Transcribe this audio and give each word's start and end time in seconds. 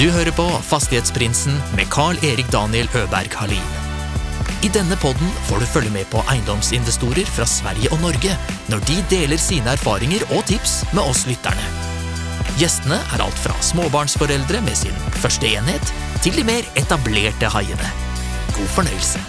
Du 0.00 0.06
hører 0.08 0.32
på 0.32 0.46
Fastighetsprinsen 0.64 1.58
med 1.76 1.90
Carl-Erik 1.92 2.46
Daniel 2.48 2.86
Øberg 2.96 3.34
Halin. 3.36 3.66
I 4.64 4.70
denne 4.72 4.96
podden 4.96 5.28
får 5.44 5.60
du 5.60 5.66
følge 5.68 5.92
med 5.92 6.08
på 6.08 6.22
eiendomsinvestorer 6.32 7.28
fra 7.28 7.44
Sverige 7.44 7.90
og 7.92 8.00
Norge 8.00 8.32
når 8.72 8.80
de 8.88 8.96
deler 9.10 9.36
sine 9.36 9.74
erfaringer 9.76 10.24
og 10.30 10.40
tips 10.48 10.78
med 10.94 11.02
oss 11.04 11.26
lytterne. 11.28 11.66
Gjestene 12.56 12.96
er 12.96 13.26
alt 13.26 13.42
fra 13.44 13.52
småbarnsforeldre 13.60 14.64
med 14.64 14.80
sin 14.80 14.96
første 15.20 15.52
enhet, 15.52 15.92
til 16.24 16.32
de 16.32 16.46
mer 16.48 16.64
etablerte 16.80 17.52
haiene. 17.52 17.92
God 18.56 18.72
fornøyelse. 18.78 19.20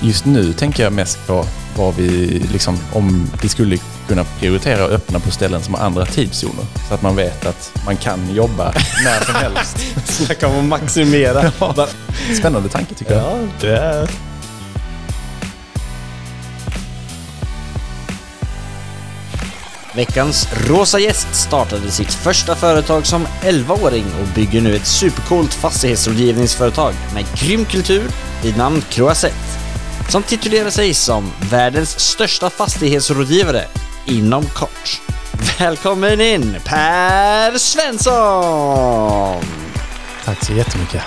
Just 0.00 0.24
nu 0.24 0.52
tänker 0.52 0.82
jag 0.82 0.92
mest 0.92 1.26
på 1.26 1.44
vad 1.76 1.94
vi, 1.94 2.08
liksom, 2.52 2.78
om 2.92 3.30
vi 3.42 3.48
skulle 3.48 3.76
kunna 4.10 4.24
prioritera 4.24 4.84
och 4.84 4.90
öppna 4.90 5.20
på 5.20 5.30
ställen 5.30 5.62
som 5.62 5.74
har 5.74 5.80
andra 5.80 6.06
tidszoner. 6.06 6.64
Så 6.88 6.94
att 6.94 7.02
man 7.02 7.16
vet 7.16 7.46
att 7.46 7.72
man 7.86 7.96
kan 7.96 8.34
jobba 8.34 8.64
när 9.04 9.24
som 9.24 9.34
helst. 9.34 9.78
Snacka 10.04 10.48
om 10.48 10.58
att 10.58 10.64
maximera. 10.64 11.52
Ja. 11.60 11.86
Spännande 12.38 12.68
tanke 12.68 12.94
tycker 12.94 13.12
jag. 13.12 13.22
Ja, 13.22 13.38
det 13.60 13.76
är... 13.76 14.10
Veckans 19.94 20.48
rosa 20.68 20.98
gäst 20.98 21.34
startade 21.34 21.90
sitt 21.90 22.12
första 22.12 22.56
företag 22.56 23.06
som 23.06 23.26
11-åring 23.42 24.04
och 24.20 24.34
bygger 24.34 24.60
nu 24.60 24.76
ett 24.76 24.86
supercoolt 24.86 25.54
fastighetsrådgivningsföretag 25.54 26.94
med 27.14 27.24
grym 27.34 27.64
kultur 27.64 28.02
vid 28.42 28.56
namn 28.56 28.82
Croisette. 28.90 29.34
Som 30.08 30.22
titulerar 30.22 30.70
sig 30.70 30.94
som 30.94 31.32
världens 31.50 32.00
största 32.00 32.50
fastighetsrådgivare 32.50 33.64
inom 34.06 34.42
kort. 34.44 35.00
Välkommen 35.58 36.20
in 36.20 36.56
Per 36.64 37.58
Svensson! 37.58 39.42
Tack 40.24 40.44
så 40.44 40.52
jättemycket. 40.52 41.02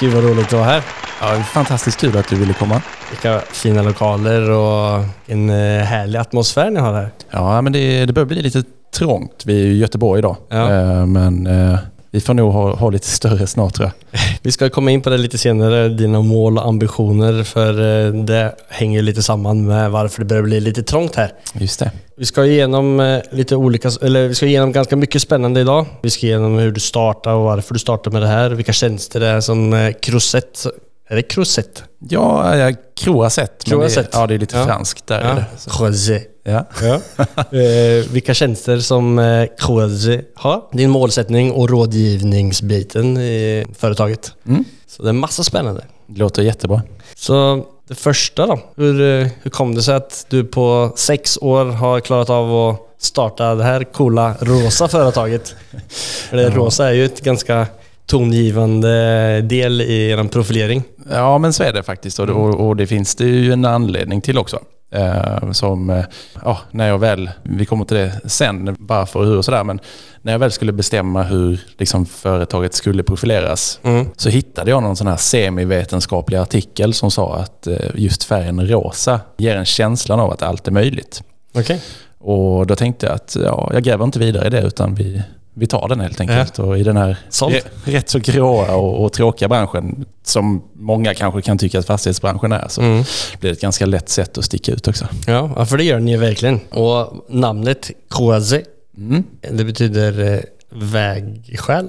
Gud 0.00 0.12
vad 0.14 0.24
roligt 0.24 0.46
att 0.46 0.52
vara 0.52 0.64
här. 0.64 0.82
Ja, 1.20 1.42
fantastiskt 1.42 2.00
kul 2.00 2.16
att 2.16 2.28
du 2.28 2.36
ville 2.36 2.52
komma. 2.54 2.82
Vilka 3.10 3.40
fina 3.52 3.82
lokaler 3.82 4.50
och 4.50 5.04
en 5.26 5.50
eh, 5.50 5.82
härlig 5.84 6.18
atmosfär 6.18 6.70
ni 6.70 6.80
har 6.80 6.92
här. 6.94 7.10
Ja, 7.30 7.60
men 7.62 7.72
det, 7.72 8.06
det 8.06 8.12
börjar 8.12 8.26
bli 8.26 8.42
lite 8.42 8.62
trångt. 8.94 9.42
Vi 9.46 9.60
är 9.60 9.66
ju 9.66 9.72
i 9.72 9.78
Göteborg 9.78 10.18
idag. 10.18 10.36
Ja. 10.48 10.72
Eh, 10.72 11.06
Men 11.06 11.46
eh, 11.46 11.78
vi 12.10 12.20
får 12.20 12.34
nog 12.34 12.52
ha, 12.52 12.74
ha 12.74 12.90
lite 12.90 13.06
större 13.06 13.46
snart 13.46 13.74
tror 13.74 13.90
jag. 14.10 14.20
Vi 14.42 14.52
ska 14.52 14.70
komma 14.70 14.90
in 14.90 15.02
på 15.02 15.10
det 15.10 15.18
lite 15.18 15.38
senare, 15.38 15.88
dina 15.88 16.20
mål 16.20 16.58
och 16.58 16.66
ambitioner, 16.66 17.42
för 17.42 17.70
eh, 18.06 18.12
det 18.12 18.54
hänger 18.68 19.02
lite 19.02 19.22
samman 19.22 19.66
med 19.66 19.90
varför 19.90 20.18
det 20.18 20.24
börjar 20.24 20.42
bli 20.42 20.60
lite 20.60 20.82
trångt 20.82 21.14
här. 21.14 21.32
Just 21.52 21.78
det. 21.78 21.90
Vi 22.16 22.24
ska 22.24 22.46
igenom 22.46 23.00
eh, 23.00 23.20
lite 23.30 23.56
olika, 23.56 23.90
eller 24.02 24.28
vi 24.28 24.34
ska 24.34 24.46
igenom 24.46 24.72
ganska 24.72 24.96
mycket 24.96 25.22
spännande 25.22 25.60
idag. 25.60 25.86
Vi 26.02 26.10
ska 26.10 26.26
igenom 26.26 26.58
hur 26.58 26.72
du 26.72 26.80
startade 26.80 27.36
och 27.36 27.44
varför 27.44 27.74
du 27.74 27.80
startade 27.80 28.14
med 28.14 28.22
det 28.22 28.28
här, 28.28 28.50
vilka 28.50 28.72
tjänster 28.72 29.20
det 29.20 29.26
är 29.26 29.40
som 29.40 29.72
eh, 29.72 29.92
Crozet, 29.92 30.66
är 31.08 31.16
det 31.16 31.22
Crozet? 31.22 31.82
Ja, 31.98 32.56
ja 32.56 32.74
Croisette. 32.96 33.70
Det, 33.70 34.04
ja, 34.12 34.26
det 34.26 34.34
är 34.34 34.38
lite 34.38 34.56
Ja. 34.56 34.64
franskt 34.66 35.06
där. 35.06 35.18
är 35.20 35.44
Ja, 35.66 35.70
Crozet. 35.76 36.22
ja. 36.44 36.64
Ja. 36.82 37.00
eh, 37.58 38.04
vilka 38.12 38.34
tjänster 38.34 38.78
som 38.78 39.18
eh, 39.18 39.46
Croze 39.58 40.20
har. 40.34 40.62
Din 40.72 40.90
målsättning 40.90 41.52
och 41.52 41.70
rådgivningsbiten 41.70 43.16
i 43.16 43.66
företaget. 43.78 44.32
Mm. 44.46 44.64
Så 44.86 45.02
det 45.02 45.08
är 45.08 45.12
massa 45.12 45.44
spännande. 45.44 45.84
Det 46.06 46.18
låter 46.18 46.42
jättebra. 46.42 46.82
Så 47.14 47.64
det 47.88 47.94
första 47.94 48.46
då. 48.46 48.60
Hur, 48.76 49.00
eh, 49.20 49.26
hur 49.42 49.50
kom 49.50 49.74
det 49.74 49.82
sig 49.82 49.94
att 49.94 50.26
du 50.28 50.44
på 50.44 50.92
sex 50.96 51.38
år 51.40 51.64
har 51.64 52.00
klarat 52.00 52.30
av 52.30 52.68
att 52.68 52.80
starta 52.98 53.54
det 53.54 53.64
här 53.64 53.84
coola 53.84 54.34
rosa 54.40 54.88
företaget? 54.88 55.54
För 56.30 56.36
det 56.36 56.50
rosa 56.50 56.88
är 56.88 56.92
ju 56.92 57.04
ett 57.04 57.20
ganska 57.20 57.66
tongivande 58.08 59.40
del 59.40 59.80
i 59.80 60.10
er 60.10 60.28
profilering. 60.28 60.82
Ja, 61.10 61.38
men 61.38 61.52
så 61.52 61.62
är 61.62 61.72
det 61.72 61.82
faktiskt. 61.82 62.18
Och, 62.18 62.28
och, 62.28 62.66
och 62.66 62.76
det 62.76 62.86
finns 62.86 63.14
det 63.14 63.24
ju 63.24 63.52
en 63.52 63.64
anledning 63.64 64.20
till 64.20 64.38
också. 64.38 64.58
Eh, 64.90 65.52
som, 65.52 66.04
ja, 66.44 66.58
när 66.70 66.88
jag 66.88 66.98
väl, 66.98 67.30
vi 67.42 67.66
kommer 67.66 67.84
till 67.84 67.96
det 67.96 68.20
sen, 68.24 68.76
varför 68.78 69.18
och 69.20 69.26
hur 69.26 69.36
och 69.36 69.44
sådär, 69.44 69.64
men 69.64 69.80
när 70.22 70.32
jag 70.32 70.38
väl 70.38 70.52
skulle 70.52 70.72
bestämma 70.72 71.22
hur 71.22 71.60
liksom, 71.78 72.06
företaget 72.06 72.74
skulle 72.74 73.02
profileras 73.02 73.80
Mm. 73.82 74.06
så 74.16 74.28
hittade 74.28 74.70
jag 74.70 74.82
någon 74.82 74.96
sån 74.96 75.06
här 75.06 75.16
semivetenskaplig 75.16 76.38
artikel 76.38 76.94
som 76.94 77.10
sa 77.10 77.36
att 77.36 77.66
eh, 77.66 77.76
just 77.94 78.24
färgen 78.24 78.68
rosa 78.68 79.20
ger 79.36 79.56
en 79.56 79.64
känslan 79.64 80.20
av 80.20 80.30
att 80.32 80.42
allt 80.42 80.68
är 80.68 80.72
möjligt. 80.72 81.22
Okej. 81.54 81.80
Och 82.18 82.66
då 82.66 82.76
tänkte 82.76 83.06
jag 83.06 83.14
att 83.14 83.36
ja, 83.44 83.70
jag 83.72 83.82
gräver 83.82 84.04
inte 84.04 84.18
vidare 84.18 84.46
i 84.46 84.50
det 84.50 84.62
utan 84.62 84.94
vi, 84.94 85.22
vi 85.58 85.66
tar 85.66 85.88
den 85.88 86.00
helt 86.00 86.20
enkelt. 86.20 86.58
Och 86.58 86.78
i 86.78 86.82
den 86.82 86.96
här 86.96 87.16
re- 87.30 87.62
rätt 87.84 88.08
så 88.10 88.18
gråa 88.18 88.74
och, 88.76 89.04
och 89.04 89.12
tråkiga 89.12 89.48
branschen 89.48 90.04
som 90.24 90.62
många 90.74 91.14
kanske 91.14 91.42
kan 91.42 91.58
tycka 91.58 91.78
att 91.78 91.86
fastighetsbranschen 91.86 92.52
är 92.52 92.68
så 92.68 92.80
Mm. 92.82 93.04
blir 93.40 93.50
det 93.50 93.56
ett 93.56 93.60
ganska 93.60 93.86
lätt 93.86 94.08
sätt 94.08 94.38
att 94.38 94.44
sticka 94.44 94.72
ut 94.72 94.88
också. 94.88 95.06
Ja, 95.26 95.50
ja, 95.56 95.66
för 95.66 95.76
det 95.76 95.84
gör 95.84 96.00
ni 96.00 96.10
ju 96.10 96.16
verkligen. 96.16 96.60
Och 96.70 97.24
namnet 97.28 97.90
Croze, 98.10 98.62
Mm. 98.96 99.24
det 99.50 99.64
betyder 99.64 100.34
eh, 100.34 100.40
vägskäl. 100.70 101.88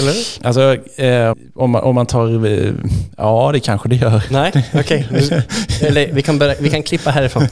Eller? 0.00 0.14
Alltså 0.42 0.76
eh, 1.02 1.34
om, 1.54 1.70
man, 1.70 1.82
om 1.82 1.94
man 1.94 2.06
tar... 2.06 2.46
Eh, 2.46 2.72
ja, 3.16 3.50
det 3.52 3.60
kanske 3.60 3.88
det 3.88 3.96
gör. 3.96 4.22
Nej, 4.30 4.52
okej. 4.74 5.08
Eller 5.80 6.12
vi 6.12 6.22
kan, 6.22 6.38
börja, 6.38 6.54
vi 6.60 6.70
kan 6.70 6.82
klippa 6.82 7.10
härifrån. 7.10 7.46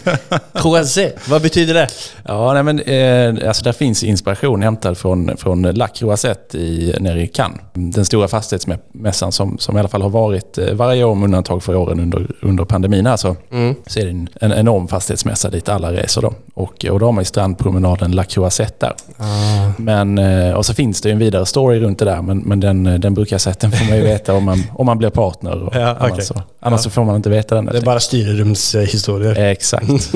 Croze, 0.54 1.12
vad 1.28 1.42
betyder 1.42 1.74
det? 1.74 1.88
Ja, 2.24 2.52
nej, 2.54 2.62
men, 2.62 2.80
eh, 2.80 3.48
alltså 3.48 3.64
där 3.64 3.72
finns 3.72 4.02
inspiration 4.04 4.62
hämtad 4.62 4.98
från, 4.98 5.36
från 5.36 5.62
La 5.62 5.88
Croisette 5.88 6.58
i, 6.58 6.94
nere 7.00 7.22
i 7.22 7.26
Cannes. 7.26 7.60
Den 7.74 8.04
stora 8.04 8.28
fastighetsmässan 8.28 9.32
som, 9.32 9.58
som 9.58 9.76
i 9.76 9.80
alla 9.80 9.88
fall 9.88 10.02
har 10.02 10.10
varit 10.10 10.58
eh, 10.58 10.72
varje 10.74 11.04
år 11.04 11.14
med 11.14 11.24
undantag 11.24 11.62
för 11.62 11.74
åren 11.76 12.00
under, 12.00 12.26
under 12.40 12.64
pandemin 12.64 13.06
här 13.06 13.16
så, 13.16 13.36
Mm. 13.52 13.74
så 13.86 14.00
är 14.00 14.04
det 14.04 14.10
en, 14.10 14.28
en 14.40 14.52
enorm 14.52 14.88
fastighetsmässa 14.88 15.50
dit 15.50 15.68
alla 15.68 15.92
reser 15.92 16.22
då. 16.22 16.34
Och, 16.56 16.84
och 16.84 17.00
då 17.00 17.06
har 17.06 17.12
man 17.12 17.20
ju 17.22 17.24
strandpromenaden 17.24 18.12
La 18.12 18.24
Croisette 18.24 18.86
där. 18.86 18.94
Ah. 19.18 19.72
Men, 19.78 20.18
eh, 20.18 20.52
och 20.52 20.66
så 20.66 20.74
finns 20.74 21.00
det 21.00 21.08
ju 21.08 21.12
en 21.12 21.18
vidare 21.18 21.46
story 21.46 21.80
runt 21.80 21.98
det 21.98 22.04
där, 22.04 22.22
men, 22.22 22.38
men 22.38 22.60
den, 22.60 22.86
eh, 22.86 22.94
den 22.94 23.14
brukar 23.14 23.38
får 23.38 23.88
man 23.88 23.96
ju 23.96 24.02
veta 24.12 24.34
om 24.34 24.44
man, 24.44 24.62
om 24.74 24.86
man 24.86 24.98
blir 24.98 25.10
partner. 25.10 25.62
Och 25.62 25.76
Ja, 25.76 25.96
annars 26.00 26.24
så, 26.24 26.42
annars 26.60 26.80
så 26.80 26.90
får 26.90 27.04
man 27.04 27.16
inte 27.16 27.30
veta 27.30 27.54
den. 27.54 27.66
Det 27.66 27.78
är 27.78 27.82
bara 27.82 28.00
styrrumshistorier. 28.00 29.38
Exakt. 29.38 29.86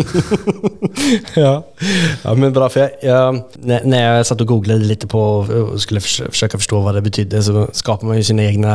ja. 1.35 1.67
ja, 2.23 2.35
men 2.35 2.53
bra. 2.53 2.69
För 2.69 2.81
jag, 2.81 2.91
jag, 3.03 3.43
när, 3.85 4.17
jag 4.17 4.27
satt 4.27 4.41
och 4.41 4.47
googlade 4.47 4.81
lite 4.81 5.07
på 5.07 5.21
och 5.73 5.81
skulle 5.81 6.01
förs- 6.01 6.31
försöka 6.31 6.59
förstå 6.59 6.81
vad 6.81 6.95
det 6.95 7.03
betydde 7.03 7.43
så 7.43 7.69
skapar 7.73 8.07
man 8.07 8.17
ju 8.17 8.23
sina 8.23 8.45
egna 8.45 8.75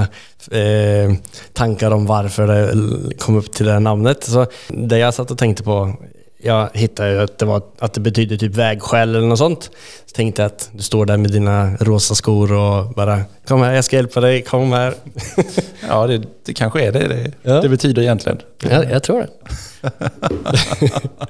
eh, 0.51 1.13
tankar 1.53 1.91
om 1.91 2.05
varför 2.05 2.47
det 2.47 3.17
kom 3.17 3.35
upp 3.35 3.51
till 3.51 3.65
det 3.65 3.71
här 3.71 3.79
namnet. 3.79 4.23
Så 4.23 4.45
det 4.67 4.97
jag 4.97 5.13
satt 5.13 5.31
och 5.31 5.37
tänkte 5.37 5.63
på 5.63 5.93
jag 6.45 6.69
hittade 6.73 7.11
ju 7.11 7.21
att 7.21 7.37
det, 7.37 7.45
var, 7.45 7.61
att 7.79 7.93
det 7.93 7.99
betydde 7.99 8.37
typ 8.37 8.55
vägskäl 8.55 9.15
eller 9.15 9.27
något 9.27 9.37
sånt. 9.37 9.63
Så 10.05 10.15
tänkte 10.15 10.41
jag 10.41 10.47
att 10.47 10.69
du 10.73 10.83
står 10.83 11.05
där 11.05 11.17
med 11.17 11.31
dina 11.31 11.75
rosa 11.79 12.15
skor 12.15 12.53
och 12.53 12.93
bara 12.93 13.21
Kom 13.47 13.61
här, 13.61 13.73
jag 13.73 13.85
ska 13.85 13.95
hjälpa 13.95 14.19
dig, 14.21 14.41
kom 14.41 14.71
här. 14.71 14.93
Ja, 15.89 16.07
det, 16.07 16.21
det 16.45 16.53
kanske 16.53 16.81
är 16.85 16.91
det 16.91 17.07
det, 17.07 17.31
Ja. 17.43 17.61
det 17.61 17.69
betyder 17.69 18.01
egentligen. 18.01 18.37
Jag, 18.69 18.91
jag 18.91 19.03
tror 19.03 19.19
det. 19.19 19.29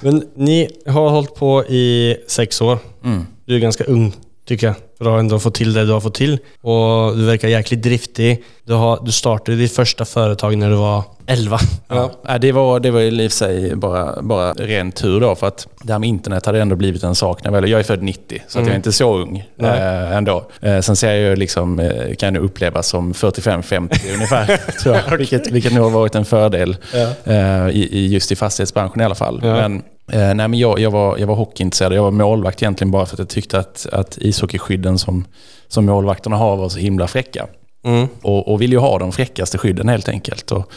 Men 0.00 0.22
ni 0.34 0.68
har 0.86 1.08
hållit 1.10 1.34
på 1.34 1.64
i 1.64 2.16
sex 2.28 2.60
år. 2.60 2.78
Mm. 3.04 3.26
Du 3.44 3.54
är 3.54 3.58
ganska 3.58 3.84
ung, 3.84 4.12
tycker 4.46 4.66
jag. 4.66 4.76
För 4.98 5.04
att 5.04 5.10
ha 5.10 5.18
ändå 5.18 5.38
fått 5.38 5.54
till 5.54 5.72
det 5.72 5.84
du 5.84 5.92
har 5.92 6.00
fått 6.00 6.14
till. 6.14 6.38
Och 6.60 7.16
du 7.16 7.24
verkar 7.24 7.48
jäkligt 7.48 7.82
driftig. 7.82 8.44
Du, 8.64 8.72
har, 8.74 8.98
du 9.04 9.12
startade 9.12 9.58
ditt 9.58 9.72
första 9.72 10.04
företag 10.04 10.58
när 10.58 10.70
du 10.70 10.76
var 10.76 11.02
11. 11.26 11.58
Ja. 11.88 12.10
Ja, 12.28 12.38
det 12.38 12.52
var, 12.52 12.80
det 12.80 12.90
var 12.90 13.00
ju 13.00 13.06
i 13.22 13.26
och 13.28 13.32
för 13.32 13.36
sig 13.36 13.76
bara, 13.76 14.22
bara 14.22 14.52
ren 14.52 14.92
tur 14.92 15.20
då, 15.20 15.34
för 15.34 15.46
att 15.46 15.66
det 15.82 15.92
här 15.92 15.98
med 15.98 16.08
internet 16.08 16.46
hade 16.46 16.60
ändå 16.60 16.76
blivit 16.76 17.02
en 17.02 17.14
sak. 17.14 17.44
När 17.44 17.50
jag, 17.52 17.60
väl, 17.60 17.70
jag 17.70 17.80
är 17.80 17.84
född 17.84 18.02
90, 18.02 18.42
så 18.48 18.58
att 18.58 18.64
jag 18.64 18.72
är 18.72 18.76
inte 18.76 18.92
så 18.92 19.16
ung 19.16 19.44
eh, 19.62 20.12
ändå. 20.16 20.44
Eh, 20.60 20.80
sen 20.80 20.96
ser 20.96 21.08
jag 21.14 21.18
ju 21.18 21.36
liksom, 21.36 21.78
eh, 21.80 22.14
kan 22.14 22.34
jag 22.34 22.44
upplevas 22.44 22.86
som 22.88 23.12
45-50 23.12 24.14
ungefär, 24.14 24.46
tror 24.82 24.96
jag. 24.96 25.18
Vilket, 25.18 25.50
vilket 25.50 25.72
nog 25.72 25.84
har 25.84 25.90
varit 25.90 26.14
en 26.14 26.24
fördel 26.24 26.76
Ja. 26.94 27.32
eh, 27.32 27.68
i, 27.68 28.08
just 28.12 28.32
i 28.32 28.36
fastighetsbranschen 28.36 29.00
i 29.00 29.04
alla 29.04 29.14
fall. 29.14 29.40
Ja. 29.44 29.54
Men, 29.54 29.82
nej, 30.12 30.34
men 30.34 30.54
jag, 30.54 30.78
jag, 30.78 30.90
var, 30.90 31.18
jag 31.18 31.26
var 31.26 31.34
hockeyintresserad. 31.34 31.92
Jag 31.92 32.02
var 32.02 32.10
målvakt 32.10 32.62
egentligen 32.62 32.90
bara 32.90 33.06
för 33.06 33.14
att 33.14 33.18
jag 33.18 33.28
tyckte 33.28 33.58
att, 33.58 33.86
att 33.92 34.18
ishockeyskydden 34.18 34.98
som, 34.98 35.24
som 35.68 35.86
målvakterna 35.86 36.36
har 36.36 36.56
var 36.56 36.68
så 36.68 36.78
himla 36.78 37.06
fräcka. 37.06 37.46
Mm. 37.84 38.08
Och, 38.22 38.48
och 38.48 38.62
vill 38.62 38.72
ju 38.72 38.78
ha 38.78 38.98
de 38.98 39.12
fräckaste 39.12 39.58
skydden 39.58 39.88
helt 39.88 40.08
enkelt. 40.08 40.52
Och 40.52 40.70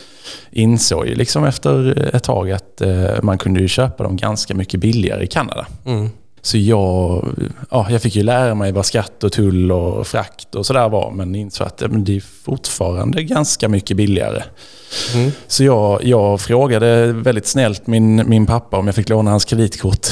insåg 0.51 1.07
ju 1.07 1.15
liksom 1.15 1.45
efter 1.45 1.99
ett 2.15 2.23
tag 2.23 2.51
att 2.51 2.81
eh, 2.81 3.21
man 3.21 3.37
kunde 3.37 3.59
ju 3.59 3.67
köpa 3.67 4.03
dem 4.03 4.17
ganska 4.17 4.53
mycket 4.53 4.79
billigare 4.79 5.23
i 5.23 5.27
Kanada. 5.27 5.67
Mm. 5.85 6.09
Så 6.41 6.57
jag, 6.57 7.25
ja, 7.71 7.87
jag 7.89 8.01
fick 8.01 8.15
ju 8.15 8.23
lära 8.23 8.55
mig 8.55 8.71
vad 8.71 8.85
skatt 8.85 9.23
och 9.23 9.31
tull 9.31 9.71
och 9.71 10.07
frakt 10.07 10.55
och 10.55 10.65
sådär 10.65 10.89
var. 10.89 11.11
Men 11.11 11.35
insåg 11.35 11.67
att 11.67 11.81
men 11.81 12.03
det 12.03 12.15
är 12.15 12.23
fortfarande 12.43 13.23
ganska 13.23 13.69
mycket 13.69 13.97
billigare. 13.97 14.43
Mm. 15.13 15.31
Så 15.47 15.63
jag, 15.63 16.03
jag 16.03 16.41
frågade 16.41 17.13
väldigt 17.13 17.47
snällt 17.47 17.87
min, 17.87 18.29
min 18.29 18.45
pappa 18.45 18.77
om 18.77 18.85
jag 18.85 18.95
fick 18.95 19.09
låna 19.09 19.31
hans 19.31 19.45
kreditkort. 19.45 20.07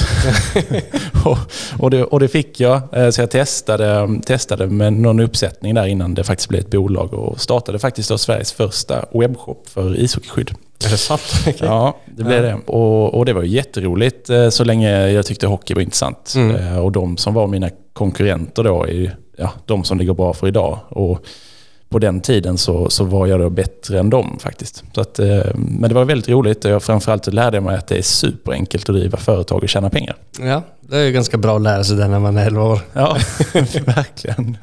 och, 1.25 1.37
och, 1.79 1.89
det, 1.89 2.03
och 2.03 2.19
det 2.19 2.27
fick 2.27 2.59
jag. 2.59 2.81
Eh, 2.91 3.09
så 3.09 3.21
jag 3.21 3.31
testade, 3.31 4.19
testade 4.25 4.67
med 4.67 4.93
någon 4.93 5.19
uppsättning 5.19 5.75
där 5.75 5.85
innan 5.87 6.13
det 6.13 6.23
faktiskt 6.23 6.49
blev 6.49 6.61
ett 6.61 6.71
bolag 6.71 7.13
och 7.13 7.41
startade 7.41 7.79
faktiskt 7.79 8.09
då 8.09 8.17
Sveriges 8.17 8.51
första 8.51 9.05
webbshop 9.13 9.69
för 9.69 9.99
ishockeyskydd. 9.99 10.51
Är 10.85 10.89
det 10.89 10.97
sant? 10.97 11.21
Okay. 11.47 11.67
Ja, 11.67 11.97
det 12.05 12.23
blev 12.23 12.43
det. 12.43 12.53
Och, 12.65 13.13
och, 13.13 13.25
det 13.25 13.33
var 13.33 13.43
jätteroligt 13.43 14.29
eh, 14.29 14.49
så 14.49 14.63
länge 14.63 15.09
jag 15.09 15.25
tyckte 15.25 15.47
hockey 15.47 15.73
var 15.73 15.81
intressant. 15.81 16.33
Mm. 16.35 16.55
Eh, 16.55 16.79
och 16.79 16.91
de 16.91 17.17
som 17.17 17.33
var 17.33 17.47
mina 17.47 17.69
konkurrenter 17.93 18.63
då 18.63 18.83
är 18.83 19.15
ja, 19.37 19.51
de 19.65 19.83
som 19.83 19.97
det 19.97 20.05
går 20.05 20.13
bra 20.13 20.33
för 20.33 20.47
idag. 20.47 20.79
Och 20.89 21.25
på 21.89 21.99
den 21.99 22.21
tiden 22.21 22.57
så, 22.57 22.89
så 22.89 23.03
var 23.03 23.27
jag 23.27 23.39
då 23.39 23.49
bättre 23.49 23.99
än 23.99 24.09
dem 24.09 24.37
faktiskt. 24.39 24.83
Så 24.95 25.01
att, 25.01 25.19
eh, 25.19 25.41
men 25.55 25.89
det 25.89 25.95
var 25.95 26.05
väldigt 26.05 26.29
roligt 26.29 26.65
och 26.65 26.71
jag 26.71 26.83
framförallt 26.83 27.33
lärde 27.33 27.61
mig 27.61 27.77
att 27.77 27.87
det 27.87 27.97
är 27.97 28.01
superenkelt 28.01 28.89
att 28.89 28.95
driva 28.95 29.17
företag 29.17 29.63
och 29.63 29.69
tjäna 29.69 29.89
pengar. 29.89 30.15
Ja, 30.39 30.61
det 30.81 30.97
är 30.97 31.03
ju 31.03 31.11
ganska 31.11 31.37
bra 31.37 31.55
att 31.55 31.61
lära 31.61 31.83
sig 31.83 31.97
det 31.97 32.07
när 32.07 32.19
man 32.19 32.37
är 32.37 32.47
11 32.47 32.63
år. 32.63 32.79
Ja, 32.93 33.17
verkligen. 33.85 34.57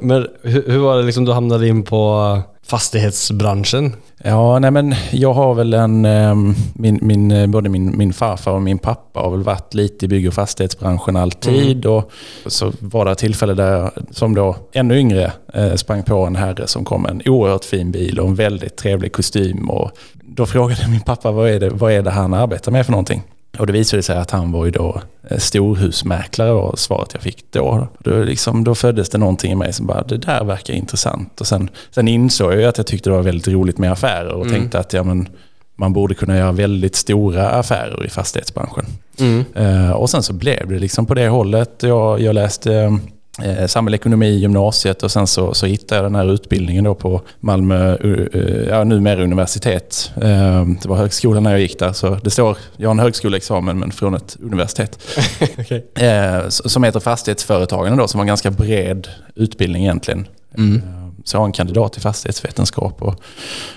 men 0.00 0.26
hur 0.42 0.78
var 0.78 0.96
det 0.96 1.02
liksom 1.02 1.24
du 1.24 1.32
hamnade 1.32 1.68
in 1.68 1.82
på 1.82 2.40
fastighetsbranschen? 2.66 3.92
Ja, 4.24 4.58
nej 4.58 4.70
men 4.70 4.94
jag 5.12 5.32
har 5.32 5.54
väl 5.54 5.74
en... 5.74 6.04
Ehm, 6.04 6.54
min, 6.74 6.98
min, 7.02 7.50
både 7.50 7.68
min, 7.68 7.98
min 7.98 8.12
farfar 8.12 8.52
och 8.52 8.62
min 8.62 8.78
pappa 8.78 9.20
har 9.20 9.30
väl 9.30 9.42
varit 9.42 9.74
lite 9.74 10.04
i 10.04 10.08
bygg 10.08 10.28
och 10.28 10.34
fastighetsbranschen 10.34 11.16
alltid. 11.16 11.86
Mm. 11.86 11.96
Och 11.96 12.10
så 12.46 12.72
var 12.80 13.04
det 13.04 13.10
ett 13.10 13.18
tillfälle 13.18 13.54
där 13.54 13.72
jag 13.72 13.90
som 14.10 14.34
då 14.34 14.56
ännu 14.72 14.98
yngre 14.98 15.32
eh, 15.54 15.74
sprang 15.74 16.02
på 16.02 16.26
en 16.26 16.36
herre 16.36 16.66
som 16.66 16.84
kom 16.84 17.02
med 17.02 17.10
en 17.10 17.22
oerhört 17.26 17.64
fin 17.64 17.90
bil 17.90 18.20
och 18.20 18.28
en 18.28 18.34
väldigt 18.34 18.76
trevlig 18.76 19.12
kostym. 19.12 19.70
Och 19.70 19.90
då 20.12 20.46
frågade 20.46 20.88
min 20.88 21.00
pappa 21.00 21.30
vad 21.30 21.50
är 21.50 21.60
det, 21.60 21.70
vad 21.70 21.92
är 21.92 22.02
det 22.02 22.10
han 22.10 22.34
arbetar 22.34 22.72
med 22.72 22.86
för 22.86 22.92
någonting? 22.92 23.22
Och 23.58 23.66
det 23.66 23.72
visade 23.72 24.02
sig 24.02 24.16
att 24.16 24.30
han 24.30 24.52
var 24.52 24.64
ju 24.64 24.70
då 24.70 25.02
eh, 25.30 25.38
storhusmäklare 25.38 26.52
var 26.52 26.76
svaret 26.76 27.10
jag 27.12 27.22
fick 27.22 27.44
då. 27.50 27.88
Då, 27.98 28.22
liksom, 28.22 28.64
då 28.64 28.74
föddes 28.74 29.08
det 29.08 29.18
någonting 29.18 29.52
i 29.52 29.54
mig 29.54 29.72
som 29.72 29.86
bara, 29.86 30.02
det 30.02 30.16
där 30.16 30.44
verkar 30.44 30.74
intressant. 30.74 31.40
Och 31.40 31.46
sen, 31.46 31.70
sen 31.90 32.08
insåg 32.08 32.52
jag 32.52 32.64
att 32.64 32.78
jag 32.78 32.86
tyckte 32.86 33.10
det 33.10 33.16
var 33.16 33.22
väldigt 33.22 33.48
roligt 33.48 33.78
med 33.78 33.92
affärer 33.92 34.32
och 34.32 34.46
mm. 34.46 34.54
tänkte 34.54 34.78
att 34.78 34.92
ja, 34.92 35.02
men, 35.02 35.28
man 35.76 35.92
borde 35.92 36.14
kunna 36.14 36.36
göra 36.36 36.52
väldigt 36.52 36.96
stora 36.96 37.50
affärer 37.50 38.06
i 38.06 38.08
fastighetsbranschen. 38.08 38.86
Mm. 39.18 39.44
Uh, 39.56 39.90
och 39.90 40.10
sen 40.10 40.22
så 40.22 40.32
blev 40.32 40.68
det 40.68 40.78
liksom 40.78 41.06
på 41.06 41.14
det 41.14 41.28
hållet. 41.28 41.82
Jag, 41.82 42.20
jag 42.20 42.34
läste 42.34 42.98
eh, 43.42 43.66
samhällsekonomi 43.66 44.26
i 44.26 44.38
gymnasiet 44.38 45.02
och 45.02 45.10
sen 45.10 45.26
så, 45.26 45.54
så 45.54 45.66
hittade 45.66 45.94
jag 45.96 46.04
den 46.04 46.14
här 46.14 46.32
utbildningen 46.32 46.84
då 46.84 46.94
på 46.94 47.20
Malmö, 47.40 47.96
uh, 48.04 48.68
ja 48.68 48.84
numera 48.84 49.22
universitet. 49.22 50.12
Uh, 50.16 50.66
det 50.82 50.86
var 50.86 50.96
högskolan 50.96 51.42
när 51.42 51.50
jag 51.50 51.60
gick 51.60 51.78
där 51.78 51.92
så 51.92 52.14
det 52.14 52.30
står, 52.30 52.56
jag 52.76 52.88
har 52.88 52.94
en 52.94 52.98
högskoleexamen 52.98 53.78
men 53.78 53.92
från 53.92 54.14
ett 54.14 54.36
universitet. 54.40 54.98
okay. 55.58 55.78
uh, 55.78 56.48
som 56.48 56.84
heter 56.84 57.00
Fastighetsföretagande 57.00 58.02
då 58.02 58.08
som 58.08 58.18
var 58.18 58.22
en 58.22 58.28
ganska 58.28 58.50
bred 58.50 59.08
utbildning 59.34 59.82
egentligen. 59.82 60.28
Mm. 60.58 60.82
Så 61.24 61.36
jag 61.36 61.40
har 61.40 61.46
en 61.46 61.52
kandidat 61.52 61.96
i 61.96 62.00
fastighetsvetenskap 62.00 63.02
och, 63.02 63.14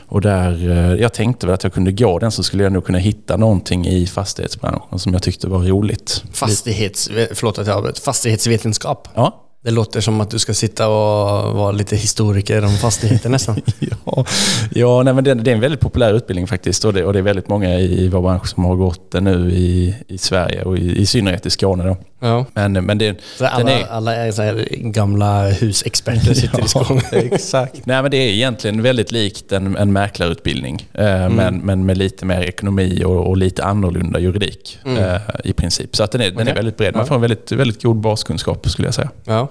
och 0.08 0.22
där 0.22 0.68
jag 0.96 1.14
tänkte 1.14 1.46
väl 1.46 1.54
att 1.54 1.64
jag 1.64 1.74
kunde 1.74 1.92
gå 1.92 2.20
den 2.20 2.32
så 2.32 2.44
skulle 2.44 2.64
jag 2.64 2.72
nog 2.72 2.86
kunna 2.86 2.98
hitta 2.98 3.38
någonting 3.38 3.88
i 3.88 4.08
fastighetsbranschen 4.08 5.00
som 5.00 5.14
jag 5.14 5.24
tyckte 5.24 5.48
var 5.48 5.60
roligt. 5.60 6.24
Fastighets, 6.34 7.10
förlåt 7.34 7.60
att 7.60 7.68
jag 7.68 7.78
avbröt. 7.78 8.00
Fastighetsvetenskap? 8.00 9.08
Ja. 9.14 9.49
Det 9.62 9.72
låter 9.72 10.02
som 10.02 10.22
att 10.22 10.30
du 10.30 10.40
ska 10.40 10.54
sitta 10.54 10.88
och 10.88 11.56
vara 11.56 11.72
lite 11.72 11.96
historiker 11.96 12.66
om 12.66 12.78
fastigheter 12.78 13.30
nästan. 13.30 13.62
ja, 14.06 14.26
ja 14.72 15.04
nej, 15.04 15.14
men 15.14 15.24
det, 15.24 15.34
det, 15.34 15.52
är 15.52 15.56
en 15.56 15.62
väldigt 15.62 15.80
populär 15.80 16.14
utbildning 16.14 16.48
faktiskt 16.48 16.86
och 16.86 16.94
det, 16.94 17.06
och 17.06 17.14
det 17.14 17.20
är 17.20 17.24
väldigt 17.24 17.48
många 17.48 17.80
i, 17.80 18.04
i 18.04 18.08
vår 18.08 18.22
bransch 18.22 18.48
som 18.48 18.66
har 18.66 18.76
gått 18.76 19.12
den 19.12 19.24
nu 19.24 19.52
i, 19.52 19.96
i 20.08 20.18
Sverige 20.18 20.64
och 20.64 20.78
i, 20.78 21.02
i 21.02 21.06
synnerhet 21.06 21.46
i 21.46 21.50
Skåne. 21.50 21.84
Då. 21.84 21.98
Ja. 22.20 22.46
Men, 22.54 22.74
men 22.74 22.98
det, 22.98 23.16
så 23.38 23.46
alla, 23.46 23.72
är, 23.72 23.88
alla 23.88 24.16
är 24.16 24.32
så 24.32 24.64
gamla 24.70 25.50
husexperter 25.50 26.34
sitter 26.34 26.60
ja, 26.60 26.66
i 26.66 26.68
Skåne? 26.68 27.02
exakt. 27.12 27.74
Nej, 27.86 28.02
men 28.02 28.12
det 28.12 28.18
är 28.18 28.30
egentligen 28.30 28.82
väldigt 28.82 29.12
likt 29.12 29.52
en, 29.52 29.78
en 29.78 29.94
mäklarutbildning 29.94 30.88
eh, 30.94 31.24
mm. 31.24 31.36
men, 31.36 31.58
men 31.58 31.86
med 31.86 31.98
lite 31.98 32.26
mer 32.26 32.42
ekonomi 32.42 33.04
och, 33.06 33.28
och 33.28 33.38
lite 33.38 33.64
annorlunda 33.64 34.20
juridik 34.20 34.80
mm. 34.86 34.98
eh, 34.98 35.22
i 35.44 35.54
princip. 35.54 35.96
Så 35.96 36.04
att 36.04 36.12
den, 36.12 36.22
är, 36.22 36.26
okay. 36.26 36.38
den 36.38 36.48
är 36.48 36.56
väldigt 36.56 36.78
bred. 36.78 36.96
Man 36.96 37.08
får 37.08 37.16
en 37.16 37.22
väldigt, 37.22 37.52
väldigt 37.52 37.84
god 37.84 37.98
baskunskap 37.98 38.70
skulle 38.70 38.88
jag 38.88 38.96
säga. 38.96 39.10
Ja. 39.24 39.48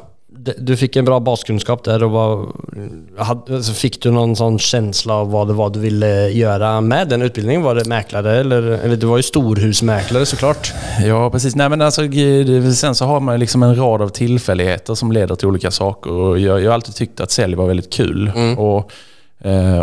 Du 0.59 0.77
fick 0.77 0.97
en 0.97 1.05
bra 1.05 1.21
baskunskap 1.21 1.85
där 1.85 2.03
och 2.03 2.11
var, 2.11 2.47
alltså 3.19 3.73
fick 3.73 4.03
du 4.03 4.11
någon 4.11 4.37
sån 4.37 4.59
känsla 4.59 5.15
av 5.15 5.31
vad 5.31 5.47
det 5.47 5.53
var 5.53 5.71
du 5.71 5.81
ville 5.81 6.29
göra 6.29 6.81
med 6.81 7.09
den 7.09 7.23
utbildningen? 7.23 7.63
Var 7.63 7.75
det 7.75 7.85
mäklare 7.85 8.41
eller, 8.41 8.63
eller 8.63 8.97
du 8.97 9.07
var 9.07 9.17
ju 9.17 9.23
storhusmäklare 9.23 10.27
såklart? 10.27 10.73
Ja 11.05 11.31
precis. 11.31 11.57
Nej, 11.57 11.69
men 11.69 11.81
alltså, 11.81 12.03
sen 12.75 12.95
så 12.95 13.05
har 13.05 13.21
man 13.21 13.41
liksom 13.41 13.63
en 13.63 13.77
rad 13.77 14.03
av 14.03 14.09
tillfälligheter 14.09 14.95
som 14.95 15.13
leder 15.13 15.35
till 15.35 15.49
olika 15.49 15.71
saker 15.71 16.11
och 16.11 16.39
jag, 16.39 16.63
jag 16.63 16.71
har 16.71 16.75
alltid 16.75 16.95
tyckt 16.95 17.21
att 17.21 17.31
sälj 17.31 17.55
var 17.55 17.67
väldigt 17.67 17.93
kul. 17.93 18.33
Mm. 18.37 18.59
Och 18.59 18.93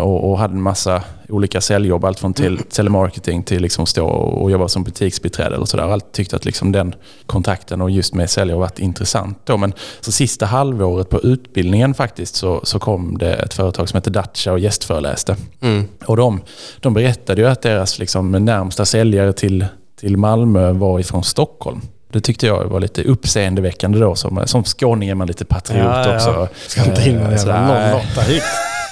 och, 0.02 0.30
och, 0.30 0.38
hade 0.38 0.54
en 0.54 0.62
massa 0.62 1.02
olika 1.28 1.60
säljjobb. 1.60 2.04
Allt 2.04 2.20
från 2.20 2.34
till, 2.34 2.58
telemarketing 2.58 3.42
till 3.42 3.62
liksom 3.62 3.86
stå 3.86 4.06
och 4.06 4.50
jobba 4.50 4.68
som 4.68 4.84
butiksbiträde. 4.84 5.54
Eller 5.54 5.66
så 5.66 5.76
där. 5.76 5.84
Alltid 5.84 6.12
tyckt 6.12 6.34
att 6.34 6.44
liksom 6.44 6.72
den 6.72 6.94
kontakten 7.26 7.80
och 7.80 7.90
just 7.90 8.14
med 8.14 8.28
har 8.36 8.58
varit 8.58 8.78
intressant. 8.78 9.38
Då. 9.44 9.56
Men 9.56 9.72
så 10.00 10.12
sista 10.12 10.46
halvåret 10.46 11.10
på 11.10 11.20
utbildningen 11.20 11.94
faktiskt 11.94 12.34
så, 12.34 12.60
så 12.64 12.78
kom 12.78 13.18
det 13.18 13.34
ett 13.34 13.54
företag 13.54 13.88
som 13.88 13.96
heter 13.96 14.10
Dacia 14.10 14.52
och 14.52 14.58
gästföreläste. 14.58 15.36
Mm. 15.60 15.88
Och 16.06 16.16
de, 16.16 16.40
de 16.80 16.94
berättade 16.94 17.40
ju 17.40 17.48
att 17.48 17.62
deras 17.62 17.98
liksom 17.98 18.30
närmsta 18.32 18.84
säljare 18.84 19.32
till, 19.32 19.66
till 20.00 20.16
Malmö 20.16 20.72
var 20.72 21.00
ifrån 21.00 21.24
Stockholm. 21.24 21.80
Det 22.12 22.20
tyckte 22.20 22.46
jag 22.46 22.64
var 22.64 22.80
lite 22.80 23.02
uppseendeväckande 23.02 23.98
då. 23.98 24.14
Som, 24.14 24.42
som 24.46 24.64
skåning 24.64 25.08
är 25.08 25.14
man 25.14 25.26
lite 25.26 25.44
patriot 25.44 25.84
ja, 25.84 26.14
också. 26.14 26.30
Ja. 26.30 26.48
Ska 26.66 26.84
inte 26.84 27.08
in 27.08 27.16
med 27.16 27.48
en 27.48 27.94
08 27.94 28.20
hit. 28.20 28.42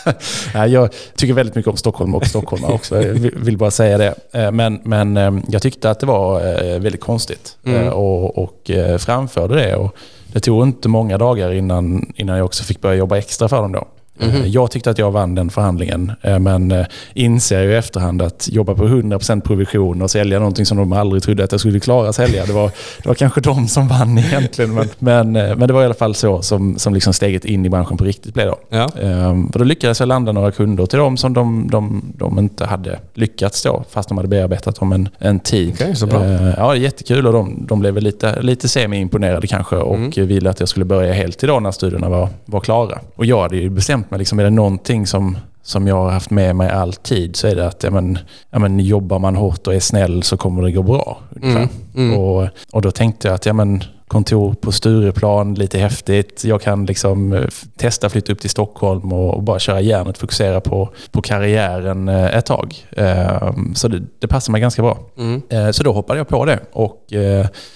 jag 0.68 0.88
tycker 1.16 1.34
väldigt 1.34 1.54
mycket 1.54 1.70
om 1.70 1.76
Stockholm 1.76 2.14
och 2.14 2.26
stockholmare 2.26 2.72
också. 2.72 3.02
Jag 3.02 3.14
vill 3.14 3.58
bara 3.58 3.70
säga 3.70 3.98
det. 3.98 4.14
Eh, 4.32 4.50
men, 4.50 4.80
men 4.84 5.16
eh, 5.16 5.32
jag 5.48 5.62
tyckte 5.62 5.90
att 5.90 6.00
det 6.00 6.06
var 6.06 6.40
eh, 6.40 6.78
väldigt 6.80 7.00
konstigt 7.00 7.56
mm. 7.64 7.88
och, 7.88 8.38
och 8.38 8.70
framförde 8.98 9.54
det. 9.54 9.76
Och 9.76 9.96
det 10.32 10.40
tog 10.40 10.62
inte 10.62 10.88
många 10.88 11.18
dagar 11.18 11.52
innan, 11.52 12.12
innan 12.16 12.36
jag 12.36 12.44
också 12.44 12.64
fick 12.64 12.80
börja 12.80 12.94
jobba 12.94 13.18
extra 13.18 13.48
för 13.48 13.62
dem 13.62 13.72
då. 13.72 13.86
Mm. 14.20 14.50
Jag 14.50 14.70
tyckte 14.70 14.90
att 14.90 14.98
jag 14.98 15.10
vann 15.10 15.34
den 15.34 15.50
förhandlingen, 15.50 16.12
eh, 16.22 16.38
men 16.38 16.72
eh, 16.72 16.86
inser 17.14 17.62
ju 17.62 17.70
i 17.70 17.76
efterhand 17.76 18.22
att 18.22 18.48
jobba 18.52 18.74
på 18.74 18.84
100% 18.84 19.40
provision 19.40 20.02
och 20.02 20.10
sälja 20.10 20.38
någonting 20.38 20.66
som 20.66 20.76
de 20.76 20.92
aldrig 20.92 21.22
trodde 21.22 21.44
att 21.44 21.52
jag 21.52 21.60
skulle 21.60 21.80
klara 21.80 22.08
att 22.08 22.14
sälja. 22.14 22.46
Det 22.46 22.52
var, 22.52 22.70
det 23.02 23.08
var 23.08 23.14
kanske 23.14 23.40
de 23.40 23.68
som 23.68 23.88
vann 23.88 24.18
egentligen, 24.28 24.74
men, 24.74 24.88
men, 24.98 25.32
men 25.32 25.58
det 25.58 25.72
var 25.72 25.82
i 25.82 25.84
alla 25.84 25.94
fall 25.94 26.14
så 26.14 26.42
som, 26.42 26.78
som 26.78 26.94
liksom 26.94 27.12
steget 27.12 27.44
in 27.44 27.66
i 27.66 27.68
branschen 27.68 27.96
på 27.96 28.04
riktigt 28.04 28.34
blev. 28.34 28.46
Då. 28.46 28.58
Ja. 28.68 28.88
Ehm, 29.02 29.52
för 29.52 29.58
då 29.58 29.64
lyckades 29.64 30.00
jag 30.00 30.06
landa 30.06 30.32
några 30.32 30.50
kunder 30.50 30.86
till 30.86 30.98
dem 30.98 31.16
som 31.16 31.32
de, 31.32 31.68
de, 31.70 32.12
de 32.18 32.38
inte 32.38 32.64
hade 32.64 32.98
lyckats 33.14 33.62
då, 33.62 33.84
fast 33.90 34.08
de 34.08 34.18
hade 34.18 34.28
bearbetat 34.28 34.76
dem 34.80 34.92
en, 34.92 35.08
en 35.18 35.40
tid. 35.40 35.72
Okay, 35.72 35.94
så 35.94 36.06
bra. 36.06 36.24
Ehm, 36.24 36.52
ja, 36.56 36.76
jättekul 36.76 37.26
och 37.26 37.32
de, 37.32 37.66
de 37.68 37.80
blev 37.80 37.96
lite, 37.98 38.42
lite 38.42 38.68
semi-imponerade 38.68 39.46
kanske 39.46 39.76
och 39.76 39.96
mm. 39.96 40.26
ville 40.26 40.50
att 40.50 40.60
jag 40.60 40.68
skulle 40.68 40.84
börja 40.84 41.12
helt 41.12 41.44
idag 41.44 41.62
när 41.62 41.70
studierna 41.70 42.08
var, 42.08 42.28
var 42.44 42.60
klara. 42.60 42.98
Och 43.16 43.26
jag 43.26 43.42
hade 43.42 43.56
ju 43.56 43.70
bestämt 43.70 44.03
bestämt 44.04 44.10
mig. 44.10 44.18
Liksom, 44.18 44.38
är 44.38 44.44
det 44.44 44.50
någonting 44.50 45.06
som, 45.06 45.38
som 45.62 45.86
jag 45.86 45.96
har 45.96 46.10
haft 46.10 46.30
med 46.30 46.56
mig 46.56 46.70
alltid 46.70 47.36
så 47.36 47.46
är 47.46 47.56
det 47.56 47.66
att 47.66 47.82
ja, 47.82 47.90
men, 47.90 48.18
ja, 48.50 48.58
men, 48.58 48.80
jobbar 48.80 49.18
man 49.18 49.36
hårt 49.36 49.66
och 49.66 49.74
är 49.74 49.80
snäll 49.80 50.22
så 50.22 50.36
kommer 50.36 50.62
det 50.62 50.72
gå 50.72 50.82
bra. 50.82 51.18
Mm, 51.42 51.68
mm. 51.94 52.18
Och, 52.18 52.48
och 52.72 52.82
då 52.82 52.90
tänkte 52.90 53.28
jag 53.28 53.34
att 53.34 53.46
ja, 53.46 53.52
men, 53.52 53.84
kontor 54.08 54.54
på 54.54 54.72
Stureplan, 54.72 55.54
lite 55.54 55.78
häftigt. 55.78 56.44
Jag 56.44 56.62
kan 56.62 56.86
liksom 56.86 57.32
eh, 57.32 57.48
testa 57.76 58.08
flytta 58.08 58.32
upp 58.32 58.40
till 58.40 58.50
Stockholm 58.50 59.12
och, 59.12 59.42
bara 59.42 59.58
köra 59.58 59.80
järnet, 59.80 60.18
fokusera 60.18 60.60
på, 60.60 60.88
på 61.12 61.22
karriären 61.22 62.08
eh, 62.08 62.36
ett 62.36 62.46
tag. 62.46 62.74
Ehm, 62.96 63.74
så 63.74 63.88
det, 63.88 64.02
det 64.20 64.28
passar 64.28 64.52
mig 64.52 64.60
ganska 64.60 64.82
bra. 64.82 64.98
Mm. 65.18 65.42
Eh, 65.48 65.70
så 65.70 65.82
då 65.82 65.92
hoppade 65.92 66.18
jag 66.18 66.28
på 66.28 66.44
det 66.44 66.60
och 66.72 67.06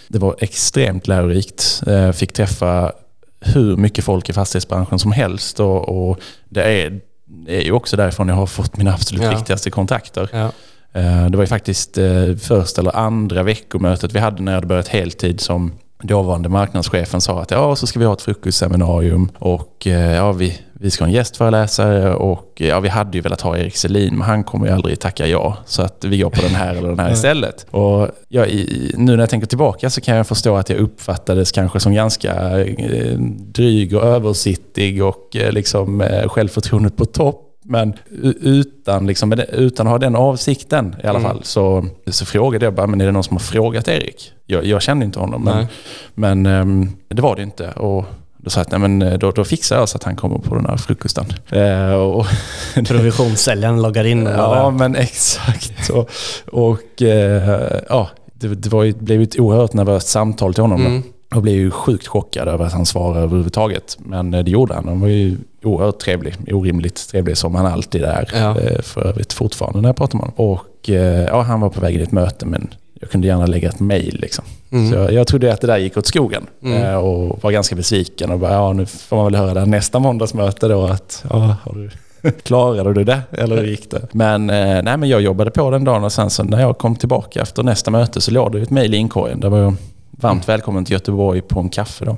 det 0.09 0.19
var 0.19 0.37
extremt 0.39 1.09
lärorikt. 1.09 1.83
Fick 2.15 2.33
träffa 2.33 2.93
hur 3.41 3.77
mycket 3.77 4.05
folk 4.05 4.29
i 4.29 4.33
fastighetsbranschen 4.33 4.99
som 4.99 5.13
helst. 5.13 5.61
Och, 5.61 6.09
och 6.09 6.19
det, 6.49 6.63
är, 6.63 7.01
det 7.25 7.57
är 7.57 7.65
ju 7.65 7.73
också 7.73 7.97
därifrån 7.97 8.29
jag 8.29 8.35
har 8.35 8.47
fått 8.47 8.77
mina 8.77 8.93
absolut 8.95 9.23
ja. 9.23 9.31
viktigaste 9.31 9.71
kontakter. 9.71 10.29
Ja. 10.33 10.53
Eh, 10.93 11.27
det 11.31 11.37
var 11.37 11.43
ju 11.43 11.49
faktiskt 11.49 11.99
eh, 11.99 12.37
första 12.41 12.81
eller 12.81 12.97
andra 12.97 13.43
veckomötet 13.43 14.13
vi 14.13 14.19
hade 14.19 14.43
när 14.43 14.53
jag 14.53 14.57
hade 14.57 14.67
börjat 14.67 14.89
heltid 14.89 15.41
som 15.41 15.73
dåvarande 16.03 16.49
marknadschefen 16.49 17.21
sa 17.21 17.43
att 17.43 17.51
ja, 17.51 17.77
så 17.77 17.87
ska 17.87 17.99
vi 17.99 18.05
ha 18.05 18.13
ett 18.13 18.23
frukostseminarium 18.23 19.31
och 19.39 19.87
eh, 19.87 20.15
ja, 20.15 20.33
vi, 20.33 20.59
vi 20.81 20.91
ska 20.91 21.05
ha 21.05 21.09
en 21.09 21.15
gästföreläsare 21.15 22.15
och 22.15 22.53
ja, 22.55 22.81
vi 22.81 22.89
hade 22.89 23.19
ju 23.19 23.23
velat 23.23 23.41
ha 23.41 23.59
Erik 23.59 23.77
Selin, 23.77 24.15
men 24.15 24.27
han 24.27 24.45
kommer 24.45 24.67
ju 24.67 24.73
aldrig 24.73 25.01
tacka 25.01 25.27
ja. 25.27 25.57
Så 25.67 25.83
att 25.83 26.05
vi 26.05 26.19
går 26.19 26.31
på 26.31 26.43
den 26.43 26.55
här 26.55 26.75
eller 26.75 26.89
den 26.89 26.99
här 26.99 27.13
istället. 27.13 27.67
Och 27.71 28.09
ja, 28.29 28.47
i, 28.47 28.93
nu 28.97 29.13
när 29.13 29.19
jag 29.19 29.31
tänker 29.31 29.47
tillbaka 29.47 29.91
så 29.91 30.01
kan 30.01 30.17
jag 30.17 30.27
förstå 30.27 30.57
att 30.57 30.71
jag 30.71 30.79
uppfattades 30.79 31.53
kanske 31.53 31.81
som 31.81 31.95
ganska 31.95 32.61
eh, 32.61 33.19
dryg 33.39 33.97
och 33.97 34.03
översittig 34.03 35.05
och 35.05 35.37
eh, 35.37 35.53
liksom 35.53 36.01
eh, 36.01 36.29
självförtroendet 36.29 36.97
på 36.97 37.05
topp. 37.05 37.45
Men 37.65 37.95
utan, 38.41 39.07
liksom, 39.07 39.33
utan 39.53 39.87
att 39.87 39.91
ha 39.91 39.99
den 39.99 40.17
avsikten 40.17 40.97
i 41.05 41.07
alla 41.07 41.19
mm. 41.19 41.31
fall 41.31 41.41
så, 41.45 41.87
så 42.07 42.27
frågade 42.27 42.65
jag 42.65 42.75
bara, 42.75 42.87
men 42.87 43.01
är 43.01 43.07
det 43.07 43.13
någon 43.13 43.25
som 43.25 43.37
har 43.37 43.45
frågat 43.45 43.89
Erik? 43.89 44.33
Jag, 44.47 44.65
jag 44.65 44.83
kände 44.83 45.05
inte 45.05 45.21
honom, 45.21 45.45
men, 45.45 45.67
men 46.15 46.47
um, 46.47 46.97
det 47.09 47.23
var 47.23 47.37
det 47.37 47.43
inte. 47.43 47.71
Och 47.71 48.05
då 48.49 48.53
sa 48.53 48.61
jag 48.61 48.67
att 48.67 48.71
nej, 48.71 48.81
men 48.81 49.03
eh, 49.03 49.19
då, 49.19 49.31
då 49.31 49.45
fixar 49.45 49.77
jag 49.77 49.89
så 49.89 49.97
att 49.97 50.05
han 50.05 50.17
kommer 50.17 50.39
på 50.39 50.55
den 50.55 50.67
här 50.67 50.77
frukosten. 50.77 51.25
Eh, 51.49 51.93
och 51.93 52.27
Provisionssäljaren 52.87 53.83
loggar 53.83 54.05
in? 54.05 54.27
ja, 54.27 54.71
men 54.71 54.97
exakt. 54.97 55.91
Och, 55.91 56.11
och 56.53 57.03
eh, 57.03 57.81
ja, 57.89 58.09
det, 58.35 58.49
det 58.49 58.69
var 58.69 58.85
ju, 58.85 58.93
blev 58.93 59.23
ett 59.23 59.39
oerhört 59.39 59.73
nervöst 59.73 60.09
samtal 60.09 60.55
till 60.55 60.63
honom. 60.63 60.87
Mm. 60.87 61.03
Jag 61.31 61.43
blev 61.43 61.55
ju 61.55 61.71
sjukt 61.71 62.07
chockad 62.07 62.49
över 62.49 62.65
att 62.65 62.73
han 62.73 62.87
svarade 62.87 63.21
överhuvudtaget. 63.21 63.97
Men 63.99 64.35
eh, 64.35 64.45
det 64.45 64.51
gjorde 64.51 64.75
han. 64.75 64.89
Han 64.89 65.01
var 65.01 65.09
ju 65.09 65.37
oerhört 65.63 65.99
trevlig. 66.01 66.35
Orimligt 66.53 67.11
trevlig 67.11 67.37
som 67.37 67.55
han 67.55 67.67
alltid 67.67 68.03
är. 68.03 68.31
Ja. 68.33 68.61
Eh, 68.61 68.83
för 68.83 69.07
övrigt 69.07 69.33
fortfarande 69.33 69.81
när 69.81 69.89
jag 69.89 69.97
pratar 69.97 70.19
med 70.19 70.29
honom. 70.29 70.57
Och 70.57 70.89
ja, 71.29 71.43
han 71.43 71.61
var 71.61 71.69
på 71.71 71.81
väg 71.81 71.97
i 71.97 72.03
ett 72.03 72.13
möte 72.13 72.47
men 72.47 72.75
jag 73.01 73.11
kunde 73.11 73.27
gärna 73.27 73.47
lägga 73.47 73.69
ett 73.69 73.81
mail. 73.81 74.19
Liksom. 74.21 74.45
Mm. 74.71 74.91
Så 74.91 74.97
jag, 74.97 75.13
jag 75.13 75.27
trodde 75.27 75.53
att 75.53 75.61
det 75.61 75.67
där 75.67 75.79
gick 75.79 75.97
åt 75.97 76.07
skogen 76.07 76.47
mm. 76.63 76.83
Eh, 76.83 76.95
och 76.95 77.43
var 77.43 77.51
ganska 77.51 77.77
besviken. 77.77 78.31
Och 78.31 78.39
bara, 78.39 78.53
ja, 78.53 78.73
nu 78.73 78.87
får 78.87 79.17
man 79.17 79.25
väl 79.25 79.35
höra 79.35 79.55
det 79.55 79.67
nästa 79.67 79.99
måndagsmöte 79.99 80.69
då 80.69 80.87
att 80.87 81.25
ja, 81.31 81.57
har 81.63 81.75
du, 81.75 81.91
klarade 82.43 82.95
du 82.95 83.05
det 83.05 83.23
eller 83.33 83.57
hur 83.57 83.65
gick 83.65 83.91
det? 83.91 84.09
Men, 84.13 84.51
eh, 84.51 84.83
nej, 84.83 84.97
men 84.97 85.09
jag 85.09 85.21
jobbade 85.21 85.51
på 85.51 85.71
den 85.71 85.85
dagen 85.85 86.05
och 86.05 86.13
sen 86.13 86.31
så 86.31 86.43
när 86.43 86.61
jag 86.61 86.79
kom 86.79 86.97
tillbaka 86.97 87.43
efter 87.43 87.63
nästa 87.63 87.91
möte 87.91 88.21
så 88.21 88.31
låg 88.31 88.53
det 88.53 88.61
ett 88.61 88.71
mail 88.71 88.95
i 88.95 88.97
inkorgen. 88.97 89.41
Där 89.41 89.49
var 89.49 89.59
jag 89.59 89.75
varmt 90.11 90.49
mm. 90.49 90.55
välkommen 90.57 90.85
till 90.85 90.93
Göteborg 90.93 91.41
på 91.41 91.61
en 91.61 91.69
kaffe 91.69 92.05
då. 92.05 92.17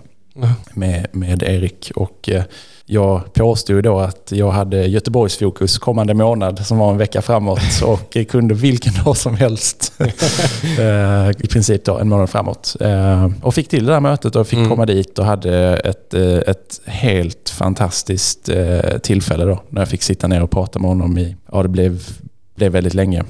Med, 0.75 1.07
med 1.13 1.43
Erik. 1.43 1.93
Och 1.97 2.29
eh, 2.29 2.43
jag 2.93 3.33
påstod 3.33 3.85
då 3.85 3.99
att 3.99 4.33
jag 4.35 4.51
hade 4.51 4.87
Göteborgsfokus 4.87 5.79
kommande 5.79 6.15
månad 6.15 6.67
som 6.67 6.79
var 6.79 6.91
en 6.91 6.99
vecka 6.99 7.23
framåt 7.23 7.61
och 7.85 8.17
kunde 8.29 8.55
vilken 8.55 9.05
dag 9.05 9.17
som 9.17 9.35
helst. 9.35 9.93
Eh, 10.79 11.31
I 11.31 11.47
princip 11.51 11.85
då 11.85 11.99
en 11.99 12.09
månad 12.09 12.31
framåt. 12.31 12.77
Eh, 12.81 13.31
och 13.43 13.55
fick 13.55 13.69
till 13.69 13.87
det 13.87 13.93
där 13.93 14.01
mötet 14.01 14.37
och 14.37 14.47
fick 14.47 14.59
mm. 14.59 14.71
komma 14.71 14.87
dit 14.87 15.19
och 15.19 15.25
hade 15.25 15.77
ett, 15.77 16.15
eh, 16.15 16.23
ett 16.23 16.81
helt 16.85 17.49
fantastiskt 17.49 18.51
tillfälle 19.03 19.45
då 19.45 19.63
när 19.69 19.81
jag 19.81 19.89
fick 19.89 20.03
sitta 20.03 20.27
ner 20.27 20.43
och 20.43 20.51
prata 20.51 20.79
med 20.79 20.89
honom 20.89 21.19
i, 21.19 21.37
ja 21.53 21.63
det 21.63 21.69
blev 21.69 22.03
blev 22.55 22.73
väldigt 22.73 22.95
länge. 22.95 23.23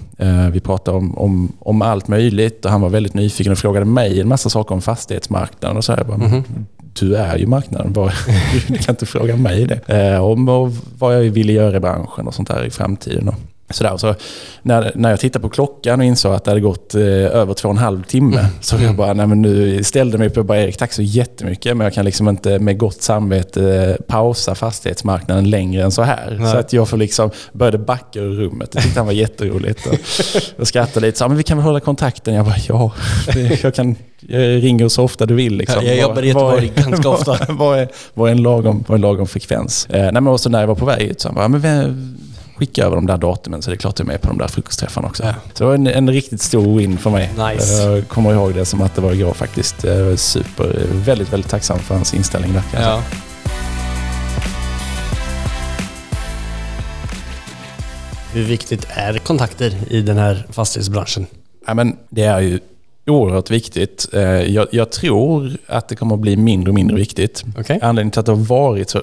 Vi 0.53 0.61
pratade 0.61 0.97
om, 0.97 1.19
om, 1.19 1.53
om 1.59 1.83
allt 1.83 2.09
möjligt 2.09 2.65
och 2.65 2.71
han 2.71 2.81
var 2.81 2.89
väldigt 2.89 3.15
nyfiken 3.15 3.53
och 3.53 3.59
frågade 3.59 3.87
mig 3.87 4.21
en 4.21 4.29
massa 4.29 4.51
saker 4.51 4.75
om 4.75 4.83
fastighetsmarknaden. 4.83 5.77
Och 5.77 5.85
så 5.85 5.93
här, 5.93 6.05
bara, 6.05 6.15
mm 6.15 6.45
du 6.93 7.17
är 7.17 7.39
ju 7.39 7.47
marknaden. 7.47 7.93
du 8.69 8.79
kan 8.79 8.93
inte 8.93 9.07
fråga 9.07 9.37
mig 9.37 9.67
det. 9.67 10.15
Eh, 10.15 10.25
om 10.25 10.47
vad 10.99 11.17
jag 11.17 11.31
ville 11.31 11.53
göra 11.53 11.77
i 11.77 11.81
branschen 11.81 12.27
och 12.27 12.35
sånt 12.35 12.49
där 12.49 12.65
i 12.65 12.71
framtiden. 12.71 13.31
Sådär. 13.71 13.97
Så 13.97 14.15
när, 14.63 14.93
när 14.95 15.11
jag 15.11 15.21
tittade 15.21 15.43
på 15.43 15.49
klockan 15.49 16.01
och 16.01 16.07
insåg 16.07 16.35
att 16.35 16.45
det 16.45 16.51
hade 16.51 16.61
gått 16.61 16.95
eh, 16.95 17.03
över 17.03 17.55
två 17.55 17.69
och 17.69 17.75
en 17.75 17.79
halv 17.79 18.03
timme 18.03 18.39
mm. 18.39 18.51
så 18.61 18.77
jag 18.77 18.97
bara, 18.97 19.13
nej 19.13 19.27
men 19.27 19.43
nu 19.43 19.85
ställde 19.85 20.19
mig 20.19 20.29
upp 20.29 20.37
och 20.37 20.45
bara 20.45 20.59
Erik, 20.59 20.77
tack 20.77 20.93
så 20.93 21.03
jättemycket 21.03 21.77
men 21.77 21.85
jag 21.85 21.95
kan 21.95 22.05
liksom 22.05 22.29
inte 22.29 22.59
med 22.59 22.79
gott 22.79 23.03
samvete 23.03 23.97
eh, 23.99 24.05
pausa 24.07 24.55
fastighetsmarknaden 24.55 25.51
längre 25.51 25.83
än 25.83 25.91
så 25.91 26.03
här. 26.03 26.37
Nej. 26.41 26.53
Så 26.53 26.57
att 26.57 26.73
jag 26.73 26.89
får 26.89 26.97
liksom 26.97 27.31
började 27.53 27.79
backa 27.79 28.21
ur 28.21 28.35
rummet. 28.35 28.71
Jag 28.73 28.83
tyckte 28.83 29.01
han 29.01 29.07
var 29.07 29.13
jätteroligt. 29.13 29.87
Och, 29.87 29.95
och 30.61 30.69
skrattade 30.69 31.07
lite. 31.07 31.19
Så, 31.19 31.29
men 31.29 31.37
vi 31.37 31.43
kan 31.43 31.57
väl 31.57 31.65
hålla 31.65 31.81
kontakten? 31.81 32.35
Jag 32.35 32.45
bara, 32.45 32.57
ja, 32.69 32.93
jag 33.63 33.75
kan 33.75 33.97
jag 34.29 34.65
ringer 34.65 34.89
så 34.89 35.05
ofta 35.05 35.27
du 35.27 35.35
vill. 35.35 35.57
Liksom. 35.57 35.85
Jag 35.85 35.97
jobbar 35.97 36.23
i 36.23 36.27
Göteborg 36.27 36.73
ganska 36.77 37.09
ofta. 37.09 37.39
vad, 37.53 37.79
är, 37.79 38.29
en 38.29 38.43
lagom, 38.43 38.85
en 38.89 39.27
frekvens? 39.27 39.87
Eh, 39.91 40.03
nej, 40.03 40.13
men 40.13 40.27
också 40.27 40.49
när 40.49 40.61
jag 40.61 40.67
var 40.67 40.75
på 40.75 40.85
väg 40.85 41.03
ut 41.03 41.21
så 41.21 41.29
han 41.29 41.35
bara, 41.35 41.49
men 41.49 42.17
skicka 42.61 42.85
över 42.85 42.97
de 42.97 43.07
där 43.07 43.17
datumen 43.17 43.63
så 43.63 43.71
det 43.71 43.75
är 43.75 43.79
klart 43.79 43.99
jag 43.99 44.09
är 44.09 44.13
med 44.13 44.21
på 44.21 44.29
de 44.29 44.39
där 44.39 44.49
frukostträffarna 44.49 45.09
också. 45.09 45.23
Ja. 45.23 45.35
Så 45.55 45.65
det 45.65 45.65
var 45.65 45.75
en, 45.75 45.87
en, 45.87 46.11
riktigt 46.11 46.43
stor 46.43 46.79
win 46.79 46.99
för 46.99 47.11
mig. 47.11 47.31
Nice. 47.53 47.83
Jag 47.83 48.09
kommer 48.09 48.33
ihåg 48.33 48.55
det 48.55 48.65
som 48.65 48.83
att 48.83 48.95
det 48.95 49.01
var 49.01 49.13
igår 49.13 49.35
faktiskt. 49.35 49.85
Jag 49.85 50.05
var 50.05 50.17
super, 50.17 50.87
väldigt, 50.93 51.33
väldigt 51.33 51.51
tacksam 51.51 51.79
för 51.79 51.95
hans 51.95 52.15
inställning 52.15 52.53
där. 52.53 52.63
Ja. 52.75 53.03
Hur 58.33 58.45
viktigt 58.45 58.87
är 58.91 59.19
kontakter 59.19 59.75
i 59.93 60.03
den 60.03 60.17
här 60.17 60.47
fastighetsbranschen? 60.51 61.27
Ja, 61.67 61.75
men 61.75 61.97
det 62.09 62.23
är 62.23 62.41
ju 62.41 62.61
oerhört 63.07 63.51
viktigt. 63.51 64.09
Eh, 64.13 64.23
jag, 64.23 64.67
jag, 64.71 64.93
tror 64.93 65.57
att 65.67 65.89
det 65.89 65.97
kommer 65.97 66.15
att 66.15 66.21
bli 66.21 66.37
mindre 66.37 66.71
och 66.71 66.75
mindre 66.75 66.97
viktigt. 66.97 67.45
Okay. 67.59 67.79
Anledningen 67.83 68.11
till 68.11 68.21
att 68.21 68.27
det 68.27 68.33
har 68.33 68.45
varit 68.45 68.91
så 68.91 69.03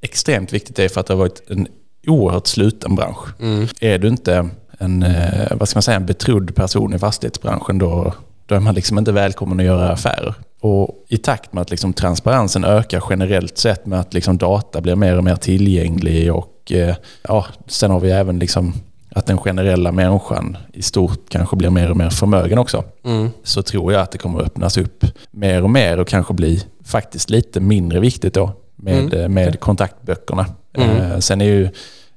extremt 0.00 0.52
viktigt 0.52 0.78
är 0.78 0.88
för 0.88 1.00
att 1.00 1.06
det 1.06 1.14
har 1.14 1.18
varit 1.18 1.50
en 1.50 1.68
oerhört 2.08 2.46
sluten 2.46 2.94
bransch. 2.94 3.40
Mm. 3.40 3.66
Är 3.80 3.98
du 3.98 4.08
inte 4.08 4.48
en, 4.78 5.02
eh, 5.02 5.56
vad 5.56 5.68
ska 5.68 5.76
man 5.76 5.82
säga, 5.82 5.96
en 5.96 6.06
betrodd 6.06 6.54
person 6.54 6.94
i 6.94 6.98
fastighetsbranschen 6.98 7.78
då, 7.78 8.12
då 8.46 8.54
är 8.54 8.60
man 8.60 8.74
liksom 8.74 8.98
inte 8.98 9.12
välkommen 9.12 9.60
att 9.60 9.66
göra 9.66 9.92
affärer. 9.92 10.34
Och 10.60 11.04
I 11.08 11.16
takt 11.16 11.52
med 11.52 11.62
att 11.62 11.70
liksom 11.70 11.92
transparensen 11.92 12.64
ökar 12.64 13.04
generellt 13.10 13.58
sett 13.58 13.86
med 13.86 14.00
att 14.00 14.14
liksom 14.14 14.38
data 14.38 14.80
blir 14.80 14.96
mer 14.96 15.16
och 15.16 15.24
mer 15.24 15.36
tillgänglig 15.36 16.34
och 16.34 16.72
eh, 16.72 16.94
ja, 17.22 17.46
sen 17.66 17.90
har 17.90 18.00
vi 18.00 18.10
även 18.10 18.38
liksom 18.38 18.74
att 19.10 19.26
den 19.26 19.38
generella 19.38 19.92
människan 19.92 20.56
i 20.72 20.82
stort 20.82 21.28
kanske 21.28 21.56
blir 21.56 21.70
mer 21.70 21.90
och 21.90 21.96
mer 21.96 22.10
förmögen 22.10 22.58
också. 22.58 22.84
Mm. 23.04 23.30
Så 23.42 23.62
tror 23.62 23.92
jag 23.92 24.02
att 24.02 24.12
det 24.12 24.18
kommer 24.18 24.40
att 24.40 24.46
öppnas 24.46 24.78
upp 24.78 25.04
mer 25.30 25.62
och 25.62 25.70
mer 25.70 26.00
och 26.00 26.08
kanske 26.08 26.34
bli 26.34 26.64
faktiskt 26.84 27.30
lite 27.30 27.60
mindre 27.60 28.00
viktigt 28.00 28.34
då 28.34 28.52
med, 28.76 28.98
mm. 28.98 29.20
Eh, 29.20 29.28
med 29.28 29.60
kontaktböckerna. 29.60 30.46
Mm. 30.74 31.20
Sen 31.20 31.40
är 31.40 31.44
ju 31.44 31.68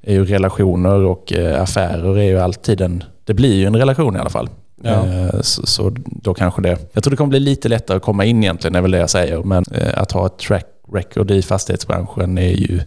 är 0.02 0.14
ju 0.14 0.26
relationer 0.26 1.04
och 1.04 1.34
eh, 1.34 1.62
affärer 1.62 2.18
är 2.18 2.24
ju 2.24 2.40
alltid 2.40 2.82
en... 2.82 3.04
Det 3.24 3.34
blir 3.34 3.54
ju 3.54 3.66
en 3.66 3.76
relation 3.76 4.16
i 4.16 4.20
alla 4.20 4.30
fall. 4.30 4.50
Ja. 4.82 5.08
Eh, 5.08 5.42
så, 5.42 5.66
så, 5.66 5.96
då 6.06 6.34
kanske 6.34 6.62
det... 6.62 6.78
Jag 6.94 7.04
tror 7.04 7.12
det 7.12 7.18
kommer 7.18 7.30
bli 7.30 7.40
lite 7.40 7.70
lättare 7.70 7.98
att 7.98 8.04
komma 8.04 8.26
in 8.26 8.44
egentligen, 8.44 8.76
är 8.76 8.82
väl 8.82 8.92
det 8.92 8.98
jag 8.98 9.10
säger. 9.10 9.38
Men 9.38 9.66
eh, 9.72 10.02
att 10.02 10.12
ha 10.12 10.26
ett 10.26 10.38
track 10.38 10.66
record 10.94 11.32
i 11.32 11.42
fastighetsbranschen 11.42 12.38
är 12.38 12.52
ju 12.52 12.82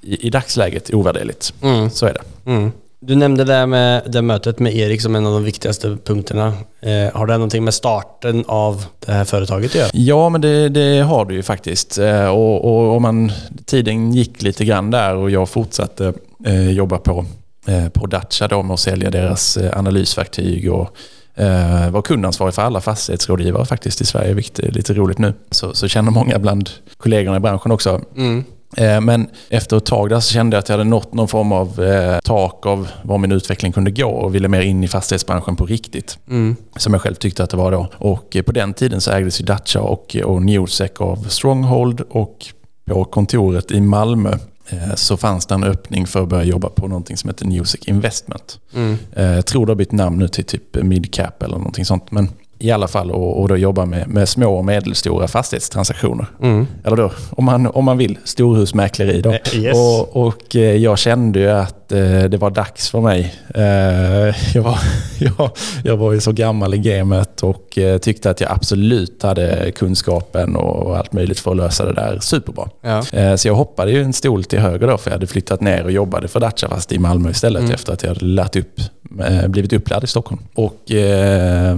i, 0.00 0.26
i 0.26 0.30
dagsläget 0.30 0.94
ovärderligt. 0.94 1.54
Mm. 1.62 1.90
Så 1.90 2.06
är 2.06 2.12
det. 2.12 2.50
Mm. 2.50 2.72
Du 3.04 3.14
nämnde 3.14 3.44
det 3.44 3.66
med 3.66 4.02
det 4.06 4.22
mötet 4.22 4.58
med 4.58 4.76
Erik 4.76 5.02
som 5.02 5.14
en 5.14 5.26
av 5.26 5.32
de 5.32 5.44
viktigaste 5.44 5.96
punkterna. 6.04 6.46
Eh, 6.80 7.14
har 7.14 7.26
det 7.26 7.32
någonting 7.32 7.64
med 7.64 7.74
starten 7.74 8.44
av 8.48 8.84
det 9.06 9.12
här 9.12 9.24
företaget 9.24 9.70
att 9.70 9.74
göra? 9.74 9.88
Ja, 9.92 10.28
men 10.28 10.40
det, 10.40 10.68
det 10.68 11.00
har 11.00 11.24
du 11.24 11.34
ju 11.34 11.42
faktiskt. 11.42 11.98
Eh, 11.98 12.26
och, 12.26 12.64
och, 12.64 12.94
och 12.94 13.02
man, 13.02 13.32
tiden 13.64 14.12
gick 14.12 14.42
lite 14.42 14.64
grann 14.64 14.90
där 14.90 15.16
och 15.16 15.30
jag 15.30 15.48
fortsatte 15.48 16.12
eh, 16.44 16.70
jobba 16.70 16.98
på, 16.98 17.24
eh, 17.66 17.88
på 17.88 18.06
Dacia 18.06 18.48
då 18.48 18.62
med 18.62 18.74
att 18.74 18.80
sälja 18.80 19.10
deras 19.10 19.56
eh, 19.56 19.78
analysverktyg 19.78 20.72
och 20.72 20.96
eh, 21.34 21.90
var 21.90 22.02
kundansvarig 22.02 22.54
för 22.54 22.62
alla 22.62 22.80
fastighetsrådgivare 22.80 23.66
faktiskt 23.66 24.00
i 24.00 24.04
Sverige, 24.04 24.34
vilket 24.34 24.58
är 24.58 24.70
lite 24.70 24.94
roligt 24.94 25.18
nu. 25.18 25.34
Så, 25.50 25.74
så 25.74 25.88
känner 25.88 26.10
många 26.10 26.38
bland 26.38 26.70
kollegorna 26.96 27.36
i 27.36 27.40
branschen 27.40 27.72
också. 27.72 28.00
Mm. 28.16 28.44
Eh, 28.76 29.00
men 29.00 29.28
efter 29.48 29.76
ett 29.76 29.86
tag 29.86 30.08
där 30.08 30.20
så 30.20 30.32
kände 30.32 30.56
jag 30.56 30.62
att 30.62 30.68
jag 30.68 30.76
hade 30.76 30.90
nått 30.90 31.14
någon 31.14 31.28
form 31.28 31.52
av 31.52 31.82
eh, 31.82 32.18
tak 32.18 32.66
av 32.66 32.88
var 33.02 33.18
min 33.18 33.32
utveckling 33.32 33.72
kunde 33.72 33.90
gå 33.90 34.08
och 34.08 34.34
ville 34.34 34.48
mer 34.48 34.60
in 34.60 34.84
i 34.84 34.88
fastighetsbranschen 34.88 35.56
på 35.56 35.66
riktigt. 35.66 36.18
Mm. 36.28 36.56
Som 36.76 36.92
jag 36.92 37.02
själv 37.02 37.14
tyckte 37.14 37.44
att 37.44 37.50
det 37.50 37.56
var 37.56 37.72
då. 37.72 37.88
Och 37.96 38.36
eh, 38.36 38.42
på 38.42 38.52
den 38.52 38.74
tiden 38.74 39.00
så 39.00 39.10
ägdes 39.10 39.40
ju 39.40 39.44
Dacia 39.44 39.80
och, 39.80 40.16
och 40.24 40.42
Newsec 40.42 40.92
av 40.96 41.16
Stronghold 41.28 42.00
och 42.00 42.46
på 42.84 43.04
kontoret 43.04 43.70
i 43.70 43.80
Malmö 43.80 44.38
Eh, 44.72 44.94
så 44.94 45.16
fanns 45.16 45.46
det 45.46 45.54
en 45.54 45.64
öppning 45.64 46.06
för 46.06 46.22
att 46.22 46.28
börja 46.28 46.44
jobba 46.44 46.68
på 46.68 46.88
någonting 46.88 47.16
som 47.16 47.30
heter 47.30 47.46
Music 47.46 47.84
Investment. 47.84 48.58
Mm. 48.74 48.98
Eh, 49.12 49.34
jag 49.34 49.46
tror 49.46 49.66
det 49.66 49.70
har 49.70 49.76
bytt 49.76 49.92
namn 49.92 50.18
nu 50.18 50.28
till 50.28 50.44
typ 50.44 50.74
Midcap 50.74 51.42
eller 51.42 51.56
någonting 51.56 51.84
sånt. 51.84 52.10
Men 52.10 52.28
i 52.62 52.70
alla 52.70 52.88
fall 52.88 53.10
och, 53.10 53.40
och 53.40 53.48
då 53.48 53.56
jobba 53.56 53.84
med, 53.86 54.08
med 54.08 54.28
små 54.28 54.54
och 54.56 54.64
medelstora 54.64 55.28
fastighetstransaktioner. 55.28 56.26
Mm. 56.42 56.66
Eller 56.84 56.96
då, 56.96 57.10
om 57.30 57.44
man, 57.44 57.66
om 57.66 57.84
man 57.84 57.98
vill, 57.98 58.18
storhusmäkleri. 58.24 59.20
Då. 59.20 59.30
Eh, 59.30 59.56
yes. 59.56 59.76
Och, 59.76 60.26
och 60.26 60.54
jag 60.54 60.98
kände 60.98 61.38
ju 61.38 61.50
att 61.50 61.92
eh, 61.92 62.22
det 62.22 62.36
var 62.36 62.50
dags 62.50 62.90
för 62.90 63.00
mig. 63.00 63.34
Eh, 63.54 63.62
jag, 64.54 64.62
var, 64.62 64.78
jag, 65.18 65.50
jag 65.84 65.96
var 65.96 66.12
ju 66.12 66.20
så 66.20 66.32
gammal 66.32 66.74
i 66.74 66.78
gamet 66.78 67.42
och 67.42 67.78
eh, 67.78 67.98
tyckte 67.98 68.30
att 68.30 68.40
jag 68.40 68.50
absolut 68.50 69.22
hade 69.22 69.72
kunskapen 69.74 70.56
och 70.56 70.96
allt 70.96 71.12
möjligt 71.12 71.40
för 71.40 71.50
att 71.50 71.56
lösa 71.56 71.84
det 71.84 71.92
där 71.92 72.18
superbra. 72.20 72.68
Ja. 72.80 73.04
Eh, 73.12 73.34
så 73.36 73.48
jag 73.48 73.54
hoppade 73.54 73.92
ju 73.92 74.02
en 74.02 74.12
stol 74.12 74.44
till 74.44 74.58
höger 74.58 74.86
då 74.86 74.98
för 74.98 75.10
jag 75.10 75.14
hade 75.14 75.26
flyttat 75.26 75.60
ner 75.60 75.84
och 75.84 75.92
jobbade 75.92 76.28
för 76.28 76.40
Dacia 76.40 76.68
fast 76.68 76.92
i 76.92 76.98
Malmö 76.98 77.30
istället 77.30 77.60
mm. 77.60 77.74
efter 77.74 77.92
att 77.92 78.02
jag 78.02 78.08
hade 78.08 78.24
lärt 78.24 78.56
upp, 78.56 78.80
eh, 79.26 79.48
blivit 79.48 79.72
upplärd 79.72 80.04
i 80.04 80.06
Stockholm. 80.06 80.42
Och 80.54 80.92
eh, 80.92 81.76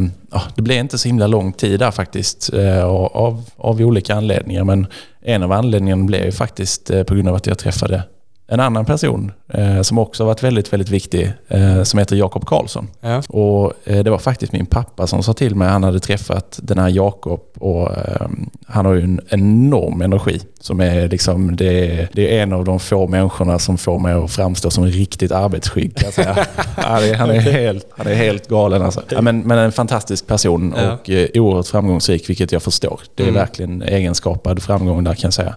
det 0.55 0.63
blev 0.63 0.79
inte 0.79 0.99
så 0.99 1.09
himla 1.09 1.27
lång 1.27 1.53
tid 1.53 1.81
där 1.81 1.91
faktiskt 1.91 2.53
eh, 2.53 2.85
av, 2.85 3.45
av 3.57 3.81
olika 3.81 4.15
anledningar. 4.15 4.65
Men 4.65 4.87
en 5.23 5.43
av 5.43 5.53
anledningarna 5.53 6.05
blev 6.05 6.25
ju 6.25 6.33
faktiskt 6.33 6.91
eh, 6.91 7.03
på 7.03 7.15
grund 7.15 7.29
av 7.29 7.35
att 7.35 7.47
jag 7.47 7.59
träffade 7.59 8.03
en 8.47 8.61
annan 8.61 8.85
person 8.85 9.33
eh, 9.49 9.83
som 9.83 9.99
också 9.99 10.25
varit 10.25 10.43
väldigt, 10.43 10.73
väldigt 10.73 10.89
viktig 10.91 11.33
eh, 11.49 11.83
som 11.83 11.99
heter 11.99 12.17
Jakob 12.17 12.47
Karlsson. 12.47 12.89
Ja. 13.01 13.23
Och 13.29 13.73
eh, 13.85 14.05
det 14.05 14.11
var 14.11 14.19
faktiskt 14.19 14.53
min 14.53 14.67
pappa 14.67 15.07
som 15.07 15.23
sa 15.23 15.33
till 15.33 15.55
mig, 15.55 15.69
han 15.69 15.85
hade 15.85 16.01
träffat 16.01 16.59
den 16.63 16.79
här 16.79 16.89
Jakob 16.89 17.41
och 17.59 17.91
eh, 17.97 18.27
han 18.67 18.87
har 18.87 18.95
ju 18.95 19.01
en 19.03 19.21
enorm 19.29 20.03
energi. 20.03 20.41
Som 20.61 20.81
är 20.81 21.09
liksom, 21.09 21.57
det, 21.57 22.01
är, 22.01 22.09
det 22.13 22.39
är 22.39 22.43
en 22.43 22.53
av 22.53 22.65
de 22.65 22.81
få 22.81 23.07
människorna 23.07 23.59
som 23.59 23.79
får 23.79 23.99
mig 23.99 24.13
att 24.15 24.31
framstå 24.33 24.71
som 24.71 24.87
riktigt 24.87 25.33
arbetsskygg 25.33 25.97
kan 25.97 26.05
jag 26.05 26.15
säga. 26.15 26.47
han, 26.77 27.03
är, 27.05 27.15
han, 27.15 27.31
är 27.31 27.41
helt, 27.41 27.87
han 27.97 28.07
är 28.07 28.15
helt 28.15 28.49
galen 28.49 28.83
alltså. 28.83 29.03
Ja, 29.09 29.21
men, 29.21 29.41
men 29.41 29.59
en 29.59 29.73
fantastisk 29.73 30.27
person 30.27 30.75
Ja. 30.77 30.93
och 30.93 31.11
eh, 31.11 31.29
oerhört 31.35 31.67
framgångsrik, 31.67 32.29
vilket 32.31 32.53
jag 32.53 32.63
förstår. 32.63 33.01
Det 33.15 33.23
är 33.23 33.29
Mm. 33.29 33.41
verkligen 33.41 33.83
egenskapad 33.83 34.63
framgång 34.63 35.05
där 35.05 35.15
kan 35.15 35.27
jag 35.27 35.33
säga. 35.35 35.55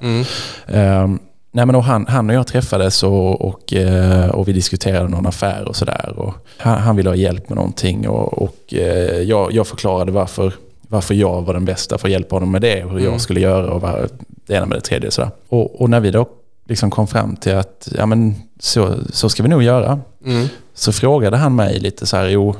Mm. 0.68 1.20
Nej 1.52 1.66
men 1.66 1.76
och 1.76 1.84
han, 1.84 2.08
han 2.08 2.30
och 2.30 2.36
jag 2.36 2.48
träffades 2.48 3.04
och, 3.04 3.42
och, 3.42 3.74
eh, 3.74 4.30
och 4.30 4.48
vi 4.48 4.54
diskuterade 4.54 5.08
någon 5.10 5.26
affär 5.26 5.66
och 5.68 5.76
sådär. 5.76 6.34
Han, 6.58 6.78
han 6.82 6.96
ville 6.96 7.10
ha 7.10 7.16
hjälp 7.16 7.50
med 7.50 7.56
någonting 7.56 8.08
och, 8.08 8.42
och 8.42 8.74
eh, 8.74 9.22
jag, 9.22 9.52
jag 9.54 9.68
förklarade 9.68 10.12
varför, 10.12 10.54
varför 10.88 11.14
jag 11.14 11.42
var 11.42 11.54
den 11.54 11.66
bästa 11.66 11.98
för 11.98 12.08
att 12.08 12.12
hjälpa 12.12 12.36
honom 12.36 12.52
med 12.52 12.62
det 12.62 12.84
och 12.84 12.92
hur 12.92 13.00
Mm. 13.00 13.12
jag 13.12 13.22
skulle 13.22 13.40
göra 13.40 13.72
och 13.74 13.82
vad, 13.82 14.10
det 14.48 14.54
ena 14.54 14.66
med 14.66 14.78
det 14.78 14.82
tredje. 14.82 15.12
Sådär. 15.12 15.32
Och, 15.50 15.82
och 15.82 15.90
när 15.90 16.00
vi 16.00 16.12
då 16.12 16.28
liksom 16.68 16.92
kom 16.92 17.08
fram 17.08 17.36
till 17.36 17.56
att 17.56 17.88
ja, 17.98 18.06
men 18.06 18.36
så, 18.60 18.94
så 19.14 19.30
ska 19.30 19.44
vi 19.44 19.50
nog 19.50 19.64
göra. 19.64 20.00
Mm. 20.26 20.48
Så 20.74 20.92
frågade 20.92 21.38
han 21.38 21.56
mig 21.56 21.80
lite 21.80 22.06
så 22.06 22.18
här, 22.18 22.28
jo, 22.28 22.56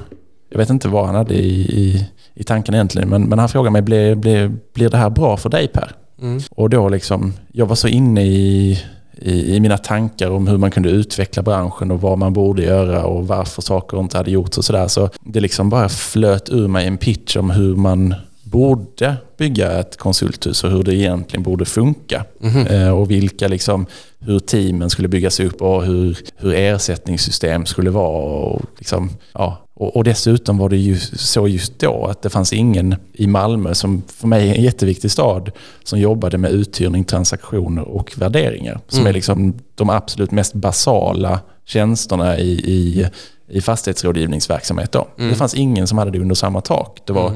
jag 0.50 0.58
vet 0.58 0.70
inte 0.70 0.88
vad 0.88 1.06
han 1.06 1.16
hade 1.16 1.34
i, 1.34 1.62
i, 1.62 2.08
i 2.34 2.44
tanken 2.44 2.74
egentligen, 2.74 3.10
men, 3.10 3.24
men 3.24 3.40
han 3.40 3.50
frågade 3.50 3.72
mig, 3.72 3.82
blir, 3.82 4.16
blir, 4.16 4.52
blir 4.74 4.90
det 4.90 4.98
här 4.98 5.10
bra 5.10 5.38
för 5.38 5.50
dig 5.50 5.68
Per? 5.68 5.92
Mm. 6.22 6.42
Och 6.52 6.70
då 6.70 6.90
liksom, 6.90 7.34
jag 7.52 7.66
var 7.66 7.76
så 7.76 7.88
inne 7.88 8.26
i, 8.26 8.80
i, 9.18 9.56
i 9.56 9.60
mina 9.60 9.78
tankar 9.78 10.30
om 10.30 10.48
hur 10.48 10.58
man 10.58 10.72
kunde 10.72 10.90
utveckla 10.90 11.44
branschen 11.44 11.92
och 11.92 12.02
vad 12.02 12.18
man 12.18 12.34
borde 12.34 12.64
göra 12.64 13.06
och 13.06 13.28
varför 13.28 13.62
saker 13.62 14.00
inte 14.00 14.18
hade 14.18 14.32
gjorts 14.32 14.58
och 14.58 14.66
sådär. 14.66 14.88
Så 14.88 15.10
det 15.22 15.40
liksom 15.40 15.70
bara 15.70 15.90
flöt 15.90 16.50
ur 16.50 16.68
mig 16.68 16.88
en 16.88 16.98
pitch 16.98 17.38
om 17.38 17.50
hur 17.50 17.76
man 17.76 18.16
borde 18.44 19.16
bygga 19.38 19.80
ett 19.80 19.98
konsulthus 19.98 20.64
och 20.64 20.72
hur 20.72 20.84
det 20.84 20.96
egentligen 20.96 21.44
borde 21.44 21.66
funka. 21.66 22.26
Eh, 22.70 22.90
och 22.90 23.12
vilka 23.12 23.48
liksom, 23.48 23.86
hur 24.20 24.40
teamen 24.40 24.90
skulle 24.90 25.08
byggas 25.08 25.40
upp 25.40 25.62
och 25.62 25.86
hur, 25.86 26.18
hur 26.38 26.54
ersättningssystem 26.54 27.66
skulle 27.66 27.90
vara. 27.90 28.24
Och, 28.24 28.62
liksom, 28.78 29.10
ja. 29.34 29.67
Och, 29.80 30.04
dessutom 30.04 30.58
var 30.58 30.70
det 30.70 30.78
ju 30.78 30.98
så 31.16 31.48
just 31.48 31.80
då 31.80 32.06
att 32.06 32.22
det 32.22 32.30
fanns 32.30 32.54
ingen 32.54 32.96
i 33.14 33.28
Malmö, 33.28 33.74
som 33.74 34.04
för 34.08 34.28
mig 34.28 34.50
är 34.50 34.56
en 34.56 34.64
jätteviktig 34.64 35.12
stad, 35.12 35.52
som 35.84 36.00
jobbade 36.00 36.38
med 36.38 36.52
uthyrning, 36.52 37.04
transaktioner 37.04 37.84
och 37.88 38.14
värderingar. 38.18 38.80
Som 38.88 39.00
Mm. 39.00 39.10
är 39.10 39.14
liksom 39.14 39.54
de 39.76 39.90
absolut 39.90 40.32
mest 40.32 40.54
basala 40.54 41.40
tjänsterna 41.66 42.38
i, 42.38 42.50
i, 42.52 43.08
i 43.50 43.62
fastighetsrådgivningsverksamhet. 43.62 44.92
Då. 44.92 45.08
Mm. 45.18 45.30
Det 45.30 45.36
fanns 45.36 45.54
ingen 45.54 45.88
som 45.88 45.98
hade 45.98 46.12
det 46.12 46.20
under 46.20 46.36
samma 46.36 46.62
tak. 46.62 47.02
Det 47.06 47.14
var, 47.14 47.32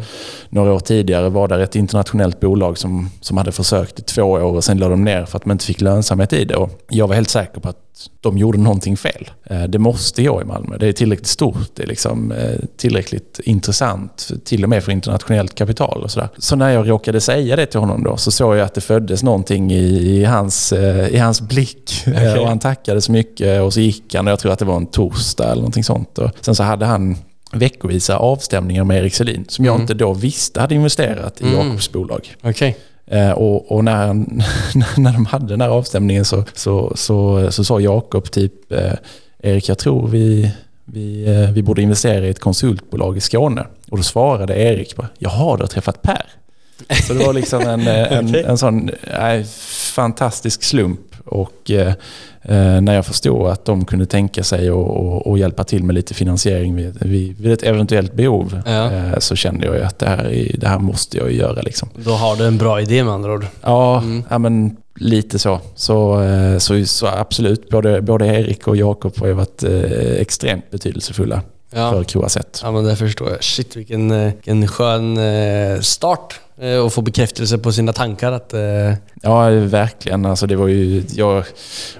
Några 0.50 0.74
år 0.74 0.79
tidigare 0.79 1.29
var 1.29 1.48
det 1.48 1.63
ett 1.63 1.75
internationellt 1.75 2.39
bolag 2.39 2.77
som, 2.77 3.10
som 3.21 3.38
hade 3.38 3.51
försökt 3.51 4.00
i 4.00 4.01
två 4.03 4.24
år 4.24 4.55
och 4.55 4.63
sen 4.63 4.77
lade 4.77 4.93
de 4.93 5.03
ner 5.03 5.25
för 5.25 5.38
att 5.38 5.45
man 5.45 5.55
inte 5.55 5.65
fick 5.65 5.81
lönsamhet 5.81 6.33
i 6.33 6.45
det. 6.45 6.55
Och 6.55 6.69
jag 6.89 7.07
var 7.07 7.15
helt 7.15 7.29
säker 7.29 7.62
på 7.62 7.69
att 7.69 7.77
de 8.21 8.38
gjorde 8.38 8.57
någonting 8.57 8.98
fel. 8.98 9.29
Eh, 9.43 9.63
Det 9.63 9.79
måste 9.79 10.24
gå 10.24 10.41
i 10.41 10.45
Malmö. 10.45 10.77
Det 10.77 10.88
är 10.88 10.91
tillräckligt 10.93 11.27
stort, 11.27 11.75
det 11.75 11.83
är 11.83 11.88
liksom 11.88 12.31
eh, 12.31 12.60
tillräckligt 12.77 13.39
intressant, 13.43 14.31
till 14.45 14.63
och 14.63 14.69
med 14.69 14.83
för 14.83 14.91
internationellt 14.91 15.55
kapital. 15.55 16.03
Och 16.03 16.12
sådär. 16.12 16.29
Så 16.38 16.55
när 16.55 16.69
jag 16.69 16.89
råkade 16.89 17.21
säga 17.21 17.55
det 17.55 17.65
till 17.65 17.79
honom 17.79 18.03
då 18.03 18.17
så 18.17 18.31
såg 18.31 18.55
jag 18.55 18.65
att 18.65 18.74
det 18.74 18.81
föddes 18.81 19.24
någonting 19.24 19.71
i, 19.71 19.83
i, 20.19 20.24
hans, 20.25 20.74
eh, 20.74 21.07
i 21.07 21.17
hans 21.17 21.41
blick. 21.41 21.91
Okej. 22.07 22.39
Och 22.39 22.48
han 22.48 22.60
tackade 22.60 23.01
så 23.01 23.12
mycket 23.12 23.62
och 23.62 23.74
så 23.74 23.79
gick 23.79 24.15
han 24.15 24.27
och 24.27 24.31
jag 24.31 24.39
tror 24.39 24.51
att 24.51 24.60
det 24.60 24.65
var 24.65 24.77
en 24.77 24.86
torsdag 24.86 25.43
eller 25.45 25.55
någonting 25.62 25.83
sånt. 25.83 26.17
Och 26.17 26.29
sen 26.41 26.55
så 26.55 26.63
hade 26.63 26.86
han 26.86 27.17
veckovisa 27.53 28.17
avstämningar 28.17 28.83
med 28.83 28.98
Erik 28.98 29.13
Selin 29.15 29.45
som 29.50 29.65
jag 29.65 29.71
Mm. 29.71 29.81
inte 29.81 29.93
då 29.93 30.13
visste 30.13 30.62
hade 30.62 30.75
investerat 30.75 31.41
i 31.41 31.43
Mm. 31.43 31.55
Jakobs 31.67 31.91
bolag. 31.91 32.36
Okej. 32.41 32.77
Eh, 33.12 33.32
och 33.32 33.72
och 33.72 33.84
när, 33.84 34.08
han- 34.08 34.41
när 34.98 35.13
de 35.13 35.25
hade 35.25 35.48
den 35.48 35.62
här 35.62 35.70
avstämningen 35.70 36.25
så, 36.25 36.44
så, 36.53 36.91
så, 36.96 37.48
så 37.51 37.63
sa 37.63 37.80
Jakob 37.80 38.32
typ 38.32 38.72
eh, 38.72 38.94
Erik, 39.44 39.70
jag 39.70 39.77
tror 39.77 40.08
vi, 40.08 40.51
vi, 40.86 41.25
eh, 41.27 41.51
vi 41.51 41.63
borde 41.63 41.82
investera 41.82 42.25
i 42.25 42.30
ett 42.30 42.39
konsultbolag 42.39 43.18
i 43.18 43.20
Skåne. 43.22 43.65
Och 43.91 43.98
då 43.98 44.03
svarade 44.03 44.60
Erik 44.60 44.96
bara, 44.96 45.08
jaha, 45.20 45.58
du 45.58 45.63
har 45.63 45.68
träffat 45.68 46.01
Per. 46.01 46.25
Så 47.08 47.13
det 47.13 47.25
var 47.25 47.34
liksom 47.34 47.62
en, 47.62 47.88
en, 47.88 48.25
Okej. 48.30 48.44
en 48.48 48.58
sån 48.58 48.89
eh, 48.89 49.44
fantastisk 49.94 50.63
slump. 50.63 51.00
Och 51.25 51.72
eh, 51.72 51.88
eh, 52.42 52.82
när 52.82 52.94
jag 52.96 53.06
förstod 53.06 53.48
att 53.48 53.66
de 53.66 53.86
kunde 53.86 54.05
tänka 54.05 54.44
sig 54.44 54.68
att 54.70 54.74
och, 54.75 55.27
och 55.27 55.38
hjälpa 55.40 55.64
till 55.64 55.84
med 55.84 55.96
lite 55.96 56.14
finansiering 56.14 56.75
vid, 56.75 56.98
vid, 57.01 57.38
vid 57.38 57.51
ett 57.51 57.64
eventuellt 57.64 58.14
behov 58.14 58.62
Ja. 58.66 58.92
eh, 58.92 59.18
så 59.20 59.36
kände 59.36 59.66
jag 59.66 59.81
att 59.81 60.00
det 60.00 60.05
här, 60.07 60.25
är- 60.31 60.57
det 60.57 60.68
här 60.68 60.79
måste 60.79 61.18
jag 61.18 61.31
ju 61.31 61.38
göra. 61.38 61.62
Liksom. 61.62 61.90
Då 61.96 62.12
har 62.12 62.36
du 62.36 62.46
en 62.48 62.57
bra 62.57 62.81
idé 62.81 63.03
med 63.03 63.14
andra 63.14 63.34
ord. 63.34 63.46
Ja, 63.62 63.98
Mm. 64.01 64.24
ja 64.29 64.38
men 64.38 64.77
lite 64.96 65.40
så. 65.40 65.60
Så, 65.75 66.22
eh, 66.22 66.57
så, 66.57 66.86
så 66.86 67.07
absolut, 67.07 67.70
både, 67.70 68.01
både 68.01 68.25
Erik 68.25 68.68
och 68.68 68.75
Jakob 68.77 69.18
har 69.20 69.27
ju 69.27 69.34
varit 69.34 69.64
eh, 69.64 70.12
extremt 70.22 70.72
betydelsefulla 70.72 71.42
Ja. 71.74 71.92
för 71.92 72.03
Croaset. 72.03 72.60
Ja 72.64 72.72
men 72.72 72.84
det 72.84 72.96
förstår 72.96 73.29
jag. 73.29 73.44
Shit 73.44 73.75
vilken, 73.75 74.12
eh, 74.12 74.34
vilken 74.34 74.68
skön 74.68 75.18
eh, 75.18 75.79
start. 75.79 76.40
eh, 76.62 76.75
Och 76.77 76.94
få 76.94 77.01
bekräftelse 77.01 77.57
på 77.57 77.72
sina 77.72 77.94
tankar 77.94 78.31
att... 78.31 78.53
eh, 78.53 78.94
Ja, 79.24 79.50
verkligen. 79.50 80.25
Alltså, 80.25 80.48
det 80.48 80.55
var 80.55 80.68
ju, 80.68 81.03
jag, 81.16 81.44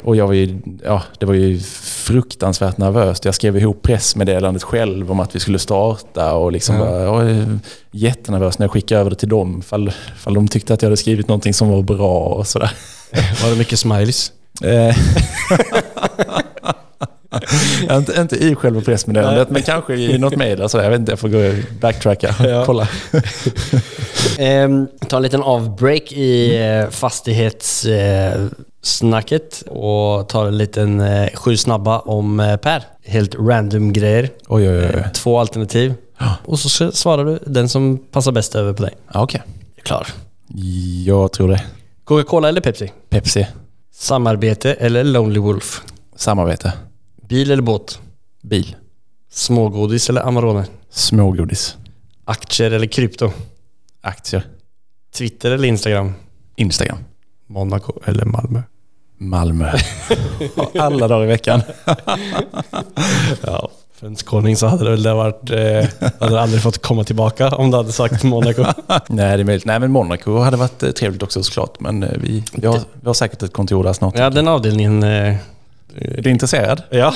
och 0.04 0.16
jag 0.16 0.28
var 0.28 0.34
ju, 0.34 0.60
ja, 0.84 1.04
det 1.20 1.26
var 1.26 1.34
ju 1.34 1.60
fruktansvärt 1.84 2.78
nervöst. 2.78 3.26
Jag 3.26 3.36
skrev 3.36 3.58
ihop 3.58 3.82
pressmeddelandet 3.82 4.64
själv 4.64 5.12
om 5.12 5.20
att 5.20 5.36
vi 5.36 5.40
skulle 5.40 5.60
starta 5.60 6.34
och 6.34 6.52
liksom 6.52 6.76
Ja. 6.76 6.82
bara, 6.86 7.02
jag 7.04 7.12
var 7.12 7.60
jättenervös 7.92 8.60
när 8.60 8.64
jag 8.64 8.72
skickade 8.72 9.02
över 9.02 9.10
det 9.10 9.16
till 9.16 9.30
dem. 9.30 9.62
Fall, 9.62 9.92
fall 10.18 10.34
de 10.34 10.48
tyckte 10.48 10.74
att 10.74 10.82
jag 10.82 10.88
hade 10.88 10.98
skrivit 10.98 11.28
någonting 11.28 11.54
som 11.54 11.70
var 11.70 11.82
bra 11.82 12.20
och 12.20 12.48
sådär. 12.48 12.72
Var 13.44 13.50
det 13.50 13.56
mycket 13.56 13.80
smileys? 13.80 14.32
Inte, 17.92 18.22
inte 18.22 18.36
i 18.36 18.56
själva 18.56 18.82
pressmeddelandet, 18.82 19.50
men 19.50 19.62
kanske 19.62 19.96
i 19.96 20.18
något 20.18 20.36
mejl. 20.36 20.62
Alltså, 20.62 20.84
jag 20.84 20.90
vet 20.90 21.00
inte, 21.00 21.12
jag 21.12 21.20
får 21.20 21.30
gå 21.30 21.52
backtracka. 21.80 22.36
Ja. 22.40 22.64
Kolla. 22.66 22.88
Ehm, 24.40 24.88
ta 25.08 25.16
en 25.18 25.24
liten 25.24 25.44
avbreak 25.44 26.12
i 26.12 26.58
eh, 26.58 26.90
fastighetssnacket 26.90 29.64
och 29.68 30.30
ta 30.30 30.48
en 30.48 30.58
liten 30.58 31.02
eh, 31.02 31.30
sju 31.34 31.58
snabba 31.58 32.00
om 32.00 32.40
eh, 32.40 32.58
Per. 32.58 32.84
Helt 33.06 33.36
random 33.36 33.94
grejer. 33.94 34.30
Oj, 34.48 34.70
oj, 34.70 34.78
oj. 34.78 34.84
Eh, 34.84 35.12
Två 35.12 35.40
alternativ. 35.40 35.94
Och 36.46 36.60
så 36.60 36.92
svarar 36.92 37.26
du 37.26 37.40
den 37.46 37.70
som 37.70 37.98
passar 38.12 38.32
bäst 38.32 38.56
över 38.56 38.74
på 38.74 38.84
dig. 38.84 38.94
Ja, 39.14 39.24
Okej. 39.24 39.42
Klar. 39.84 40.08
Jag 41.06 41.32
tror 41.32 41.48
det. 41.48 41.64
Coca-Cola 42.04 42.50
eller 42.50 42.62
Pepsi? 42.62 42.92
Pepsi. 43.10 43.48
Samarbete 43.94 44.74
eller 44.74 45.04
Lonely 45.04 45.40
Wolf? 45.40 45.82
Samarbete. 46.16 46.74
Bil 47.32 47.52
eller 47.52 47.62
båt? 47.62 48.00
Bil. 48.42 48.76
Smågodis 49.30 50.10
eller 50.10 50.22
Amarone? 50.22 50.66
Smågodis. 50.90 51.78
Aktier 52.26 52.72
eller 52.72 52.88
krypto? 52.88 53.32
Aktier. 54.02 54.46
Twitter 55.14 55.52
eller 55.52 55.68
Instagram? 55.68 56.14
Instagram. 56.56 56.98
Monaco 57.48 57.94
eller 58.06 58.26
Malmö? 58.26 58.62
Malmö. 59.18 59.72
Alla 60.80 61.08
dagar 61.08 61.24
i 61.24 61.28
veckan. 61.28 61.62
Ja, 63.42 63.70
för 63.94 64.08
en 64.08 64.16
skåning 64.16 64.58
så 64.58 64.68
hade 64.68 64.84
det 64.84 64.90
väl 64.92 65.04
det 65.04 65.14
varit... 65.14 65.50
Eh, 65.50 66.10
hade 66.20 66.36
det 66.36 66.42
aldrig 66.42 66.62
fått 66.62 66.82
komma 66.82 67.04
tillbaka 67.04 67.50
om 67.50 67.72
du 67.72 67.78
hade 67.78 67.92
sagt 67.92 68.24
Monaco. 68.24 68.64
Nej, 69.08 69.38
det 69.38 69.44
är 69.44 69.46
möjligt. 69.46 69.66
Nej, 69.66 69.80
men 69.80 69.92
Monaco 69.92 70.40
hade 70.40 70.58
varit 70.58 70.84
eh, 70.84 70.92
trevligt 70.92 71.24
också 71.24 71.44
såklart. 71.44 71.80
Men 71.80 72.04
eh, 72.04 72.10
vi, 72.18 72.44
vi, 72.54 72.68
har, 72.68 72.80
vi 72.94 73.08
har 73.08 73.14
säkert 73.14 73.44
ett 73.44 73.54
kontor 73.54 73.84
där 73.84 73.94
snart. 73.94 74.18
Ja, 74.18 74.30
den 74.30 74.48
avdelningen... 74.48 75.04
Eh, 75.04 75.36
Är 75.96 76.22
du 76.22 76.30
intresserad? 76.30 76.84
ja, 76.90 77.14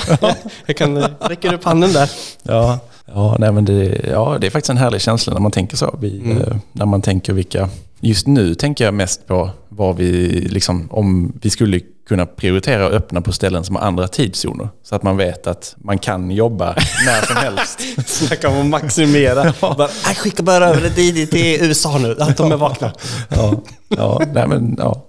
jag 0.66 0.76
kan... 0.76 1.04
Räcker 1.20 1.54
upp 1.54 1.64
handen 1.64 1.92
där. 1.92 2.10
Ja, 2.42 2.78
ja, 3.06 3.36
nej, 3.38 3.52
men 3.52 3.64
det, 3.64 4.00
ja, 4.10 4.36
det 4.40 4.46
är 4.46 4.50
faktiskt 4.50 4.70
en 4.70 4.76
härlig 4.76 5.00
känsla 5.00 5.32
när 5.34 5.40
man 5.40 5.50
tänker 5.50 5.76
så. 5.76 5.96
Vi, 6.00 6.18
Mm. 6.20 6.38
eh, 6.42 6.56
när 6.72 6.86
man 6.86 7.02
tänker 7.02 7.32
vilka... 7.32 7.68
Just 8.00 8.26
nu 8.26 8.54
tänker 8.54 8.84
jag 8.84 8.94
mest 8.94 9.26
på 9.26 9.50
vad 9.68 9.96
vi, 9.96 10.28
liksom, 10.50 10.88
om 10.92 11.32
vi 11.42 11.50
skulle 11.50 11.80
kunna 12.08 12.26
prioritera 12.26 12.86
och 12.86 12.92
öppna 12.92 13.20
på 13.20 13.32
ställen 13.32 13.64
som 13.64 13.76
har 13.76 13.82
andra 13.82 14.08
tidszoner. 14.08 14.68
Så 14.82 14.94
att 14.94 15.02
man 15.02 15.16
vet 15.16 15.46
att 15.46 15.74
man 15.78 15.98
kan 15.98 16.30
jobba 16.30 16.74
när 17.06 17.26
som 17.26 17.36
helst. 17.36 17.80
Snacka 18.06 18.48
om 18.48 18.60
att 18.60 18.66
maximera. 18.66 19.54
Bara, 19.60 19.88
"Nej, 20.06 20.14
skicka 20.14 20.42
bara 20.42 20.68
över 20.68 20.80
det 20.80 21.26
till 21.26 21.58
USA 21.64 21.98
nu, 21.98 22.16
att 22.20 22.36
de 22.36 22.52
är 22.52 22.56
vakna. 22.56 22.92
Ja, 23.28 23.54
ja, 23.88 24.20
nej, 24.32 24.48
men, 24.48 24.74
ja. 24.78 25.04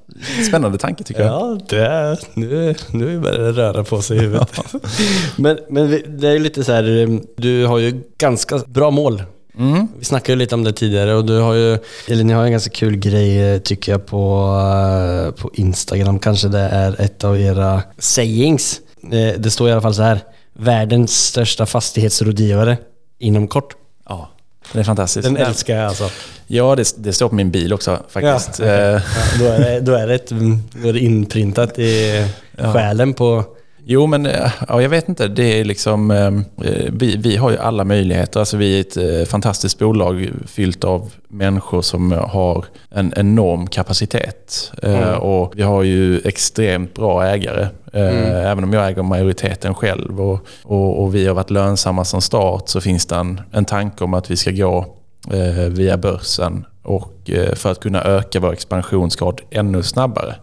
Spännande 0.48 0.78
tanke 0.78 1.04
tycker 1.04 1.22
jag. 1.22 1.32
Ja, 1.32 1.60
det 1.70 1.86
är, 1.86 2.20
nu, 2.34 2.76
nu 2.92 3.20
börjar 3.20 3.40
det 3.40 3.52
röra 3.52 3.84
på 3.84 4.02
sig 4.02 4.18
i 4.18 4.20
huvudet. 4.20 4.60
men 5.36 5.60
men 5.70 6.04
det 6.08 6.28
är 6.28 6.40
lite 6.40 6.64
så 6.64 6.72
här, 6.72 7.20
du 7.42 7.66
har 7.66 7.78
ju 7.78 8.02
ganska 8.18 8.58
bra 8.68 8.92
mål 8.92 9.24
Mm. 9.60 9.88
Vi 10.00 10.06
snackade 10.06 10.32
ju 10.32 10.40
lite 10.40 10.56
om 10.56 10.64
det 10.64 10.74
tidigare 10.74 11.14
och 11.16 11.26
du 11.26 11.40
har 11.40 11.54
ju, 11.54 11.78
eller 12.08 12.24
ni 12.24 12.34
har 12.34 12.44
en 12.46 12.52
ganska 12.52 12.70
kul 12.70 12.96
grej 12.98 13.54
eh, 13.54 13.60
tycker 13.60 13.92
jag 13.92 14.06
på, 14.06 14.50
eh, 15.28 15.32
på 15.42 15.52
Instagram. 15.54 16.20
Kanske 16.20 16.48
det 16.48 16.60
är 16.60 17.02
ett 17.02 17.24
av 17.24 17.42
era 17.42 17.82
sayings. 17.98 18.82
Eh, 19.04 19.40
Det 19.40 19.52
står 19.52 19.70
i 19.70 19.72
alla 19.72 19.82
fall 19.82 19.94
så 19.94 20.02
här. 20.02 20.20
Världens 20.54 21.26
största 21.26 21.66
fastighetsrådgivare 21.66 22.78
inom 23.20 23.48
kort. 23.48 23.76
Ja, 24.10 24.30
det 24.74 24.80
är 24.80 24.84
fantastiskt. 24.84 25.24
Den 25.28 25.38
älskar 25.38 25.76
jag 25.76 25.86
alltså. 25.86 26.10
Ja, 26.48 26.76
det, 26.76 26.94
det 26.98 27.14
står 27.14 27.30
på 27.30 27.36
min 27.36 27.52
bil 27.52 27.74
också 27.74 28.00
faktiskt. 28.10 28.60
Ja, 28.60 28.66
Eh, 28.66 28.72
Ja, 28.94 29.02
då, 29.40 29.46
är 29.46 29.60
det, 29.60 29.80
då, 29.80 29.94
är 29.94 30.08
det 30.08 30.16
ett, 30.16 30.30
då 30.82 30.90
är 30.90 30.94
det 30.94 31.00
inprintat 31.00 31.80
i 31.80 32.26
själen 32.58 33.14
på... 33.14 33.44
Jo, 33.90 34.08
men 34.08 34.26
eh, 34.26 34.52
ja, 34.68 34.82
jag 34.82 34.90
vet 34.90 35.10
inte. 35.10 35.28
Det 35.28 35.60
är 35.60 35.64
liksom, 35.66 36.12
eh, 36.12 36.32
vi, 36.92 37.16
vi 37.18 37.36
har 37.36 37.52
ju 37.52 37.58
alla 37.58 37.84
möjligheter. 37.84 38.40
Alltså, 38.40 38.58
vi 38.58 38.78
är 38.78 38.82
ett 38.82 38.98
eh, 38.98 39.30
fantastiskt 39.30 39.80
bolag 39.80 40.30
fyllt 40.46 40.84
av 40.84 41.12
människor 41.28 41.82
som 41.82 42.12
har 42.12 42.66
en 42.90 43.14
enorm 43.16 43.68
kapacitet. 43.68 44.72
Eh, 44.84 45.12
och 45.14 45.54
vi 45.56 45.62
har 45.62 45.84
ju 45.84 46.20
extremt 46.26 46.94
bra 46.94 47.26
ägare. 47.26 47.68
Eh, 47.94 48.52
Även 48.52 48.64
om 48.64 48.74
jag 48.74 48.88
äger 48.88 49.04
majoriteten 49.04 49.76
själv 49.76 50.22
och, 50.22 50.40
och, 50.64 51.04
och 51.04 51.16
vi 51.16 51.28
har 51.28 51.36
varit 51.36 51.50
lönsamma 51.50 52.06
som 52.06 52.22
start 52.22 52.70
så 52.70 52.82
finns 52.82 53.06
det 53.06 53.16
en, 53.16 53.42
en 53.52 53.66
tanke 53.66 54.04
om 54.04 54.14
att 54.14 54.32
vi 54.32 54.36
ska 54.38 54.52
gå 54.52 54.86
via 55.70 55.98
börsen 55.98 56.66
och 56.84 57.17
eh, 57.30 57.56
för 57.56 57.72
att 57.72 57.80
kunna 57.80 58.04
öka 58.04 58.40
vår 58.40 58.54
expansionsgrad 58.54 59.42
ännu 59.52 59.84
snabbare. 59.84 60.36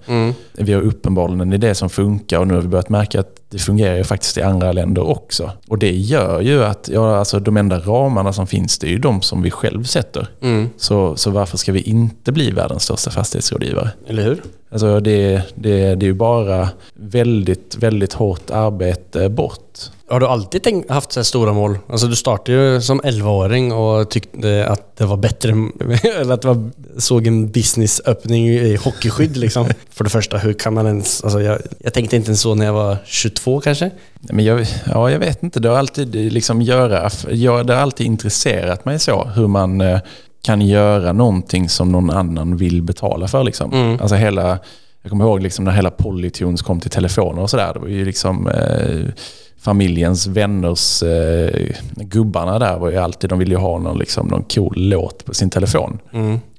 Vi 0.53 0.73
har 0.73 0.83
uppenbarligen 0.83 1.41
en 1.41 1.53
idé 1.53 1.75
som 1.75 1.91
funkar 1.91 2.39
och 2.39 2.47
nu 2.47 2.55
har 2.55 2.61
vi 2.61 2.69
börjat 2.69 2.89
märka 2.89 3.21
att 3.21 3.45
det 3.49 3.59
fungerar 3.59 3.97
ju 3.97 4.05
faktiskt 4.05 4.39
i 4.39 4.43
andra 4.43 4.73
länder 4.73 5.09
också. 5.09 5.51
Och 5.69 5.79
det 5.79 5.91
gör 5.91 6.41
ju 6.41 6.65
att 6.65 6.89
ja, 6.93 7.17
alltså 7.17 7.41
de 7.41 7.57
enda 7.57 7.79
ramarna 7.79 8.33
som 8.33 8.47
finns 8.47 8.79
det 8.79 8.87
är 8.87 8.91
ju 8.91 8.99
de 8.99 9.23
som 9.23 9.43
vi 9.43 9.51
själv 9.51 9.85
sätter. 9.85 10.29
Så, 10.77 11.17
så 11.17 11.31
varför 11.31 11.59
ska 11.59 11.73
vi 11.73 11.81
inte 11.81 12.33
bli 12.33 12.51
världens 12.51 12.83
största 12.83 13.11
fastighetsrådgivare? 13.11 13.91
Eller 14.07 14.23
hur? 14.23 14.43
Alltså 14.71 15.01
det, 15.01 15.43
det, 15.55 15.95
det 15.95 16.07
är 16.07 16.09
ju 16.09 16.15
bara 16.15 16.69
väldigt, 16.95 17.77
väldigt 17.77 18.13
hårt 18.13 18.51
arbete 18.51 19.29
bort. 19.29 19.91
Har 20.09 20.21
du 20.21 20.27
alltid 20.27 20.63
tänkt, 20.63 20.91
haft 20.91 21.13
så 21.13 21.21
här 21.21 21.25
stora 21.25 21.53
mål? 21.53 21.79
Alltså 21.89 22.07
du 22.07 22.17
startade 22.17 22.59
ju 22.59 22.81
som 22.81 23.01
11-åring 23.01 23.73
och 23.73 24.11
tyckte 24.11 24.67
att 24.69 24.97
det 24.97 25.05
var 25.05 25.17
bättre, 25.17 25.51
eller 26.21 26.35
att 26.35 26.43
det 26.43 26.49
var, 26.49 26.71
såg 26.99 27.27
en 27.27 27.51
businessöppning 27.51 28.49
i 28.49 28.77
hockeyskydd 28.77 29.37
liksom. 29.37 29.67
För 29.91 30.05
det 30.05 30.11
första, 30.11 30.39
hur 30.39 30.53
kan 30.53 30.75
man 30.75 30.87
ens... 30.87 31.25
Alltså 31.25 31.43
jag, 31.43 31.59
jag 31.79 31.95
tänkte 31.95 32.17
inte 32.17 32.29
ens 32.29 32.41
så 32.41 32.55
när 32.55 32.67
jag 32.67 32.73
var 32.73 32.97
22 33.05 33.61
kanske. 33.61 33.91
Men 34.21 34.45
jag, 34.45 34.67
ja, 34.87 35.11
jag 35.11 35.19
vet 35.19 35.43
inte, 35.43 35.61
det 35.61 35.69
har 35.69 35.79
alltid, 35.79 36.15
liksom 36.15 36.63
göra, 36.63 37.11
jag, 37.31 37.67
det 37.67 37.75
har 37.75 37.83
alltid 37.83 38.07
intresserat 38.07 38.85
mig 38.85 38.99
så 38.99 39.25
hur 39.25 39.47
man 39.47 39.81
eh, 39.81 40.01
kan 40.43 40.61
göra 40.61 41.13
någonting 41.13 41.69
som 41.69 41.93
någon 41.93 42.11
annan 42.11 42.57
vill 42.57 42.83
betala 42.83 43.29
för. 43.29 43.45
Liksom. 43.45 43.99
Alltså 44.01 44.17
hela, 44.17 44.59
jag 45.05 45.11
kommer 45.11 45.25
ihåg 45.25 45.43
liksom 45.43 45.65
när 45.65 45.73
hela 45.73 45.91
Polytunes 45.91 46.63
kom 46.63 46.81
till 46.81 46.91
telefoner 46.91 47.43
och 47.43 47.51
sådär. 47.51 47.71
Det 47.75 47.81
var 47.81 47.89
ju 47.89 48.05
liksom 48.05 48.49
eh, 48.49 49.13
familjens 49.59 50.27
vänners 50.27 51.03
eh, 51.03 51.71
gubbarna 51.97 52.59
där 52.59 52.79
var 52.79 52.91
ju 52.91 52.97
alltid, 52.97 53.31
de 53.31 53.39
ville 53.39 53.55
ju 53.55 53.61
ha 53.61 53.79
någon, 53.79 53.99
liksom, 53.99 54.27
någon 54.27 54.43
cool 54.43 54.75
låt 54.77 55.25
på 55.25 55.35
sin 55.35 55.51
telefon. 55.51 55.99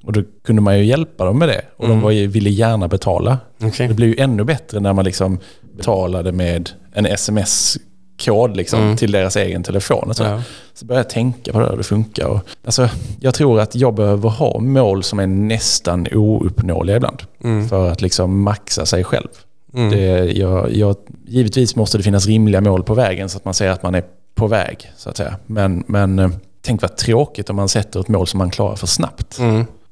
Och 0.03 0.13
då 0.13 0.23
kunde 0.43 0.61
man 0.61 0.77
ju 0.77 0.85
hjälpa 0.85 1.25
dem 1.25 1.39
med 1.39 1.49
det. 1.49 1.61
Och 1.77 1.87
de 1.87 2.01
var 2.01 2.11
ju, 2.11 2.27
ville 2.27 2.49
gärna 2.49 2.87
betala. 2.87 3.37
Okej. 3.63 3.87
Det 3.87 3.93
blev 3.93 4.09
ju 4.09 4.15
ännu 4.17 4.43
bättre 4.43 4.79
när 4.79 4.93
man 4.93 5.05
liksom 5.05 5.39
betalade 5.77 6.31
med 6.31 6.69
en 6.93 7.05
sms-kod 8.17 8.57
liksom, 8.57 8.95
till 8.97 9.11
deras 9.11 9.35
egen 9.35 9.63
telefon. 9.63 10.09
Och 10.09 10.15
så. 10.15 10.23
Ja. 10.23 10.41
så 10.73 10.85
började 10.85 11.03
jag 11.03 11.09
tänka 11.09 11.51
på 11.51 11.59
det 11.59 11.69
hur 11.69 11.77
det 11.77 11.83
funkar. 11.83 12.27
Och, 12.27 12.39
alltså, 12.65 12.89
jag 13.19 13.33
tror 13.33 13.59
att 13.59 13.75
jag 13.75 13.93
behöver 13.93 14.29
ha 14.29 14.59
mål 14.59 15.03
som 15.03 15.19
är 15.19 15.27
nästan 15.27 16.07
ouppnåeliga 16.11 16.95
ibland. 16.95 17.23
För 17.69 17.89
att 17.89 18.01
liksom 18.01 18.41
maxa 18.41 18.85
sig 18.85 19.03
själv. 19.03 19.27
Det, 19.91 20.31
jag, 20.37 20.75
jag, 20.75 20.95
givetvis 21.27 21.75
måste 21.75 21.97
det 21.97 22.03
finnas 22.03 22.27
rimliga 22.27 22.61
mål 22.61 22.83
på 22.83 22.93
vägen 22.93 23.29
så 23.29 23.37
att 23.37 23.45
man 23.45 23.53
säger 23.53 23.71
att 23.71 23.83
man 23.83 23.95
är 23.95 24.03
på 24.35 24.47
väg. 24.47 24.91
så 24.97 25.09
att 25.09 25.17
säga. 25.17 25.35
Men, 25.45 25.83
men 25.87 26.19
eh, 26.19 26.29
tänk 26.61 26.81
vad 26.81 26.97
tråkigt 26.97 27.49
om 27.49 27.55
man 27.55 27.69
sätter 27.69 27.99
ett 27.99 28.07
mål 28.07 28.27
som 28.27 28.37
man 28.37 28.49
klarar 28.49 28.75
för 28.75 28.87
snabbt. 28.87 29.39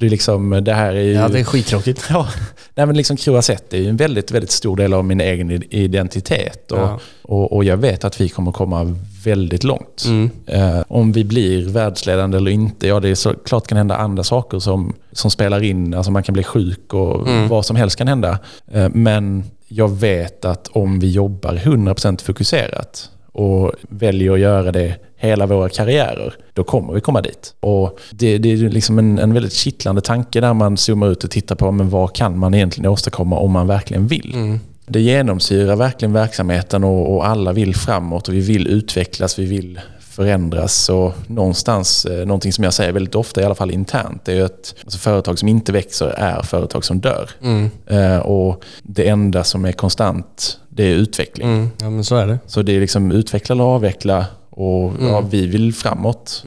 Det, 0.03 0.07
är 0.07 0.09
liksom, 0.09 0.49
det 0.63 0.73
här 0.73 0.93
är 0.93 1.01
ju... 1.01 1.11
Ja, 1.13 1.27
det 1.27 1.39
är 1.39 1.43
skittråkigt. 1.43 2.03
Ja, 2.09 2.27
nej 2.75 2.85
men 2.85 2.97
liksom 2.97 3.17
Croisette 3.17 3.77
är 3.77 3.81
ju 3.81 3.89
en 3.89 3.97
väldigt, 3.97 4.31
väldigt 4.31 4.51
stor 4.51 4.75
del 4.77 4.93
av 4.93 5.05
min 5.05 5.21
egen 5.21 5.63
identitet. 5.73 6.71
Och, 6.71 6.77
Ja. 6.79 6.99
och, 7.21 7.53
och 7.55 7.63
jag 7.63 7.77
vet 7.77 8.03
att 8.03 8.21
vi 8.21 8.29
kommer 8.29 8.51
komma 8.51 8.95
väldigt 9.25 9.63
långt. 9.63 10.05
Eh, 10.47 10.79
om 10.87 11.11
vi 11.11 11.23
blir 11.23 11.69
världsledande 11.69 12.37
eller 12.37 12.51
inte, 12.51 12.87
ja 12.87 12.99
det 12.99 13.09
är 13.09 13.15
såklart 13.15 13.67
kan 13.67 13.77
hända 13.77 13.95
andra 13.95 14.23
saker 14.23 14.59
som, 14.59 14.93
som 15.11 15.31
spelar 15.31 15.63
in. 15.63 15.93
Alltså 15.93 16.11
man 16.11 16.23
kan 16.23 16.33
bli 16.33 16.43
sjuk 16.43 16.93
och 16.93 17.27
vad 17.49 17.65
som 17.65 17.75
helst 17.75 17.95
kan 17.97 18.07
hända. 18.07 18.39
Eh, 18.71 18.89
men 18.93 19.43
jag 19.67 19.99
vet 19.99 20.45
att 20.45 20.67
om 20.67 20.99
vi 20.99 21.11
jobbar 21.11 21.53
100% 21.53 22.23
fokuserat 22.23 23.09
och 23.31 23.71
väljer 23.89 24.31
att 24.33 24.39
göra 24.39 24.71
det 24.71 24.95
hela 25.27 25.45
våra 25.45 25.69
karriärer, 25.69 26.33
då 26.53 26.63
kommer 26.63 26.93
vi 26.93 27.01
komma 27.01 27.21
dit. 27.21 27.53
Och 27.59 27.99
det, 28.11 28.37
det 28.37 28.51
är 28.51 28.57
liksom 28.57 28.99
en, 28.99 29.19
en 29.19 29.33
väldigt 29.33 29.53
kittlande 29.53 30.01
tanke 30.01 30.41
där 30.41 30.53
man 30.53 30.77
zoomar 30.77 31.07
ut 31.07 31.23
och 31.23 31.31
tittar 31.31 31.55
på 31.55 31.71
men 31.71 31.89
vad 31.89 32.15
kan 32.15 32.39
man 32.39 32.53
egentligen 32.53 32.89
åstadkomma 32.89 33.39
om 33.39 33.51
man 33.51 33.67
verkligen 33.67 34.07
vill. 34.07 34.59
Det 34.85 35.01
genomsyrar 35.01 35.75
verkligen 35.75 36.13
verksamheten 36.13 36.83
och, 36.83 37.15
och 37.15 37.27
alla 37.27 37.53
vill 37.53 37.75
framåt 37.75 38.27
och 38.27 38.33
vi 38.33 38.39
vill 38.39 38.67
utvecklas, 38.67 39.39
vi 39.39 39.45
vill 39.45 39.79
förändras. 39.99 40.89
Och 40.89 41.13
någonstans, 41.27 42.05
eh, 42.05 42.25
någonting 42.25 42.53
som 42.53 42.63
jag 42.63 42.73
säger 42.73 42.91
väldigt 42.91 43.15
ofta, 43.15 43.41
i 43.41 43.43
alla 43.43 43.55
fall 43.55 43.71
internt, 43.71 44.29
är 44.29 44.43
att 44.43 44.75
alltså, 44.83 44.99
företag 44.99 45.39
som 45.39 45.47
inte 45.47 45.71
växer 45.71 46.07
är 46.07 46.41
företag 46.41 46.85
som 46.85 46.99
dör. 46.99 47.29
Eh, 47.87 48.17
och 48.17 48.63
det 48.83 49.07
enda 49.07 49.43
som 49.43 49.65
är 49.65 49.71
konstant, 49.71 50.59
det 50.69 50.83
är 50.83 50.95
utveckling. 50.95 51.47
Mm. 51.47 51.69
Ja, 51.81 51.89
men 51.89 52.03
så 52.03 52.15
är 52.15 52.27
det. 52.27 52.39
Så 52.47 52.61
det 52.61 52.75
är 52.75 52.79
liksom 52.79 53.11
utveckla 53.11 53.53
eller 53.53 53.63
avveckla 53.63 54.25
och 54.55 54.91
ja, 55.01 55.21
vi 55.29 55.47
vill 55.47 55.73
framåt. 55.73 56.43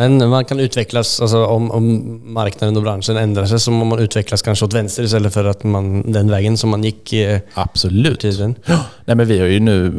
Men 0.00 0.28
man 0.28 0.44
kan 0.44 0.60
utvecklas, 0.60 1.20
alltså 1.20 1.44
om, 1.46 1.70
om 1.70 2.20
marknaden 2.32 2.76
och 2.76 2.82
branschen 2.82 3.16
ändrar 3.16 3.46
sig 3.46 3.60
så 3.60 3.70
må 3.70 3.84
man 3.84 3.98
utvecklas 3.98 4.42
kanske 4.42 4.64
åt 4.64 4.72
vänster 4.74 5.02
istället 5.02 5.34
för 5.34 5.44
att 5.44 5.64
man, 5.64 6.12
den 6.12 6.30
vägen 6.30 6.56
som 6.56 6.70
man 6.70 6.84
gick 6.84 7.12
eh, 7.12 7.38
Absolut. 7.54 8.20
tiden. 8.20 8.54
Nej, 9.04 9.16
men 9.16 9.26
vi 9.26 9.38
har 9.38 9.46
ju 9.46 9.60
nu, 9.60 9.92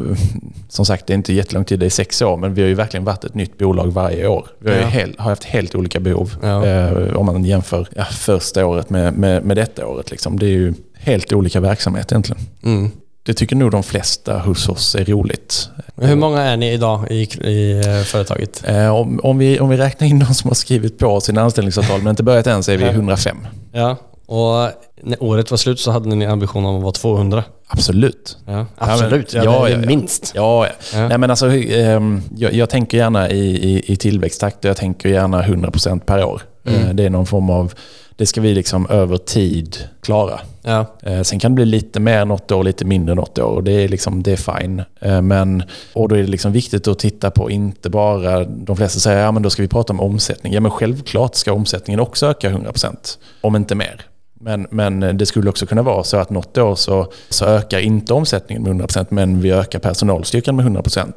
som 0.68 0.84
sagt 0.86 1.06
det 1.06 1.12
är 1.12 1.14
inte 1.14 1.32
jättelång 1.32 1.64
tid, 1.64 1.80
det 1.80 1.86
är 1.86 1.90
sex 1.90 2.22
år, 2.22 2.36
men 2.36 2.54
vi 2.54 2.62
har 2.62 2.68
ju 2.68 2.74
verkligen 2.74 3.04
varit 3.04 3.24
ett 3.24 3.34
nytt 3.34 3.58
bolag 3.58 3.86
varje 3.92 4.26
år. 4.26 4.46
Vi 4.58 4.68
har, 4.70 4.76
ju 4.76 4.82
Ja. 4.82 4.88
hel, 4.88 5.14
har 5.18 5.30
haft 5.30 5.44
helt 5.44 5.74
olika 5.74 6.00
behov 6.00 6.36
Ja. 6.42 6.66
eh, 6.66 7.16
om 7.16 7.26
man 7.26 7.44
jämför 7.44 7.88
ja, 7.96 8.04
första 8.04 8.66
året 8.66 8.90
med, 8.90 9.14
med, 9.18 9.44
med 9.44 9.56
detta 9.56 9.86
året. 9.86 10.10
Liksom. 10.10 10.38
Det 10.38 10.46
är 10.46 10.50
ju 10.50 10.74
helt 10.94 11.32
olika 11.32 11.60
verksamhet 11.60 12.12
egentligen. 12.12 12.42
Mm. 12.62 12.90
Det 13.30 13.34
tycker 13.34 13.56
nog 13.56 13.70
de 13.70 13.82
flesta 13.82 14.38
hos 14.38 14.68
oss 14.68 14.94
är 14.94 15.04
roligt. 15.04 15.68
Men 15.94 16.08
Hur 16.08 16.16
många 16.16 16.42
är 16.42 16.56
ni 16.56 16.72
idag 16.72 17.10
i, 17.10 17.46
i 17.48 17.82
eh, 17.86 18.02
företaget? 18.02 18.62
Eh, 18.66 18.94
om, 18.94 19.20
om, 19.22 19.38
vi, 19.38 19.60
om 19.60 19.68
vi 19.68 19.76
räknar 19.76 20.08
in 20.08 20.18
de 20.18 20.34
som 20.34 20.50
har 20.50 20.54
skrivit 20.54 20.98
på 20.98 21.20
sina 21.20 21.40
anställningsavtal 21.42 21.98
men 22.02 22.10
inte 22.10 22.22
börjat 22.22 22.46
än 22.46 22.62
så 22.62 22.72
är 22.72 22.76
vi 22.76 22.84
105. 22.84 23.36
Ja. 23.72 23.96
Och 24.26 24.70
när 25.02 25.22
året 25.22 25.50
var 25.50 25.58
slut 25.58 25.80
så 25.80 25.90
hade 25.90 26.08
ni 26.08 26.26
ambition 26.26 26.64
om 26.66 26.76
att 26.76 26.82
vara 26.82 26.92
200? 26.92 27.44
Absolut. 27.68 28.38
Ja, 28.46 28.66
absolut. 28.76 29.34
Ja, 29.34 29.44
ja, 29.44 29.50
det 29.50 29.56
är 29.70 29.76
ja, 29.76 29.80
ja. 29.80 29.86
minst. 29.86 30.32
Ja, 30.34 30.66
ja. 30.66 30.72
Ja. 30.94 31.08
Nej, 31.08 31.18
men 31.18 31.30
alltså, 31.30 31.50
ehm, 31.52 32.22
jag, 32.36 32.52
jag 32.52 32.70
tänker 32.70 32.98
gärna 32.98 33.30
i, 33.30 33.40
i, 33.40 33.92
i 33.92 33.96
tillväxttakt 33.96 34.64
och 34.64 34.68
jag 34.68 34.76
tänker 34.76 35.08
gärna 35.08 35.42
100% 35.42 36.00
per 36.00 36.24
år. 36.24 36.42
Mm. 36.66 36.80
Eh, 36.88 36.94
Det 36.94 37.04
är 37.04 37.10
någon 37.10 37.26
form 37.26 37.50
av, 37.50 37.72
det 38.20 38.26
ska 38.26 38.40
vi 38.40 38.54
liksom 38.54 38.86
över 38.90 39.16
tid 39.16 39.76
klara. 40.02 40.40
Ja. 40.62 40.86
Eh, 41.02 41.22
Sen 41.22 41.38
kan 41.38 41.52
det 41.52 41.54
bli 41.54 41.64
lite 41.64 42.00
mer 42.00 42.24
något 42.24 42.50
år, 42.52 42.64
lite 42.64 42.84
mindre 42.84 43.14
något 43.14 43.38
år 43.38 43.54
och 43.54 43.64
det 43.64 43.72
är, 43.72 43.88
liksom, 43.88 44.22
det 44.22 44.32
är 44.32 44.60
fine. 44.60 44.82
Eh, 45.00 45.22
Men, 45.22 45.62
och 45.92 46.08
då 46.08 46.14
är 46.14 46.20
det 46.20 46.26
liksom 46.26 46.52
viktigt 46.52 46.88
att 46.88 46.98
titta 46.98 47.30
på 47.30 47.50
inte 47.50 47.90
bara, 47.90 48.44
de 48.44 48.76
flesta 48.76 49.00
säger 49.00 49.22
ja 49.22 49.32
men 49.32 49.42
då 49.42 49.50
ska 49.50 49.62
vi 49.62 49.68
prata 49.68 49.92
om 49.92 50.00
omsättning. 50.00 50.52
Ja 50.52 50.60
men 50.60 50.70
självklart 50.70 51.34
ska 51.34 51.52
omsättningen 51.52 52.00
också 52.00 52.26
öka 52.26 52.50
100%, 52.50 53.18
om 53.40 53.56
inte 53.56 53.74
mer. 53.74 54.00
Men, 54.42 54.66
men 54.70 55.00
det 55.18 55.26
skulle 55.26 55.50
också 55.50 55.66
kunna 55.66 55.82
vara 55.82 56.04
så 56.04 56.16
att 56.16 56.30
något 56.30 56.58
år 56.58 56.74
så, 56.74 57.12
så 57.28 57.44
ökar 57.44 57.78
inte 57.78 58.14
omsättningen 58.14 58.62
med 58.62 58.72
100% 58.88 59.06
men 59.10 59.40
vi 59.40 59.50
ökar 59.50 59.78
personalstyrkan 59.78 60.56
med 60.56 60.66
100%. 60.66 61.12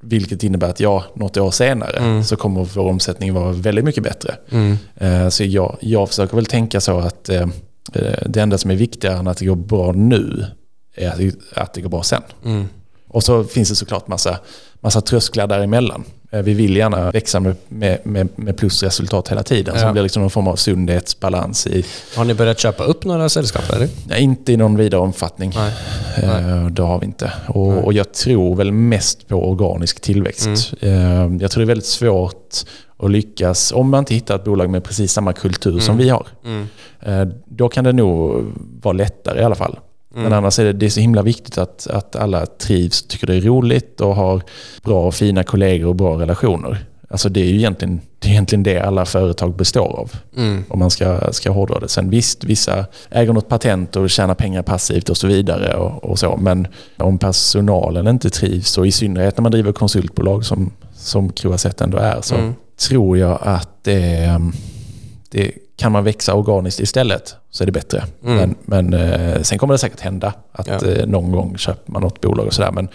Vilket 0.00 0.42
innebär 0.42 0.68
att 0.70 0.80
ja, 0.80 1.04
något 1.14 1.36
år 1.36 1.50
senare 1.50 2.24
så 2.24 2.36
kommer 2.36 2.64
vår 2.64 2.86
omsättning 2.88 3.34
vara 3.34 3.52
väldigt 3.52 3.84
mycket 3.84 4.02
bättre. 4.02 4.34
Eh, 4.96 5.28
Så 5.28 5.44
jag, 5.44 5.76
jag 5.80 6.08
försöker 6.08 6.36
väl 6.36 6.46
tänka 6.46 6.80
så 6.80 6.98
att 6.98 7.28
eh, 7.28 7.42
eh, 7.92 8.14
det 8.26 8.40
enda 8.40 8.58
som 8.58 8.70
är 8.70 8.74
viktigare 8.76 9.16
än 9.18 9.26
att 9.28 9.36
det 9.38 9.46
går 9.46 9.56
bra 9.56 9.92
nu 9.92 10.44
är 10.94 11.08
att 11.08 11.18
att 11.54 11.74
det 11.74 11.80
går 11.80 11.88
bra 11.90 12.02
sen. 12.02 12.22
Och 13.08 13.22
så 13.24 13.44
finns 13.44 13.68
det 13.68 13.74
såklart 13.76 14.08
massa, 14.08 14.38
massa 14.86 15.00
trösklar 15.00 15.46
däremellan. 15.46 16.04
Eh, 16.30 16.42
Vi 16.42 16.54
vill 16.54 16.76
gärna 16.76 17.10
växa 17.10 17.40
med, 17.40 17.56
med, 17.68 18.28
med, 18.36 18.56
plusresultat 18.56 19.28
hela 19.28 19.42
tiden. 19.42 19.74
Så 19.74 19.80
Ja. 19.80 19.86
det 19.86 19.92
blir 19.92 20.02
liksom 20.02 20.22
någon 20.22 20.30
form 20.30 20.48
av 20.48 20.56
sundhetsbalans 20.56 21.66
i, 21.66 21.84
Har 22.16 22.24
ni 22.24 22.34
börjat 22.34 22.58
köpa 22.58 22.84
upp 22.84 23.04
några 23.04 23.28
sällskap? 23.28 23.70
Eller? 23.72 23.88
Nej, 24.08 24.22
inte 24.22 24.52
i 24.52 24.56
någon 24.56 24.76
vidare 24.76 25.00
omfattning. 25.00 25.52
Nej. 25.54 25.72
Eh, 26.22 26.66
Det 26.66 26.82
har 26.82 26.98
vi 27.00 27.06
inte. 27.06 27.32
Och, 27.48 27.84
och 27.84 27.92
jag 27.92 28.12
tror 28.14 28.56
väl 28.56 28.72
mest 28.72 29.28
på 29.28 29.50
organisk 29.50 30.00
tillväxt. 30.00 30.72
Mm. 30.80 31.32
Eh, 31.36 31.42
Jag 31.42 31.50
tror 31.50 31.60
det 31.60 31.64
är 31.64 31.74
väldigt 31.74 31.86
svårt 31.86 32.56
och 32.96 33.10
lyckas, 33.10 33.72
om 33.72 33.90
man 33.90 33.98
inte 33.98 34.14
hittar 34.14 34.36
ett 34.36 34.44
bolag 34.44 34.70
med 34.70 34.84
precis 34.84 35.12
samma 35.12 35.32
kultur 35.32 35.78
som 35.80 35.96
vi 35.96 36.08
har, 36.08 36.26
Mm. 36.44 37.32
då 37.46 37.68
kan 37.68 37.84
det 37.84 37.92
nog 37.92 38.44
vara 38.82 38.92
lättare 38.92 39.40
i 39.40 39.44
alla 39.44 39.54
fall. 39.54 39.78
Men 40.22 40.32
annars 40.32 40.58
är 40.58 40.64
det, 40.64 40.72
det 40.72 40.86
är 40.86 40.90
så 40.90 41.00
himla 41.00 41.22
viktigt 41.22 41.58
att, 41.58 41.86
att 41.86 42.16
alla 42.16 42.46
trivs, 42.46 43.02
tycker 43.02 43.26
det 43.26 43.34
är 43.34 43.40
roligt 43.40 44.00
och 44.00 44.16
har 44.16 44.42
bra 44.84 45.06
och 45.06 45.14
fina 45.14 45.44
kollegor 45.44 45.88
och 45.88 45.96
bra 45.96 46.20
relationer. 46.20 46.78
Alltså 47.08 47.28
det 47.28 47.40
är 47.40 47.44
ju 47.44 47.56
egentligen 47.56 48.00
det, 48.18 48.28
är 48.28 48.32
egentligen 48.32 48.62
det 48.62 48.80
alla 48.80 49.04
företag 49.04 49.56
består 49.56 49.98
av. 50.00 50.12
Mm. 50.36 50.64
Om 50.68 50.78
man 50.78 50.90
ska, 50.90 51.32
ska 51.32 51.50
hårdra 51.50 51.80
det. 51.80 51.88
Sen 51.88 52.10
visst, 52.10 52.44
vissa 52.44 52.86
äger 53.10 53.32
något 53.32 53.48
patent 53.48 53.96
och 53.96 54.10
tjänar 54.10 54.34
pengar 54.34 54.62
passivt 54.62 55.08
och 55.08 55.16
så 55.16 55.26
vidare. 55.26 55.74
Och, 55.74 56.04
och 56.04 56.18
så. 56.18 56.36
Men 56.36 56.68
om 56.96 57.18
personalen 57.18 58.08
inte 58.08 58.30
trivs 58.30 58.78
och 58.78 58.86
i 58.86 58.92
synnerhet 58.92 59.36
när 59.36 59.42
man 59.42 59.52
driver 59.52 59.72
konsultbolag 59.72 60.44
som, 60.44 60.72
som 60.94 61.32
Croaset 61.32 61.80
ändå 61.80 61.98
är 61.98 62.20
så 62.20 62.34
Mm. 62.34 62.54
tror 62.88 63.18
jag 63.18 63.38
att 63.42 63.84
det, 63.84 64.40
det 65.30 65.52
kan 65.76 65.92
man 65.92 66.04
växa 66.04 66.34
organiskt 66.34 66.80
istället 66.80 67.34
så 67.50 67.64
är 67.64 67.66
det 67.66 67.72
bättre. 67.72 68.04
Mm. 68.24 68.36
Men, 68.36 68.90
men 68.90 68.94
eh, 69.10 69.42
sen 69.42 69.58
kommer 69.58 69.74
det 69.74 69.78
säkert 69.78 70.00
hända 70.00 70.32
att 70.52 70.66
Ja. 70.66 70.88
eh, 70.88 71.06
någon 71.06 71.32
gång 71.32 71.58
köper 71.58 71.92
man 71.92 72.02
något 72.02 72.20
bolag 72.20 72.46
och 72.46 72.54
sådär. 72.54 72.72
Men 72.72 72.88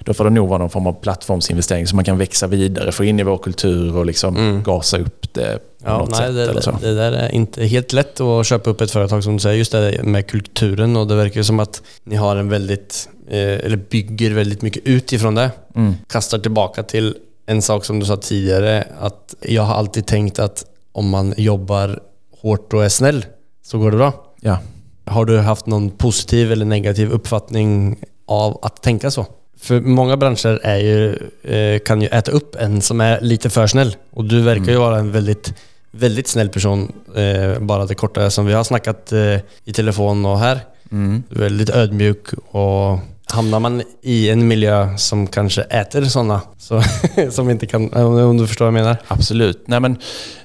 då 0.00 0.14
får 0.14 0.24
det 0.24 0.30
nog 0.30 0.48
vara 0.48 0.58
någon 0.58 0.70
form 0.70 0.86
av 0.86 0.92
plattformsinvestering 0.92 1.86
så 1.86 1.96
man 1.96 2.04
kan 2.04 2.18
växa 2.18 2.46
vidare, 2.46 2.92
få 2.92 3.04
in 3.04 3.20
i 3.20 3.22
vår 3.22 3.38
kultur 3.38 3.96
och 3.96 4.06
liksom 4.06 4.36
Mm. 4.36 4.62
gasa 4.62 4.98
upp 4.98 5.34
det 5.34 5.58
på 5.58 5.90
Ja, 5.90 5.98
något 5.98 6.10
nej, 6.10 6.18
sätt. 6.18 6.34
det, 6.34 6.42
eller 6.50 6.60
så. 6.60 6.70
det, 6.82 6.94
där 6.94 7.12
är 7.12 7.28
inte 7.34 7.64
helt 7.64 7.92
lätt 7.92 8.20
att 8.20 8.46
köpa 8.46 8.70
upp 8.70 8.80
ett 8.80 8.90
företag 8.90 9.24
som 9.24 9.32
du 9.32 9.38
säger, 9.40 9.56
just 9.58 9.72
det 9.72 10.00
med 10.02 10.26
kulturen 10.26 10.96
och 10.96 11.06
det 11.06 11.14
verkar 11.14 11.42
som 11.42 11.60
att 11.60 11.82
ni 12.04 12.16
har 12.16 12.36
en 12.36 12.48
väldigt, 12.48 13.08
eh, 13.28 13.38
eller 13.38 13.76
bygger 13.76 14.30
väldigt 14.30 14.62
mycket 14.62 14.82
utifrån 14.86 15.34
det. 15.34 15.50
Mm. 15.74 15.94
Kastar 16.08 16.38
tillbaka 16.38 16.82
till 16.82 17.14
en 17.46 17.62
sak 17.62 17.84
som 17.84 18.00
du 18.00 18.06
sa 18.06 18.16
tidigare, 18.16 18.84
att 19.00 19.34
jag 19.40 19.62
har 19.62 19.74
alltid 19.74 20.06
tänkt 20.06 20.38
att 20.38 20.64
om 20.92 21.08
man 21.08 21.34
jobbar 21.36 22.00
hårt 22.40 22.72
och 22.72 22.84
är 22.84 22.88
snäll 22.88 23.26
så 23.64 23.78
går 23.78 23.90
det 23.90 23.96
bra. 23.96 24.12
Ja. 24.40 24.58
Har 25.04 25.24
du 25.24 25.38
haft 25.38 25.66
någon 25.66 25.90
positiv 25.90 26.52
eller 26.52 26.64
negativ 26.64 27.10
uppfattning 27.10 27.96
av 28.26 28.58
att 28.62 28.82
tänka 28.82 29.10
så? 29.10 29.26
För 29.60 29.80
många 29.80 30.16
branscher 30.16 30.60
är 30.62 30.78
ju, 30.78 31.16
eh, 31.42 31.78
kan 31.78 32.02
ju 32.02 32.08
äta 32.08 32.30
upp 32.30 32.54
en 32.54 32.80
som 32.80 33.00
är 33.00 33.20
lite 33.20 33.50
för 33.50 33.66
snäll. 33.66 33.96
Och 34.10 34.24
du 34.24 34.40
verkar 34.40 34.72
ju 34.72 34.78
vara 34.78 34.98
en 34.98 35.12
väldigt, 35.12 35.54
väldigt 35.90 36.28
snäll 36.28 36.48
person, 36.48 36.92
eh, 37.16 37.58
bara 37.60 37.86
det 37.86 37.94
korta 37.94 38.30
som 38.30 38.46
vi 38.46 38.52
har 38.52 38.64
snackat 38.64 39.12
eh, 39.12 39.38
i 39.64 39.72
telefon 39.72 40.26
och 40.26 40.38
här. 40.38 40.60
Mm. 40.90 41.22
Väldigt 41.28 41.70
ödmjuk 41.70 42.32
och 42.50 42.98
hamnar 43.32 43.60
man 43.60 43.82
i 44.02 44.30
en 44.30 44.48
miljö 44.48 44.96
som 44.96 45.26
kanske 45.26 45.62
äter 45.62 46.04
sådana, 46.04 46.40
så, 46.58 46.82
som 47.30 47.50
inte 47.50 47.66
kan, 47.66 47.94
om 47.94 48.36
du 48.36 48.46
förstår 48.46 48.64
vad 48.64 48.74
jag 48.74 48.84
menar? 48.84 48.96
Absolut. 49.08 49.62
Nej, 49.66 49.80
men, 49.80 49.98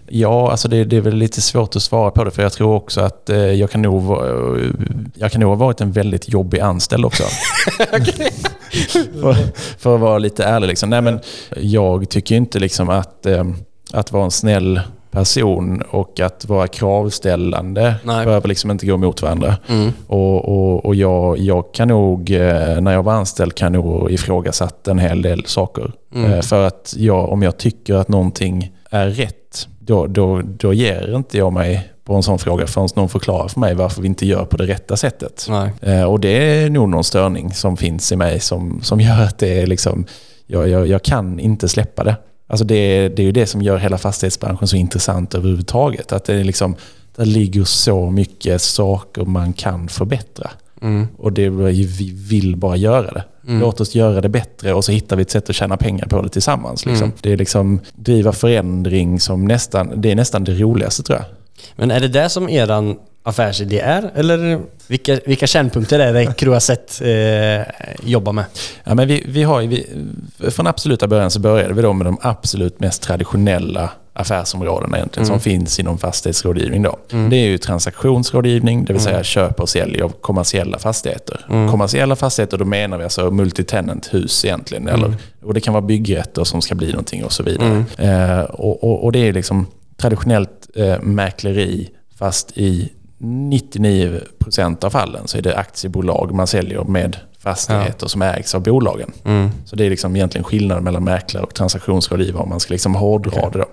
ja, 0.08 0.52
alltså 0.52 0.68
det, 0.68 0.84
det 0.84 0.98
är 0.98 1.02
väl 1.02 1.16
lite 1.16 1.42
svårt 1.42 1.76
att 1.76 1.84
svara 1.84 2.12
på 2.12 2.24
det 2.24 2.32
för 2.32 2.44
jag 2.44 2.54
tror 2.54 2.76
också 2.76 3.02
att 3.02 3.30
eh, 3.30 3.38
jag, 3.38 3.72
kan 3.72 3.82
nog, 3.82 4.18
jag 5.16 5.32
kan 5.32 5.42
nog 5.42 5.50
ha 5.50 5.56
varit 5.56 5.82
en 5.82 5.92
väldigt 5.92 6.30
jobbig 6.30 6.60
anställd 6.60 7.06
också. 7.06 7.24
för, 9.22 9.36
för 9.78 9.96
att 9.96 10.02
vara 10.02 10.18
lite 10.18 10.44
ärlig. 10.44 10.68
Liksom. 10.68 10.90
Nej, 10.90 11.02
men 11.02 11.20
jag 11.58 12.10
tycker 12.10 12.36
inte 12.36 12.60
liksom 12.60 12.90
att, 12.90 13.26
eh, 13.26 13.46
att 13.92 14.12
vara 14.12 14.24
en 14.24 14.32
snäll 14.32 14.82
person 15.14 15.82
och 15.90 16.20
att 16.20 16.46
vara 16.46 16.68
kravställande 16.68 17.96
Nej. 18.04 18.26
behöver 18.26 18.48
liksom 18.48 18.72
inte 18.72 18.86
gå 18.86 18.94
emot 18.94 19.22
varandra. 19.22 19.58
Mm. 19.70 19.92
Och, 20.08 20.46
och, 20.50 20.86
och 20.86 20.96
jag, 20.96 21.38
jag 21.38 21.74
kan 21.74 21.88
nog, 21.88 22.32
eh, 22.32 22.82
när 22.82 22.94
jag 22.94 23.04
var 23.04 23.14
anställd, 23.14 23.56
kan 23.56 23.72
nog 23.74 24.12
ifrågasatt 24.12 24.88
en 24.88 25.00
hel 25.00 25.22
del 25.22 25.46
saker. 25.46 25.92
Mm. 26.16 26.32
Eh, 26.34 26.42
För 26.42 26.64
att 26.68 26.94
jag, 26.98 27.30
om 27.30 27.42
jag 27.44 27.58
tycker 27.58 27.94
att 27.96 28.08
någonting 28.08 28.72
är 28.90 29.08
rätt, 29.10 29.68
då, 29.80 30.08
då, 30.08 30.42
då 30.44 30.74
ger 30.74 31.16
inte 31.16 31.38
jag 31.38 31.54
mig 31.54 31.90
på 32.06 32.14
en 32.16 32.24
sån 32.24 32.40
fråga 32.40 32.68
förrän 32.68 32.88
någon 32.96 33.10
förklarar 33.10 33.48
för 33.48 33.60
mig 33.60 33.76
varför 33.76 34.02
vi 34.02 34.08
inte 34.08 34.26
gör 34.26 34.46
på 34.46 34.58
det 34.58 34.66
rätta 34.66 34.98
sättet. 34.98 35.48
Eh, 35.82 36.04
Och 36.04 36.20
det 36.20 36.30
är 36.64 36.70
nog 36.70 36.90
någon 36.90 37.04
störning 37.04 37.52
som 37.52 37.78
finns 37.78 38.12
i 38.12 38.16
mig 38.16 38.40
som, 38.40 38.80
som 38.84 39.00
gör 39.02 39.22
att 39.24 39.38
det 39.38 39.62
är 39.62 39.68
liksom, 39.68 40.06
jag, 40.48 40.70
jag, 40.70 40.88
jag 40.88 41.02
kan 41.04 41.40
inte 41.40 41.70
släppa 41.70 42.04
det. 42.04 42.16
Alltså 42.48 42.66
det, 42.66 43.10
det 43.10 43.22
är 43.22 43.26
ju 43.26 43.32
det 43.32 43.46
som 43.46 43.62
gör 43.62 43.78
hela 43.78 43.98
fastighetsbranschen 43.98 44.68
så 44.68 44.76
intressant 44.76 45.36
överhuvudtaget. 45.36 46.12
Att 46.12 46.26
det 46.26 46.34
är 46.34 46.44
liksom, 46.44 46.76
där 47.16 47.26
ligger 47.26 47.64
så 47.64 48.10
mycket 48.10 48.62
saker 48.62 49.26
man 49.26 49.54
kan 49.54 49.88
förbättra. 49.88 50.52
Mm. 50.82 51.08
Och 51.18 51.34
det, 51.34 51.50
vi 51.50 52.14
vill 52.14 52.56
bara 52.56 52.76
göra 52.76 53.12
det. 53.12 53.24
Mm. 53.48 53.60
Låt 53.60 53.82
oss 53.82 53.96
göra 53.96 54.22
det 54.22 54.30
bättre 54.30 54.74
och 54.74 54.86
så 54.86 54.92
hittar 54.92 55.16
vi 55.16 55.22
ett 55.22 55.32
sätt 55.32 55.50
att 55.50 55.56
tjäna 55.56 55.78
pengar 55.78 56.06
på 56.06 56.22
det 56.22 56.30
tillsammans. 56.30 56.86
Liksom. 56.86 57.06
Mm. 57.06 57.18
Det 57.22 57.32
är 57.32 57.38
liksom 57.38 57.80
driva 57.96 58.32
förändring 58.32 59.20
som 59.20 59.46
nästan, 59.46 60.02
det 60.02 60.12
är 60.12 60.16
nästan 60.16 60.44
det 60.44 60.54
roligaste 60.54 61.04
tror 61.04 61.20
jag. 61.20 61.26
Men 61.76 61.92
är 61.92 62.00
det 62.00 62.08
det 62.08 62.30
som 62.30 62.50
eran 62.50 62.98
affärsidé 63.24 63.80
är? 63.80 64.12
Eller 64.16 64.62
vilka, 64.88 65.20
vilka 65.26 65.48
kärnpunkter 65.48 66.00
är 66.00 66.14
det 66.14 66.38
Croisset 66.38 67.02
eh, 67.02 67.86
jobbar 68.10 68.34
med? 68.34 68.46
Ja, 68.84 68.96
men 68.96 69.08
vi, 69.08 69.24
vi 69.28 69.44
har, 69.44 69.62
vi, 69.62 69.88
från 70.52 70.68
absoluta 70.68 71.08
början 71.08 71.32
så 71.32 71.40
började 71.40 71.74
vi 71.74 71.82
då 71.82 71.94
med 71.94 72.08
de 72.08 72.18
absolut 72.22 72.80
mest 72.80 73.02
traditionella 73.02 73.90
affärsområdena 74.16 74.98
egentligen 74.98 75.28
som 75.28 75.40
finns 75.40 75.80
inom 75.80 75.98
fastighetsrådgivning. 75.98 76.84
Då. 76.84 76.98
Det 77.10 77.36
är 77.36 77.46
ju 77.46 77.58
transaktionsrådgivning, 77.58 78.86
det 78.86 78.94
vill 78.94 79.02
säga 79.02 79.24
köp 79.24 79.60
och 79.60 79.70
sälj 79.70 80.02
av 80.02 80.10
kommersiella 80.10 80.80
fastigheter. 80.80 81.46
Kommersiella 81.48 82.16
fastigheter, 82.16 82.58
då 82.58 82.66
menar 82.66 82.98
vi 82.98 83.04
alltså 83.04 83.32
multitenant 83.32 84.14
hus 84.14 84.46
egentligen. 84.46 84.88
Eller, 84.88 85.14
och 85.44 85.54
det 85.54 85.60
kan 85.60 85.74
vara 85.74 85.82
byggrätter 85.82 86.44
som 86.44 86.62
ska 86.62 86.76
bli 86.76 86.90
någonting 86.90 87.26
och 87.26 87.32
så 87.32 87.44
vidare. 87.44 87.86
Eh, 87.98 88.40
och, 88.40 88.84
och, 88.84 89.04
och 89.04 89.12
det 89.12 89.20
är 89.20 89.34
liksom 89.34 89.68
traditionellt 89.98 90.70
eh, 90.76 91.02
mäkleri 91.02 91.90
fast 92.18 92.58
i 92.58 92.90
99% 93.24 94.86
av 94.86 94.90
fallen 94.90 95.28
så 95.28 95.38
är 95.38 95.42
det 95.42 95.58
aktiebolag 95.58 96.34
man 96.34 96.48
säljer 96.48 96.84
med 96.84 97.18
fastigheter 97.44 98.08
som 98.08 98.22
ägs 98.22 98.56
av 98.56 98.62
bolagen. 98.64 99.12
Så 99.66 99.76
det 99.76 99.86
är 99.86 99.90
liksom 99.90 100.16
egentligen 100.16 100.44
skillnaden 100.44 100.84
mellan 100.84 101.04
mäklare 101.04 101.44
och 101.44 101.54
transaktionsrådgivare 101.54 102.44
om 102.44 102.50
man 102.50 102.60
ska 102.60 102.74
liksom 102.74 102.96
hårdra 102.96 103.50
det. 103.50 103.60
Då. 103.60 103.66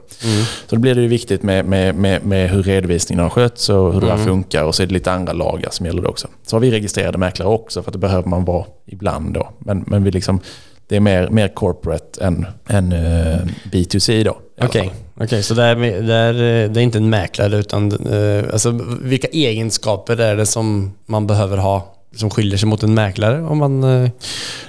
Så 0.66 0.76
då 0.76 0.80
blir 0.80 0.94
det 0.94 1.00
ju 1.00 1.08
viktigt 1.08 1.42
med, 1.42 1.64
med, 1.64 1.94
med, 1.94 2.24
med 2.24 2.50
hur 2.50 2.62
redovisningen 2.62 3.22
har 3.22 3.30
skötts 3.30 3.68
och 3.68 3.92
hur 3.94 4.00
det 4.00 4.10
här 4.10 4.24
funkar 4.24 4.64
och 4.64 4.74
så 4.74 4.82
är 4.82 4.86
det 4.86 4.92
lite 4.92 5.12
andra 5.12 5.32
lagar 5.32 5.70
som 5.70 5.86
gäller 5.86 6.02
det 6.02 6.08
också. 6.08 6.28
Så 6.46 6.56
har 6.56 6.60
vi 6.60 6.70
registrerade 6.70 7.18
mäklare 7.18 7.48
också 7.48 7.82
för 7.82 7.90
att 7.90 7.92
det 7.92 7.98
behöver 7.98 8.28
man 8.28 8.44
vara 8.44 8.64
ibland 8.86 9.34
då. 9.34 9.48
Men, 9.58 9.84
men 9.86 10.04
vi 10.04 10.10
liksom, 10.10 10.40
det 10.88 10.96
är 10.96 11.00
mer, 11.00 11.28
mer 11.28 11.48
corporate 11.48 12.24
än, 12.24 12.46
än 12.68 12.92
eh, 12.92 13.40
B2C 13.72 14.24
då. 14.24 14.38
Okej, 14.64 14.84
fall. 14.84 15.24
okej, 15.24 15.42
så 15.42 15.54
det 15.54 15.62
är, 15.62 15.76
det, 16.02 16.14
är, 16.14 16.32
det 16.68 16.80
är 16.80 16.82
inte 16.82 16.98
en 16.98 17.10
mäklare 17.10 17.56
utan 17.56 17.92
eh, 17.92 18.52
alltså, 18.52 18.80
vilka 19.02 19.28
egenskaper 19.28 20.20
är 20.20 20.36
det 20.36 20.46
som 20.46 20.92
man 21.06 21.26
behöver 21.26 21.56
ha 21.56 21.94
som 22.16 22.30
skiljer 22.30 22.58
sig 22.58 22.68
mot 22.68 22.82
en 22.82 22.94
mäklare? 22.94 23.42
Om 23.42 23.58
man, 23.58 23.84
eh, 23.84 24.10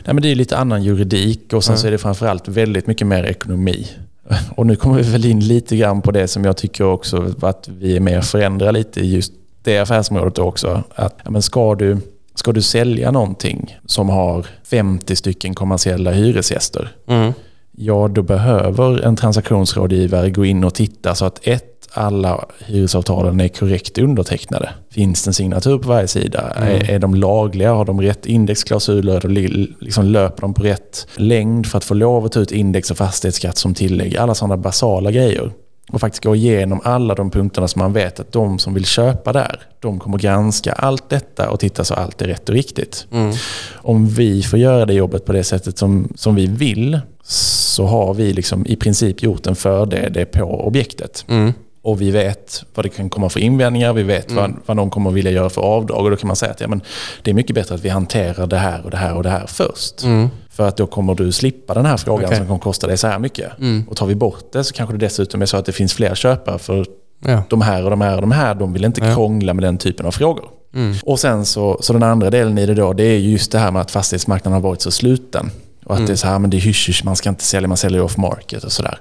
Nej, 0.06 0.14
men 0.14 0.22
det 0.22 0.32
är 0.32 0.36
lite 0.36 0.58
annan 0.58 0.84
juridik 0.84 1.54
och 1.54 1.64
sen 1.64 1.78
så 1.78 1.88
är 1.88 1.92
det 1.92 1.98
framförallt 1.98 2.48
väldigt 2.48 2.88
mycket 2.88 3.08
mer 3.08 3.24
ekonomi. 3.24 3.88
Och 4.56 4.66
nu 4.66 4.76
kommer 4.76 4.98
vi 4.98 5.12
väl 5.12 5.26
in 5.26 5.40
lite 5.40 5.78
grann 5.78 6.02
på 6.02 6.12
det 6.12 6.28
som 6.28 6.46
jag 6.46 6.58
tycker 6.58 6.84
också 6.84 7.34
att 7.42 7.68
vi 7.68 7.96
är 7.96 8.00
med 8.00 8.18
och 8.18 8.24
förändrar 8.24 8.72
lite 8.72 9.00
i 9.00 9.16
just 9.16 9.34
det 9.64 9.80
affärsområdet 9.80 10.40
också. 10.40 10.84
Att, 10.96 11.16
ja, 11.24 11.32
men 11.32 11.42
ska, 11.42 11.76
du, 11.76 11.98
ska 12.36 12.52
du 12.52 12.62
sälja 12.62 13.12
någonting 13.12 13.78
som 13.86 14.10
har 14.10 14.46
50 14.64 15.16
stycken 15.16 15.56
kommersiella 15.56 16.12
hyresgäster, 16.12 16.96
mm, 17.08 17.34
ja 17.82 18.08
då 18.08 18.22
behöver 18.22 19.02
en 19.02 19.16
transaktionsrådgivare 19.16 20.30
gå 20.30 20.46
in 20.46 20.64
och 20.64 20.74
titta 20.74 21.16
så 21.16 21.26
att 21.26 21.48
ett, 21.48 21.88
alla 21.94 22.46
hyresavtalen 22.66 23.42
är 23.42 23.48
korrekt 23.48 23.98
undertecknade. 23.98 24.70
Finns 24.92 25.24
det 25.24 25.30
en 25.30 25.34
signatur 25.34 25.78
på 25.78 25.90
varje 25.90 26.08
sida? 26.08 26.42
Är, 26.56 26.90
är 26.92 27.00
de 27.00 27.16
lagliga? 27.16 27.74
Har 27.74 27.86
de 27.86 28.02
rätt 28.02 28.26
indexklausuler? 28.26 29.20
De 29.22 29.28
li- 29.28 29.74
liksom 29.80 30.06
löper 30.06 30.42
de 30.42 30.54
på 30.54 30.64
rätt 30.64 31.08
längd 31.16 31.66
för 31.66 31.78
att 31.78 31.84
få 31.84 31.94
lov 31.94 32.26
att 32.26 32.32
ta 32.32 32.40
ut 32.40 32.52
index 32.52 32.92
och 32.92 32.98
fastighetsskatt 32.98 33.58
som 33.58 33.74
tillägg? 33.74 34.18
Alla 34.18 34.36
sådana 34.36 34.58
basala 34.58 35.12
grejer. 35.12 35.52
Och 35.92 36.02
faktiskt 36.02 36.24
gå 36.24 36.36
igenom 36.36 36.82
alla 36.84 37.16
de 37.16 37.32
punkterna 37.32 37.68
som 37.68 37.80
man 37.80 37.94
vet 37.94 38.20
att 38.20 38.32
de 38.32 38.60
som 38.60 38.74
vill 38.74 38.86
köpa 38.86 39.34
där, 39.34 39.60
de 39.80 40.00
kommer 40.00 40.18
granska 40.18 40.72
allt 40.74 41.10
detta 41.10 41.50
och 41.50 41.60
titta 41.60 41.84
så 41.84 41.94
allt 41.94 42.22
är 42.22 42.28
rätt 42.28 42.50
och 42.50 42.56
riktigt. 42.56 43.08
mm, 43.12 43.34
Om 43.74 44.08
vi 44.08 44.44
får 44.44 44.60
göra 44.60 44.86
det 44.86 44.94
jobbet 44.94 45.26
på 45.26 45.34
det 45.34 45.44
sättet 45.44 45.78
som, 45.78 46.14
som 46.16 46.36
vi 46.36 46.48
vill 46.48 47.00
så 47.24 47.86
har 47.86 48.14
vi 48.14 48.34
liksom 48.34 48.66
i 48.66 48.76
princip 48.76 49.24
gjort 49.24 49.48
en 49.48 49.56
fördel 49.56 50.26
på 50.26 50.44
objektet. 50.68 51.26
mm, 51.28 51.54
Och 51.84 52.02
vi 52.02 52.12
vet 52.12 52.64
vad 52.76 52.86
det 52.86 52.90
kan 52.90 53.10
komma 53.10 53.30
för 53.30 53.40
invändningar, 53.40 53.94
vi 53.94 54.04
vet 54.04 54.32
vad, 54.32 54.54
vad 54.66 54.78
de 54.78 54.90
kommer 54.90 55.12
vilja 55.12 55.32
göra 55.32 55.50
för 55.50 55.62
avdrag. 55.62 56.04
Och 56.04 56.10
då 56.10 56.16
kan 56.16 56.28
man 56.28 56.36
säga 56.36 56.52
att 56.52 56.62
ja, 56.62 56.68
men 56.68 56.82
det 57.24 57.32
är 57.32 57.36
mycket 57.36 57.56
bättre 57.56 57.76
att 57.76 57.82
vi 57.86 57.90
hanterar 57.90 58.48
det 58.48 58.58
här 58.58 58.82
och 58.86 58.92
det 58.92 58.98
här 58.98 59.16
och 59.16 59.24
det 59.24 59.30
här 59.30 59.46
först. 59.48 60.04
mm, 60.04 60.30
För 60.50 60.68
att 60.68 60.78
då 60.78 60.88
kommer 60.88 61.16
du 61.16 61.32
slippa 61.32 61.74
den 61.74 61.86
här 61.86 61.98
frågan 61.98 62.26
Okej. 62.26 62.38
som 62.38 62.48
kommer 62.48 62.60
kosta 62.60 62.88
dig 62.88 62.98
så 62.98 63.08
här 63.08 63.20
mycket. 63.20 63.60
Mm. 63.60 63.84
Och 63.90 63.98
tar 63.98 64.06
vi 64.06 64.16
bort 64.16 64.52
det 64.54 64.64
så 64.64 64.74
kanske 64.74 64.94
det 64.98 65.06
dessutom 65.06 65.42
är 65.42 65.46
så 65.46 65.58
att 65.58 65.66
det 65.66 65.72
finns 65.72 65.94
fler 65.94 66.16
köpare 66.16 66.60
för 66.60 66.86
ja. 67.26 67.44
de 67.50 67.62
här 67.62 67.84
och 67.84 67.90
de 67.90 68.02
här 68.02 68.16
och 68.16 68.22
de 68.22 68.32
här, 68.32 68.56
de 68.56 68.74
vill 68.74 68.86
inte 68.86 69.02
Ja. 69.06 69.14
krångla 69.14 69.54
med 69.54 69.64
den 69.64 69.78
typen 69.78 70.06
av 70.06 70.12
frågor. 70.12 70.46
Mm. 70.74 70.96
Och 71.04 71.20
sen 71.20 71.46
så, 71.46 71.78
så 71.82 71.94
den 71.94 72.04
andra 72.04 72.30
delen 72.30 72.58
i 72.58 72.66
det 72.66 72.74
då, 72.74 72.94
det 72.94 73.04
är 73.04 73.18
ju 73.18 73.30
just 73.32 73.52
det 73.52 73.60
här 73.60 73.72
med 73.72 73.82
att 73.82 73.92
fastighetsmarknaden 73.92 74.54
har 74.54 74.62
varit 74.70 74.82
så 74.82 74.92
sluten. 74.92 75.52
Och 75.86 75.96
att 75.96 76.08
det 76.08 76.14
är 76.14 76.18
så 76.18 76.28
här, 76.28 76.40
men 76.40 76.50
det 76.50 76.58
är 76.58 76.62
hysch, 76.62 76.90
hysch 76.90 77.02
man 77.06 77.16
ska 77.16 77.30
inte 77.30 77.44
sälja, 77.44 77.68
man 77.68 77.78
säljer 77.78 78.02
off 78.02 78.18
market 78.18 78.64
och 78.64 78.72
sådär. 78.72 79.00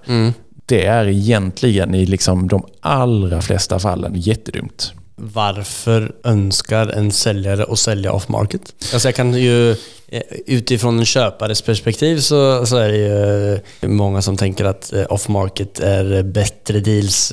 Det 0.71 0.87
är 0.87 1.09
egentligen 1.09 1.95
i 1.95 2.07
liksom 2.07 2.49
de 2.49 2.67
allra 2.81 3.41
flesta 3.41 3.79
fallen 3.79 4.13
jättedumt. 4.17 4.93
Varför 5.17 6.13
önskar 6.25 6.87
en 6.87 7.13
säljare 7.13 7.65
att 7.69 7.79
sälja 7.79 8.13
off-market? 8.13 8.75
Alltså 8.93 9.09
jag 9.09 9.15
kan 9.15 9.35
ju, 9.35 9.71
eh, 10.09 10.23
utifrån 10.47 10.99
en 10.99 11.05
köpares 11.05 11.63
perspektiv 11.63 12.19
så, 12.19 12.67
så 12.67 12.77
är 12.77 12.89
det 12.89 12.97
ju 12.97 13.55
eh, 13.55 13.89
många 13.89 14.23
som 14.23 14.37
tänker 14.37 14.65
att 14.65 14.93
eh, 14.93 15.05
off-market 15.09 15.81
är 15.81 16.23
bättre 16.23 16.81
deals 16.81 17.33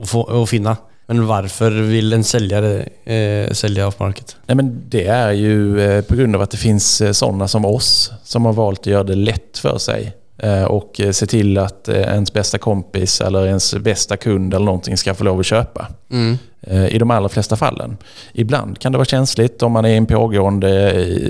att, 0.00 0.08
få, 0.08 0.42
att 0.42 0.50
finna. 0.50 0.76
Men 1.06 1.26
varför 1.26 1.70
vill 1.70 2.12
en 2.12 2.24
säljare 2.24 2.88
eh, 3.04 3.52
sälja 3.52 3.88
off-market? 3.88 4.36
Nej, 4.46 4.56
men 4.56 4.82
det 4.88 5.06
är 5.06 5.32
ju 5.32 5.80
eh, 5.80 6.04
på 6.04 6.14
grund 6.14 6.36
av 6.36 6.42
att 6.42 6.50
det 6.50 6.56
finns 6.56 7.00
eh, 7.00 7.12
sådana 7.12 7.48
som 7.48 7.64
oss 7.64 8.12
som 8.24 8.44
har 8.44 8.52
valt 8.52 8.80
att 8.80 8.86
göra 8.86 9.04
det 9.04 9.14
lätt 9.14 9.58
för 9.58 9.78
sig 9.78 10.14
och 10.68 11.00
se 11.12 11.26
till 11.26 11.58
att 11.58 11.88
ens 11.88 12.32
bästa 12.32 12.58
kompis 12.58 13.20
eller 13.20 13.46
ens 13.46 13.74
bästa 13.74 14.16
kund 14.16 14.54
eller 14.54 14.66
någonting 14.66 14.96
ska 14.96 15.14
få 15.14 15.24
lov 15.24 15.40
att 15.40 15.46
köpa. 15.46 15.86
Mm. 16.10 16.38
I 16.90 16.98
de 16.98 17.10
allra 17.10 17.28
flesta 17.28 17.56
fallen. 17.56 17.96
Ibland 18.32 18.78
kan 18.78 18.92
det 18.92 18.98
vara 18.98 19.04
känsligt 19.04 19.62
om 19.62 19.72
man 19.72 19.84
är 19.84 19.88
i 19.88 19.96
en 19.96 20.06
pågående 20.06 20.68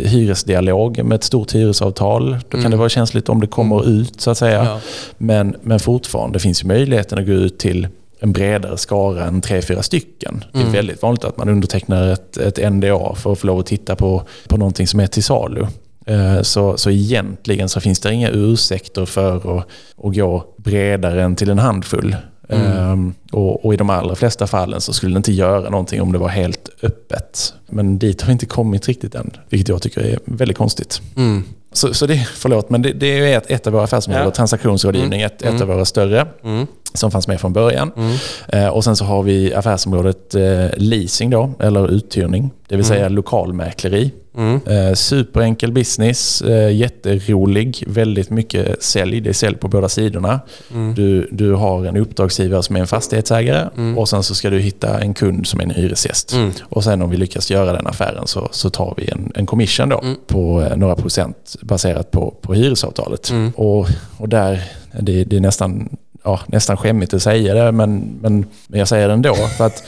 hyresdialog 0.05 1.05
med 1.05 1.17
ett 1.17 1.25
stort 1.25 1.55
hyresavtal. 1.55 2.31
Då 2.31 2.51
kan 2.51 2.61
mm. 2.61 2.71
det 2.71 2.77
vara 2.77 2.89
känsligt 2.89 3.29
om 3.29 3.41
det 3.41 3.47
kommer 3.47 3.85
mm. 3.85 4.01
ut 4.01 4.21
så 4.21 4.31
att 4.31 4.39
säga. 4.39 4.65
Ja. 4.65 4.81
Men, 5.19 5.57
men 5.63 5.81
fortfarande 5.81 6.39
finns 6.39 6.65
ju 6.65 6.67
möjligheten 6.67 7.19
att 7.19 7.27
gå 7.27 7.33
ut 7.33 7.59
till 7.59 7.89
en 8.21 8.33
bredare 8.33 8.77
skara 8.77 9.25
än 9.25 9.41
tre, 9.41 9.63
fyra 9.63 9.83
stycken. 9.83 10.45
Det 10.53 10.59
är 10.59 10.63
mm. 10.63 10.73
väldigt 10.73 11.03
vanligt 11.03 11.25
att 11.25 11.37
man 11.37 11.49
undertecknar 11.49 12.09
ett, 12.09 12.37
ett 12.37 12.73
NDA 12.73 13.15
för 13.15 13.33
att 13.33 13.39
få 13.39 13.47
lov 13.47 13.59
att 13.59 13.67
titta 13.67 13.97
på, 13.97 14.23
på 14.49 14.57
någonting 14.57 14.87
som 14.87 15.01
är 15.01 15.07
till 15.07 15.25
salu. 15.25 15.67
Eh, 16.09 16.43
så, 16.43 16.77
så 16.77 16.91
egentligen 16.91 17.69
så 17.69 17.81
finns 17.81 18.01
det 18.01 18.13
inga 18.13 18.31
ursäkter 18.31 19.07
för 19.07 19.37
att, 19.37 19.67
att 20.05 20.15
gå 20.17 20.45
bredare 20.57 21.23
än 21.23 21.37
till 21.37 21.51
en 21.51 21.59
handfull. 21.59 22.17
Mm. 22.49 22.91
Um, 22.91 23.15
och, 23.33 23.65
och, 23.65 23.75
i 23.75 23.77
de 23.77 23.91
allra 23.91 24.15
flesta 24.15 24.47
fallen 24.47 24.81
så 24.81 24.93
skulle 24.93 25.15
det 25.15 25.17
inte 25.17 25.33
göra 25.33 25.71
någonting 25.71 26.03
om 26.03 26.13
det 26.13 26.19
var 26.19 26.29
helt 26.29 26.69
öppet. 26.83 27.55
Men 27.67 27.99
dit 27.99 28.21
har 28.21 28.27
vi 28.27 28.33
inte 28.33 28.47
kommit 28.47 28.89
riktigt 28.89 29.15
än, 29.15 29.31
vilket 29.49 29.69
jag 29.69 29.83
tycker 29.83 30.01
är 30.01 30.19
väldigt 30.25 30.57
konstigt. 30.57 31.03
Mm. 31.17 31.45
Så, 31.73 31.95
så 31.95 32.07
det, 32.07 32.29
förlåt, 32.35 32.71
men 32.71 32.83
det, 32.83 32.93
det 32.93 33.07
är 33.07 33.39
ett, 33.39 33.51
ett 33.51 33.67
av 33.67 33.73
våra 33.73 33.85
affärsområden, 33.85 34.25
ja. 34.25 34.31
transaktionsrådgivning, 34.31 35.21
mm. 35.21 35.27
ett, 35.27 35.43
ett 35.43 35.49
mm. 35.49 35.63
av 35.63 35.69
våra 35.69 35.85
större 35.85 36.27
mm. 36.45 36.67
Som 36.95 37.11
fanns 37.11 37.29
med 37.29 37.41
från 37.41 37.53
början. 37.53 37.93
Mm. 37.97 38.17
Eh, 38.49 38.69
och 38.69 38.85
sen 38.85 38.97
så 38.97 39.05
har 39.05 39.23
vi 39.23 39.55
affärsområdet 39.55 40.35
eh, 40.35 40.67
leasing 40.77 41.31
då, 41.31 41.51
eller 41.61 41.89
uthyrning, 41.91 42.51
det 42.69 42.77
vill 42.77 42.85
säga 42.85 43.09
lokalmäkleri. 43.09 44.13
Mm. 44.37 44.61
Eh, 44.67 44.95
superenkel 44.95 45.73
business, 45.73 46.43
eh, 46.43 46.77
jätterolig, 46.77 47.85
väldigt 47.87 48.31
mycket 48.31 48.83
sälj. 48.83 49.21
Det 49.21 49.29
är 49.29 49.35
sälj 49.35 49.57
på 49.57 49.69
båda 49.69 49.89
sidorna. 49.89 50.41
Mm. 50.75 50.95
Du, 50.95 51.29
du 51.33 51.53
har 51.53 51.85
en 51.85 51.97
uppdragsgivare 51.97 52.63
som 52.63 52.77
är 52.77 52.81
en 52.81 52.87
fastighetsägare 52.87 53.69
mm. 53.77 53.99
och 53.99 54.09
sen 54.09 54.23
så 54.23 54.35
ska 54.35 54.51
du 54.51 54.59
hitta 54.59 55.01
en 55.01 55.15
kund 55.15 55.47
som 55.47 55.61
är 55.61 55.65
en 55.65 55.71
hyresgäst. 55.71 56.33
Mm. 56.33 56.53
Och 56.63 56.85
sen 56.85 57.03
om 57.03 57.11
vi 57.11 57.17
lyckas 57.17 57.51
göra 57.51 57.73
den 57.73 57.87
affären 57.87 58.27
så, 58.27 58.49
så 58.51 58.71
tar 58.71 58.95
vi 58.97 59.11
en, 59.11 59.33
en 59.35 59.47
commission 59.47 59.89
då 59.89 60.01
mm. 60.01 60.17
på 60.27 60.63
eh, 60.63 60.77
några 60.77 60.97
procent 60.97 61.57
baserat 61.63 62.11
på, 62.11 62.35
på 62.43 62.55
hyresavtalet. 62.55 63.31
Mm. 63.31 63.51
Och, 63.57 63.89
och 64.17 64.29
där, 64.29 64.63
det, 65.01 65.25
det 65.25 65.37
är 65.37 65.41
nästan, 65.41 65.97
ja, 66.23 66.41
nästan 66.47 66.77
skämmigt 66.77 67.15
att 67.15 67.23
säga 67.23 67.55
det 67.55 67.73
men, 67.73 68.19
men, 68.21 68.45
men 68.67 68.79
jag 68.79 68.89
säger 68.89 69.09
det 69.09 69.15
ändå. 69.15 69.35
För 69.35 69.67
att 69.67 69.83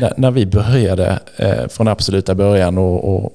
när, 0.00 0.14
när 0.16 0.30
vi 0.30 0.46
började 0.46 1.18
eh, 1.36 1.68
från 1.68 1.88
absoluta 1.88 2.34
början 2.34 2.78
och, 2.78 3.14
och 3.14 3.32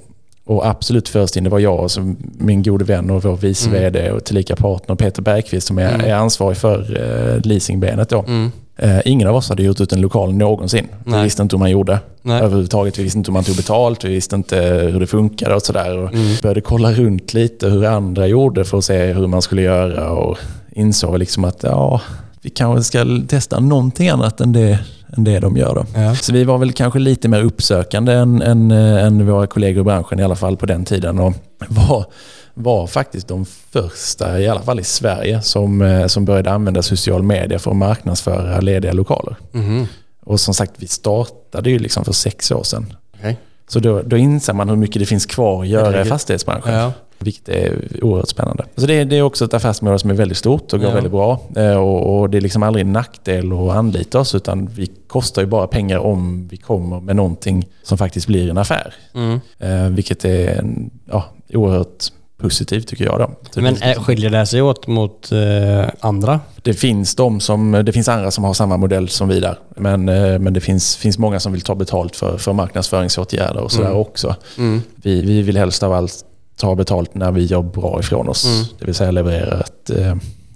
och 0.47 0.67
absolut 0.67 1.09
först 1.09 1.35
in, 1.35 1.43
det 1.43 1.49
var 1.49 1.59
jag 1.59 1.83
och 1.83 1.91
min 2.37 2.63
gode 2.63 2.85
vän 2.85 3.09
och 3.09 3.23
vår 3.23 3.37
vice 3.37 3.69
mm. 3.69 3.81
vd 3.81 4.11
och 4.11 4.23
tillika 4.23 4.55
partner 4.55 4.95
Peter 4.95 5.21
Bergqvist 5.21 5.67
som 5.67 5.77
är, 5.77 5.93
mm. 5.93 6.07
är 6.07 6.13
ansvarig 6.13 6.57
för 6.57 6.79
eh, 6.79 7.41
leasingbenet. 7.41 8.09
Då. 8.09 8.19
Mm. 8.27 8.51
Eh, 8.77 8.99
ingen 9.05 9.27
av 9.27 9.35
oss 9.35 9.49
hade 9.49 9.63
gjort 9.63 9.81
ut 9.81 9.93
en 9.93 10.01
lokal 10.01 10.33
någonsin. 10.33 10.87
Nej. 11.03 11.17
Vi 11.17 11.23
visste 11.23 11.41
inte 11.41 11.55
hur 11.55 11.59
man 11.59 11.71
gjorde 11.71 11.99
Nej. 12.21 12.41
överhuvudtaget. 12.41 12.99
Vi 12.99 13.03
visste 13.03 13.17
inte 13.17 13.31
hur 13.31 13.33
man 13.33 13.43
tog 13.43 13.55
betalt, 13.55 14.03
vi 14.03 14.09
visste 14.09 14.35
inte 14.35 14.57
hur 14.91 14.99
det 14.99 15.07
funkade 15.07 15.55
och 15.55 15.61
sådär. 15.61 15.97
Mm. 15.97 16.35
började 16.41 16.61
kolla 16.61 16.91
runt 16.91 17.33
lite 17.33 17.69
hur 17.69 17.85
andra 17.85 18.27
gjorde 18.27 18.65
för 18.65 18.77
att 18.77 18.85
se 18.85 19.13
hur 19.13 19.27
man 19.27 19.41
skulle 19.41 19.61
göra 19.61 20.09
och 20.09 20.37
insåg 20.75 21.19
liksom 21.19 21.45
att 21.45 21.63
ja, 21.63 22.01
vi 22.41 22.49
kanske 22.49 22.83
ska 22.83 23.05
testa 23.27 23.59
någonting 23.59 24.09
annat 24.09 24.41
än 24.41 24.53
det 24.53 24.79
än 25.17 25.23
det 25.23 25.39
de 25.39 25.57
gör. 25.57 25.85
Ja. 25.95 26.15
Så 26.15 26.33
vi 26.33 26.43
var 26.43 26.57
väl 26.57 26.71
kanske 26.71 26.99
lite 26.99 27.27
mer 27.27 27.43
uppsökande 27.43 28.13
än, 28.13 28.41
än, 28.41 28.71
eh, 28.71 29.05
än 29.05 29.27
våra 29.27 29.47
kollegor 29.47 29.81
i 29.81 29.83
branschen 29.83 30.19
i 30.19 30.23
alla 30.23 30.35
fall 30.35 30.57
på 30.57 30.65
den 30.65 30.85
tiden. 30.85 31.19
Och 31.19 31.33
var, 31.67 32.05
var 32.53 32.87
faktiskt 32.87 33.27
de 33.27 33.45
första, 33.45 34.39
i 34.39 34.47
alla 34.47 34.61
fall 34.61 34.79
i 34.79 34.83
Sverige, 34.83 35.41
som, 35.41 35.81
eh, 35.81 36.07
som 36.07 36.25
började 36.25 36.51
använda 36.51 36.81
social 36.81 37.23
media 37.23 37.59
för 37.59 37.71
att 37.71 37.77
marknadsföra 37.77 38.59
lediga 38.59 38.93
lokaler. 38.93 39.35
Mm. 39.53 39.85
Och 40.25 40.39
som 40.39 40.53
sagt, 40.53 40.71
vi 40.77 40.87
startade 40.87 41.69
ju 41.69 41.79
liksom 41.79 42.05
för 42.05 42.13
sex 42.13 42.51
år 42.51 42.63
sedan. 42.63 42.93
Okay. 43.19 43.35
Så 43.67 43.79
då, 43.79 44.01
då 44.01 44.17
inser 44.17 44.53
man 44.53 44.69
hur 44.69 44.75
mycket 44.75 44.99
det 44.99 45.05
finns 45.05 45.25
kvar 45.25 45.61
att 45.61 45.67
göra 45.67 46.01
i 46.01 46.05
fastighetsbranschen. 46.05 46.73
Ja. 46.73 46.91
Vilket 47.19 47.49
är 47.49 47.99
oerhört 48.01 48.29
spännande. 48.29 48.65
Så 48.75 48.85
det, 48.85 49.03
det 49.03 49.17
är 49.17 49.21
också 49.21 49.45
ett 49.45 49.53
affärsområde 49.53 49.99
som 49.99 50.09
är 50.09 50.13
väldigt 50.13 50.37
stort 50.37 50.73
och 50.73 50.79
går 50.79 50.89
ja. 50.89 50.95
väldigt 50.95 51.11
bra. 51.11 51.41
Eh, 51.55 51.75
och, 51.75 52.19
och, 52.19 52.29
det 52.29 52.37
är 52.37 52.41
liksom 52.41 52.63
aldrig 52.63 52.85
en 52.85 52.93
nackdel 52.93 53.51
att 53.53 53.75
anlita 53.75 54.19
oss 54.19 54.35
utan 54.35 54.69
vi 54.75 54.91
kostar 55.07 55.41
ju 55.41 55.47
bara 55.47 55.67
pengar 55.67 55.97
om 55.97 56.47
vi 56.47 56.57
kommer 56.57 56.99
med 56.99 57.15
någonting 57.15 57.67
som 57.83 57.97
faktiskt 57.97 58.27
blir 58.27 58.49
en 58.49 58.57
affär. 58.57 58.93
Mm. 59.13 59.39
Eh, 59.59 59.89
vilket 59.89 60.25
är 60.25 60.59
en, 60.59 60.89
ja, 61.05 61.25
oerhört 61.53 62.11
positivt 62.37 62.87
tycker 62.87 63.05
jag. 63.05 63.19
Då. 63.19 63.61
Men 63.61 63.77
är, 63.81 63.93
skiljer 63.93 64.29
det 64.29 64.45
sig 64.45 64.61
åt 64.61 64.87
mot 64.87 65.31
eh, 65.31 65.89
andra? 65.99 66.39
Det 66.61 66.73
finns, 66.73 67.15
de 67.15 67.39
som, 67.39 67.71
det 67.85 67.91
finns 67.91 68.07
andra 68.07 68.31
som 68.31 68.43
har 68.43 68.53
samma 68.53 68.77
modell 68.77 69.09
som 69.09 69.27
vi 69.27 69.39
där. 69.39 69.57
Men, 69.75 70.09
eh, 70.09 70.39
men 70.39 70.53
det 70.53 70.61
finns, 70.61 70.95
finns 70.95 71.17
många 71.17 71.39
som 71.39 71.51
vill 71.51 71.61
ta 71.61 71.75
betalt 71.75 72.15
för, 72.15 72.37
för 72.37 72.53
marknadsföringsåtgärder 72.53 73.61
och 73.61 73.71
sådär 73.71 73.87
mm. 73.87 73.99
också. 73.99 74.35
Mm. 74.57 74.81
Vi, 74.95 75.21
vi 75.21 75.41
vill 75.41 75.57
helst 75.57 75.83
av 75.83 75.93
allt 75.93 76.25
ta 76.57 76.75
betalt 76.75 77.15
när 77.15 77.31
vi 77.31 77.45
gör 77.45 77.61
bra 77.61 77.99
ifrån 77.99 78.29
oss. 78.29 78.45
Mm. 78.45 78.65
Det 78.79 78.85
vill 78.85 78.95
säga 78.95 79.11
levererar 79.11 79.59
ett, 79.59 79.89
eh, 79.89 80.15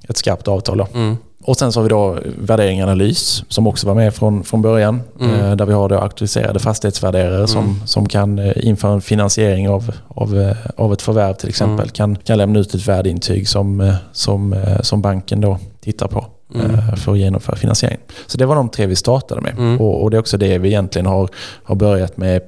ett 0.10 0.18
skarpt 0.18 0.48
avtal. 0.48 0.86
Mm. 0.94 1.18
Och 1.44 1.58
sen 1.58 1.72
så 1.72 1.80
har 1.80 1.84
vi 1.84 1.90
då 1.90 2.18
värdering 2.40 2.82
analys 2.82 3.44
som 3.48 3.68
också 3.68 3.88
var 3.88 3.96
med 3.96 4.16
från, 4.16 4.44
från 4.44 4.62
början. 4.62 5.02
Mm. 5.20 5.36
Eh, 5.36 5.56
där 5.56 5.66
vi 5.66 5.74
har 5.74 5.90
då 5.90 5.98
auktoriserade 5.98 6.60
fastighetsvärderare 6.60 7.48
som, 7.48 7.64
mm. 7.64 7.88
som 7.88 8.10
kan 8.10 8.40
eh, 8.40 8.68
inför 8.68 8.94
en 8.94 9.02
finansiering 9.02 9.70
av, 9.70 9.92
av, 10.08 10.54
av 10.76 10.94
ett 10.94 11.02
förvärv 11.02 11.34
till 11.34 11.50
exempel 11.50 11.86
mm. 11.86 11.90
kan, 11.90 12.16
kan 12.16 12.38
lämna 12.38 12.60
ut 12.60 12.74
ett 12.74 12.88
värdeintyg 12.88 13.50
som, 13.50 13.94
som, 14.12 14.66
som 14.82 15.02
banken 15.02 15.42
då 15.42 15.58
tittar 15.82 16.08
på. 16.08 16.26
Mm. 16.56 16.98
för 16.98 17.12
att 17.12 17.18
genomföra 17.18 17.56
finansiering. 17.56 17.98
Så 18.28 18.38
det 18.38 18.46
var 18.46 18.56
de 18.56 18.70
tre 18.70 18.86
vi 18.86 18.96
startade 18.96 19.42
med. 19.42 19.54
Mm. 19.58 19.82
Och, 19.82 20.04
och, 20.04 20.12
det 20.12 20.18
är 20.18 20.20
också 20.20 20.38
det 20.38 20.58
vi 20.58 20.68
egentligen 20.68 21.06
har, 21.06 21.30
har 21.64 21.76
börjat 21.76 22.18
med 22.18 22.42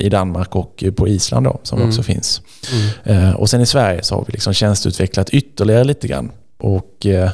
i 0.00 0.08
Danmark 0.08 0.56
och 0.56 0.84
på 0.96 1.08
Island 1.08 1.46
då, 1.46 1.60
som 1.62 1.78
mm. 1.78 1.88
också 1.88 2.02
finns. 2.02 2.42
Mm. 3.04 3.28
Eh, 3.28 3.34
och 3.34 3.50
sen 3.50 3.60
i 3.60 3.66
Sverige 3.66 4.02
så 4.02 4.14
har 4.14 4.24
vi 4.26 4.32
liksom 4.32 4.52
tjänsteutvecklat 4.52 5.30
ytterligare 5.30 5.84
lite 5.84 6.08
grann. 6.08 6.30
Och 6.58 7.06
eh, 7.06 7.30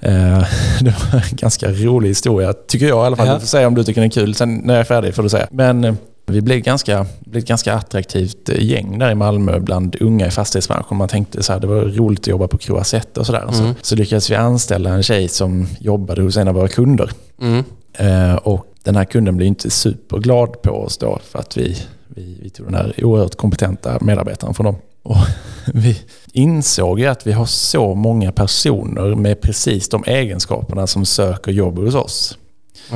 eh 0.00 0.44
det 0.80 0.94
var 1.12 1.14
en 1.14 1.36
ganska 1.36 1.70
rolig 1.70 2.08
historia, 2.08 2.52
tycker 2.52 2.88
jag 2.88 3.04
i 3.04 3.06
alla 3.06 3.16
fall. 3.16 3.26
Ja. 3.26 3.34
Du 3.34 3.40
får 3.40 3.46
säga 3.46 3.66
om 3.66 3.74
du 3.74 3.84
tycker 3.84 4.00
den 4.00 4.10
är 4.10 4.14
kul. 4.14 4.34
Sen 4.34 4.54
när 4.54 4.74
jag 4.74 4.80
är 4.80 4.84
färdig 4.84 5.14
får 5.14 5.22
du 5.22 5.28
säga. 5.28 5.48
Men 5.50 5.96
vi 6.26 6.40
blev, 6.40 6.58
ganska, 6.58 7.06
blev 7.20 7.42
ett 7.42 7.48
ganska 7.48 7.74
attraktivt 7.74 8.48
gäng 8.48 8.98
där 8.98 9.10
i 9.10 9.14
Malmö 9.14 9.58
bland 9.58 9.96
unga 10.00 10.26
i 10.26 10.30
fastighetsbranschen. 10.30 10.96
Man 10.96 11.08
tänkte 11.08 11.42
så 11.42 11.52
här, 11.52 11.60
det 11.60 11.66
var 11.66 11.80
roligt 11.80 12.20
att 12.20 12.26
jobba 12.26 12.48
på 12.48 12.58
Croisette 12.58 13.20
och 13.20 13.26
sådär. 13.26 13.42
Mm. 13.42 13.54
Så, 13.54 13.74
så 13.82 13.96
lyckades 13.96 14.30
vi 14.30 14.34
anställa 14.34 14.90
en 14.90 15.02
tjej 15.02 15.28
som 15.28 15.68
jobbade 15.78 16.22
hos 16.22 16.36
en 16.36 16.48
av 16.48 16.54
våra 16.54 16.68
kunder. 16.68 17.10
Mm. 17.40 17.64
Eh, 17.92 18.34
och 18.34 18.66
den 18.84 18.96
här 18.96 19.04
kunden 19.04 19.36
blev 19.36 19.46
inte 19.46 19.70
superglad 19.70 20.62
på 20.62 20.70
oss 20.70 20.98
då 20.98 21.18
för 21.24 21.38
att 21.38 21.56
vi, 21.56 21.76
vi, 22.08 22.38
vi 22.42 22.50
tog 22.50 22.66
den 22.66 22.74
här 22.74 23.04
oerhört 23.04 23.34
kompetenta 23.34 23.98
medarbetaren 24.00 24.54
från 24.54 24.66
dem. 24.66 24.76
Och 25.02 25.16
vi 25.74 25.98
insåg 26.32 27.00
ju 27.00 27.06
att 27.06 27.26
vi 27.26 27.32
har 27.32 27.46
så 27.46 27.94
många 27.94 28.32
personer 28.32 29.14
med 29.14 29.40
precis 29.40 29.88
de 29.88 30.04
egenskaperna 30.06 30.86
som 30.86 31.04
söker 31.04 31.52
jobb 31.52 31.78
hos 31.78 31.94
oss. 31.94 32.38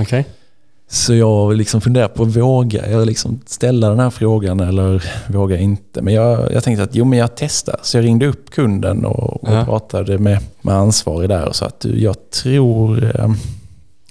Okay. 0.00 0.24
Så 0.88 1.14
jag 1.14 1.56
liksom 1.56 1.80
funderar 1.80 2.08
på, 2.08 2.24
vågar 2.24 2.90
jag 2.90 3.06
liksom 3.06 3.40
ställa 3.46 3.88
den 3.88 4.00
här 4.00 4.10
frågan 4.10 4.60
eller 4.60 5.04
vågar 5.28 5.56
jag 5.56 5.64
inte? 5.64 6.02
Men 6.02 6.14
jag, 6.14 6.52
jag 6.52 6.64
tänkte 6.64 6.82
att 6.82 6.94
jo, 6.94 7.04
men 7.04 7.18
jag 7.18 7.36
testar. 7.36 7.80
Så 7.82 7.96
jag 7.96 8.04
ringde 8.04 8.26
upp 8.26 8.50
kunden 8.50 9.04
och, 9.04 9.44
och 9.44 9.54
ja. 9.54 9.64
pratade 9.64 10.18
med, 10.18 10.38
med 10.62 10.74
ansvarig 10.74 11.28
där 11.28 11.48
och 11.48 11.56
sa 11.56 11.66
att 11.66 11.84
jag 11.84 12.30
tror 12.30 13.04
eh, 13.20 13.26
Eh, 13.26 13.32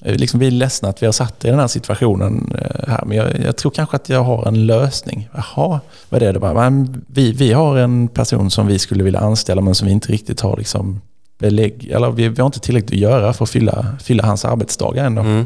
liksom, 0.05 0.39
vi 0.39 0.47
är 0.47 0.51
ledsna 0.51 0.89
att 0.89 1.01
vi 1.01 1.05
har 1.05 1.13
satt 1.13 1.45
i 1.45 1.47
den 1.47 1.59
här 1.59 1.67
situationen 1.67 2.55
eh, 2.61 2.89
här, 2.89 3.05
men 3.05 3.17
jag, 3.17 3.39
jag, 3.39 3.57
tror 3.57 3.71
kanske 3.71 3.95
att 3.95 4.09
jag 4.09 4.23
har 4.23 4.47
en 4.47 4.65
lösning. 4.65 5.29
Jaha, 5.33 5.79
vad 6.09 6.23
är 6.23 6.33
det? 6.33 6.39
Bara, 6.39 6.69
vi, 7.07 7.31
vi 7.31 7.53
har 7.53 7.77
en 7.77 8.07
person 8.07 8.51
som 8.51 8.67
vi 8.67 8.79
skulle 8.79 9.03
vilja 9.03 9.19
anställa 9.19 9.61
men 9.61 9.75
som 9.75 9.87
vi 9.87 9.93
inte 9.93 10.11
riktigt 10.11 10.41
har 10.41 10.57
liksom 10.57 11.01
belägg, 11.37 11.89
eller 11.91 12.11
vi, 12.11 12.29
vi 12.29 12.41
har 12.41 12.45
inte 12.45 12.59
tillräckligt 12.59 12.93
att 12.93 13.11
göra 13.11 13.33
för 13.33 13.43
att 13.43 13.49
fylla, 13.49 13.85
fylla 14.03 14.25
hans 14.25 14.45
arbetsdagar 14.45 15.05
ändå. 15.05 15.21
Mm. 15.21 15.45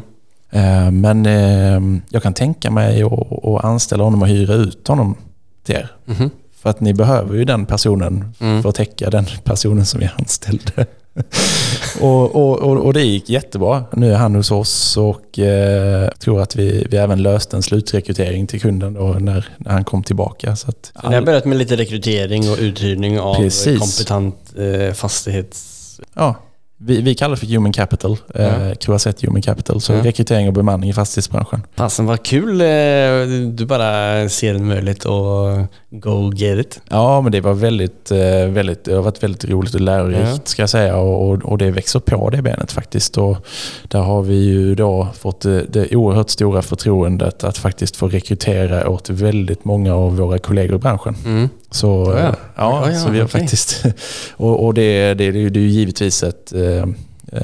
Eh, 0.50 0.90
men 0.90 1.26
eh, 1.26 2.02
jag 2.08 2.22
kan 2.22 2.34
tänka 2.34 2.70
mig 2.70 3.02
att, 3.02 3.44
att 3.44 3.64
anställa 3.64 4.04
honom 4.04 4.22
och 4.22 4.28
hyra 4.28 4.54
ut 4.54 4.88
honom 4.88 5.16
till 5.64 5.74
er. 5.74 5.90
Mm. 6.08 6.30
För 6.62 6.70
att 6.70 6.80
ni 6.80 6.94
behöver 6.94 7.36
ju 7.36 7.44
den 7.44 7.66
personen 7.66 8.34
mm. 8.40 8.62
för 8.62 8.68
att 8.68 8.74
täcka 8.74 9.10
den 9.10 9.26
personen 9.44 9.86
som 9.86 10.02
är 10.02 10.14
anställd. 10.18 10.72
och, 12.00 12.36
och, 12.36 12.86
och, 12.86 12.92
det 12.92 13.02
gick 13.02 13.30
jättebra. 13.30 13.84
Nu 13.92 14.12
är 14.12 14.16
han 14.16 14.34
hos 14.34 14.50
oss 14.50 14.96
och 14.96 15.38
eh, 15.38 16.10
tror 16.10 16.40
att 16.40 16.56
vi, 16.56 16.86
vi 16.90 16.96
även 16.96 17.22
löste 17.22 17.56
en 17.56 17.62
slutrekrytering 17.62 18.46
till 18.46 18.60
kunden 18.60 18.94
då 18.94 19.06
när, 19.06 19.48
när 19.56 19.72
han 19.72 19.84
kom 19.84 20.02
tillbaka. 20.02 20.56
Så 20.56 20.68
att 20.68 20.92
Ni 21.08 21.14
har 21.14 21.22
börjat 21.22 21.44
med 21.44 21.58
lite 21.58 21.76
rekrytering 21.76 22.50
och 22.50 22.56
uthyrning 22.60 23.20
av 23.20 23.34
Precis. 23.34 23.80
kompetent 23.80 24.36
eh, 24.58 24.92
fastighets... 24.92 26.00
Ja, 26.14 26.34
vi, 26.82 27.00
vi 27.00 27.14
kallar 27.14 27.34
det 27.34 27.40
för 27.40 27.46
Human 27.46 27.72
Capital, 27.72 28.16
Ja. 28.34 28.40
eh, 28.40 28.74
Croisette 28.74 29.26
Human 29.26 29.42
Capital. 29.42 29.80
Så 29.80 29.92
Ja. 29.92 30.04
rekrytering 30.04 30.46
och 30.48 30.52
bemanning 30.54 30.90
i 30.90 30.92
fastighetsbranschen. 30.92 31.62
Fasen 31.76 32.06
vad 32.06 32.22
kul 32.22 32.60
eh, 32.60 32.66
du 33.52 33.66
bara 33.66 34.28
ser 34.28 34.54
en 34.54 34.66
möjlighet 34.66 35.04
och 35.04 35.64
go 35.90 36.32
get 36.34 36.58
it. 36.66 36.80
Ja, 36.88 37.20
men 37.20 37.32
det 37.32 37.40
var 37.40 37.52
väldigt, 37.54 38.10
eh, 38.10 38.18
väldigt, 38.48 38.84
det 38.84 38.94
har 38.94 39.02
varit 39.02 39.22
väldigt 39.22 39.44
roligt 39.44 39.74
och 39.74 39.80
lärorikt 39.80 40.20
Ja. 40.30 40.38
ska 40.44 40.62
jag 40.62 40.70
säga. 40.70 40.96
Och, 40.96 41.30
och- 41.30 41.42
och 41.44 41.58
det 41.58 41.70
växer 41.70 42.00
på 42.00 42.30
det 42.30 42.42
benet 42.42 42.72
faktiskt. 42.72 43.18
Och 43.18 43.36
där 43.88 44.00
har 44.00 44.22
vi 44.22 44.34
ju 44.44 44.74
då 44.74 45.08
fått 45.18 45.40
det, 45.40 45.64
det 45.68 45.96
oerhört 45.96 46.30
stora 46.30 46.62
förtroendet 46.62 47.44
att 47.44 47.58
faktiskt 47.58 47.96
få 47.96 48.08
rekrytera 48.08 48.88
åt 48.88 49.10
väldigt 49.10 49.64
många 49.64 49.94
av 49.94 50.16
våra 50.16 50.38
kollegor 50.38 50.76
i 50.76 50.78
branschen. 50.78 51.14
Så, 51.70 52.12
Ja, 52.16 52.20
ja. 52.22 52.34
ja, 52.56 52.90
Ja, 52.92 52.98
så 53.00 53.10
vi 53.10 53.18
har 53.18 53.26
okej. 53.26 53.40
faktiskt... 53.40 53.84
Och, 54.36 54.64
och 54.64 54.74
det, 54.74 55.14
det, 55.14 55.30
det, 55.30 55.50
det 55.50 55.60
är 55.60 55.62
ju 55.62 55.68
givetvis 55.68 56.22
ett, 56.22 56.52
eh, 56.52 56.62
eh, 56.62 56.84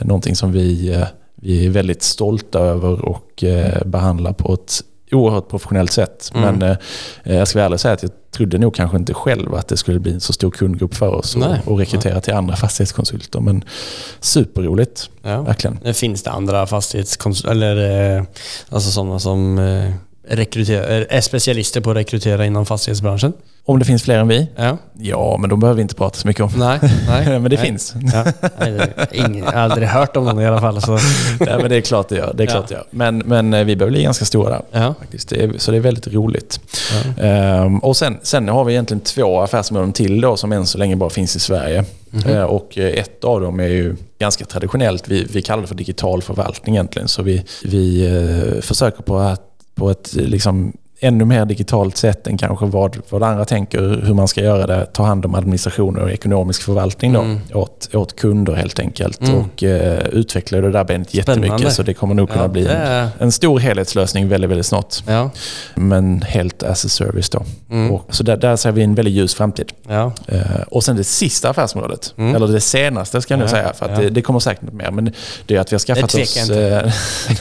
någonting 0.03 0.37
som 0.37 0.53
vi, 0.53 0.93
eh, 0.95 1.07
vi 1.35 1.67
är 1.67 1.71
väldigt 1.71 2.03
stolta 2.03 2.59
över 2.59 3.05
och 3.05 3.45
eh, 3.45 3.85
behandlar 3.87 4.33
på 4.33 4.55
ett 4.55 4.81
oerhört 5.13 5.49
professionellt 5.49 5.93
sätt. 5.93 6.31
Mm. 6.35 6.59
Men 6.59 6.71
eh, 7.25 7.37
jag 7.37 7.49
ska 7.49 7.59
vara 7.59 7.67
ärlig 7.67 7.81
säga 7.81 7.95
att 7.95 8.03
jag 8.03 8.13
trodde 8.31 8.59
nog 8.59 8.75
kanske 8.75 8.97
inte 8.97 9.15
själv 9.15 9.55
att 9.55 9.69
det 9.69 9.77
skulle 9.77 9.99
bli 9.99 10.13
en 10.13 10.21
så 10.21 10.33
stor 10.33 10.51
kundgrupp 10.51 10.95
för 10.95 11.09
oss 11.15 11.37
Nej. 11.37 11.61
och, 11.65 11.73
och 11.73 11.79
rekrytera 11.79 12.21
till 12.21 12.35
andra 12.35 12.57
fastighetskonsulter. 12.57 13.41
Men 13.41 13.65
superroligt, 14.21 15.11
Ja. 15.23 15.43
verkligen. 15.43 15.79
Eh, 15.85 15.93
Finns 15.93 16.23
det 16.23 16.31
andra 16.31 16.67
fastighetskonsulter, 16.67 17.51
eller 17.51 18.17
eh, 18.17 18.23
alltså 18.69 18.91
sådana 18.91 19.19
som 19.19 19.59
eh, 20.29 20.37
rekryterar, 20.37 21.07
är 21.11 21.21
specialister 21.21 21.81
på 21.81 21.91
att 21.91 21.97
rekrytera 21.97 22.47
inom 22.47 22.67
fastighetsbranschen? 22.67 23.33
Om 23.65 23.79
det 23.79 23.85
finns 23.85 24.03
fler 24.03 24.19
än 24.19 24.29
vi? 24.29 24.47
Ja. 24.57 24.79
Ja, 24.99 25.37
men 25.41 25.51
de 25.51 25.61
behöver 25.61 25.77
vi 25.77 25.83
inte 25.83 25.95
prata 25.95 26.17
så 26.19 26.29
mycket 26.29 26.43
om. 26.43 26.51
Nej, 26.57 26.79
nej. 27.09 27.27
men 27.27 27.43
det 27.43 27.49
nej. 27.49 27.59
finns. 27.59 27.95
Ja. 28.13 28.25
Nej, 28.59 28.73
det 28.73 29.07
ingen, 29.13 29.37
jag 29.37 29.53
har 29.53 29.61
aldrig 29.61 29.89
hört 29.89 30.17
om 30.17 30.25
någon 30.25 30.41
i 30.41 30.47
alla 30.47 30.61
fall. 30.61 30.83
Så. 30.83 30.93
Nej, 31.41 31.59
men 31.61 31.71
det 31.71 31.77
är 31.77 31.81
klart 31.81 32.09
det 32.09 32.17
gör. 32.17 32.33
Det 32.35 32.43
är 32.43 32.47
Ja. 32.47 32.53
klart 32.53 32.69
det 32.69 32.75
gör. 32.75 32.85
Men, 32.91 33.19
men 33.19 33.55
eh, 33.55 33.65
vi 33.65 33.77
börjar 33.77 33.91
bli 33.91 34.03
ganska 34.03 34.25
stora. 34.25 34.63
Ja. 34.73 34.95
Faktiskt. 34.99 35.29
Det 35.29 35.43
är, 35.43 35.53
så 35.59 35.71
det 35.71 35.77
är 35.77 35.81
väldigt 35.81 36.07
roligt. 36.07 36.61
Ehm, 37.21 37.79
och 37.79 37.97
sen, 37.97 38.19
sen 38.23 38.49
har 38.49 38.65
vi 38.65 38.73
egentligen 38.73 39.01
två 39.01 39.41
affärsområden 39.41 39.93
till 39.93 40.21
då 40.21 40.37
som 40.37 40.53
än 40.53 40.67
så 40.67 40.79
länge 40.79 40.97
bara 40.97 41.11
finns 41.11 41.37
i 41.37 41.41
Sverige. 41.41 41.85
Eh, 42.29 42.43
och 42.43 42.79
eh, 42.79 42.85
ett 43.01 43.25
av 43.25 43.41
dem 43.41 43.61
är 43.61 43.69
ju 43.69 43.97
ganska 44.19 44.45
traditionellt. 44.45 45.09
Vi, 45.09 45.27
vi 45.33 45.43
kallar 45.43 45.63
det 45.63 45.69
för 45.69 45.75
digital 45.75 46.23
förvaltning 46.23 46.75
egentligen. 46.75 47.09
Så 47.09 47.23
vi, 47.23 47.45
vi 47.65 48.07
eh, 48.07 48.61
försöker 48.61 49.03
på, 49.03 49.19
att, 49.19 49.46
på 49.77 49.91
ett 49.91 50.15
liksom, 50.15 50.73
ännu 51.01 51.25
mer 51.25 51.45
digitalt 51.45 51.97
sätt 51.97 52.27
än 52.27 52.39
kanske 52.39 52.67
vad, 52.67 52.97
vad 53.09 53.23
andra 53.23 53.45
tänker 53.45 53.81
hur 54.05 54.15
man 54.15 54.29
ska 54.29 54.41
göra 54.41 54.67
det. 54.67 54.87
Ta 54.87 55.03
hand 55.05 55.25
om 55.27 55.35
administration 55.35 55.99
och 55.99 56.11
ekonomisk 56.11 56.63
förvaltning 56.63 57.13
då, 57.13 57.21
Mm. 57.21 57.39
åt, 57.55 57.95
åt 57.95 58.17
kunder 58.17 58.53
helt 58.55 58.79
enkelt. 58.79 59.21
Mm. 59.21 59.35
Och 59.35 59.63
eh, 59.63 59.99
utveckla 60.13 60.61
det 60.61 60.71
där 60.71 60.85
benet 60.85 61.15
jättemycket. 61.15 61.47
Spännande. 61.49 61.71
Så 61.71 61.83
det 61.83 61.95
kommer 61.95 62.15
nog 62.15 62.29
kunna 62.31 62.43
Ja, 62.43 62.49
bli 62.49 62.67
en, 62.67 63.09
en 63.19 63.33
stor 63.33 63.59
helhetslösning 63.61 64.29
väldigt, 64.29 64.51
väldigt 64.51 64.67
snart. 64.67 64.95
Ja. 65.07 65.31
Men 65.75 66.23
helt 66.23 66.63
as 66.63 66.85
a 66.85 66.89
service 66.89 67.31
då. 67.31 67.45
Mm. 67.71 67.91
Och, 67.93 68.15
så 68.15 68.23
där, 68.23 68.37
där 68.37 68.57
ser 68.57 68.73
vi 68.73 68.83
en 68.83 68.95
väldigt 68.95 69.15
ljus 69.15 69.35
framtid. 69.35 69.73
Ja. 69.89 70.13
Eh, 70.29 70.41
och 70.69 70.85
sen 70.85 70.97
det 70.97 71.05
sista 71.05 71.51
affärsområdet, 71.51 72.15
Mm. 72.19 72.35
eller 72.35 72.47
det 72.49 72.61
senaste 72.61 73.21
ska 73.23 73.35
jag 73.35 73.39
nu 73.41 73.49
säga, 73.49 73.73
för 73.73 73.97
det, 73.97 74.11
det 74.11 74.23
kommer 74.23 74.41
säkert 74.41 74.63
något 74.63 74.75
mer. 74.75 74.91
Men 74.91 75.13
det 75.47 75.57
är 75.57 75.61
att 75.61 75.73
vi 75.73 75.75
har 75.75 75.81
skaffat 75.81 76.15
oss, 76.15 76.51
eh, 76.51 76.93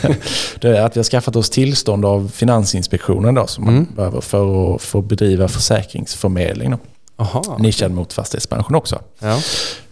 det 0.62 0.78
är 0.78 0.82
att 0.82 0.95
vi 0.95 0.99
har 0.99 1.03
skaffat 1.03 1.36
oss 1.36 1.49
tillstånd 1.49 2.06
av 2.06 2.32
Finansinspektionen 2.34 3.36
då, 3.36 3.45
som 3.48 3.66
man 3.66 3.74
Mm. 3.74 3.88
behöver 3.96 4.22
för 4.22 4.76
att 4.76 4.82
få 4.82 5.02
bedriva 5.02 5.48
försäkringsförmedling. 5.48 6.72
Då, 6.72 6.78
Aha. 7.18 7.58
nischad 7.60 7.91
mot 7.91 8.14
fastighetsbranschen 8.14 8.76
också. 8.76 9.00
Ja. 9.20 9.38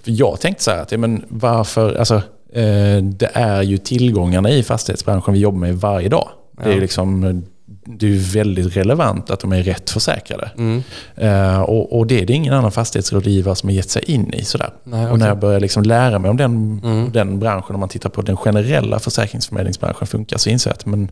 För 0.03 0.11
jag 0.11 0.39
tänkte 0.39 0.63
så 0.63 0.71
här 0.71 0.77
att, 0.81 0.91
ja, 0.91 0.97
men 0.97 1.25
varför, 1.29 1.95
alltså, 1.95 2.15
eh, 2.53 2.97
det 3.03 3.29
är 3.33 3.61
ju 3.61 3.77
tillgångarna 3.77 4.49
i 4.49 4.63
fastighetsbranschen 4.63 5.33
vi 5.33 5.39
jobbar 5.39 5.59
med 5.59 5.75
varje 5.75 6.09
dag. 6.09 6.29
Det 6.57 6.63
är 6.63 6.67
Ja. 6.69 6.73
ju 6.75 6.81
liksom, 6.81 7.43
det 7.85 8.07
är 8.07 8.33
väldigt 8.33 8.77
relevant 8.77 9.29
att 9.29 9.39
de 9.39 9.51
är 9.53 9.63
rätt 9.63 9.89
försäkrade. 9.89 10.51
Mm. 10.57 10.83
Eh, 11.15 11.61
och, 11.61 11.97
och 11.97 12.07
det 12.07 12.21
är 12.21 12.25
det 12.25 12.33
ingen 12.33 12.53
annan 12.53 12.71
fastighetsrådgivare 12.71 13.55
som 13.55 13.69
har 13.69 13.73
gett 13.73 13.89
sig 13.89 14.03
in 14.11 14.33
i. 14.33 14.43
Sådär. 14.45 14.69
Nej, 14.83 15.05
Och 15.11 15.19
när 15.19 15.27
jag 15.27 15.39
börjar 15.39 15.59
liksom 15.59 15.83
lära 15.83 16.19
mig 16.19 16.29
om 16.31 16.37
den, 16.37 16.81
Mm. 16.83 17.11
den 17.11 17.39
branschen, 17.39 17.73
om 17.75 17.79
man 17.79 17.89
tittar 17.89 18.09
på 18.09 18.21
den 18.21 18.37
generella 18.37 18.99
försäkringsförmedlingsbranschen 18.99 20.07
funkar, 20.07 20.37
så 20.37 20.49
inser 20.49 20.69
jag 20.69 20.75
att 20.75 20.85
men, 20.85 21.09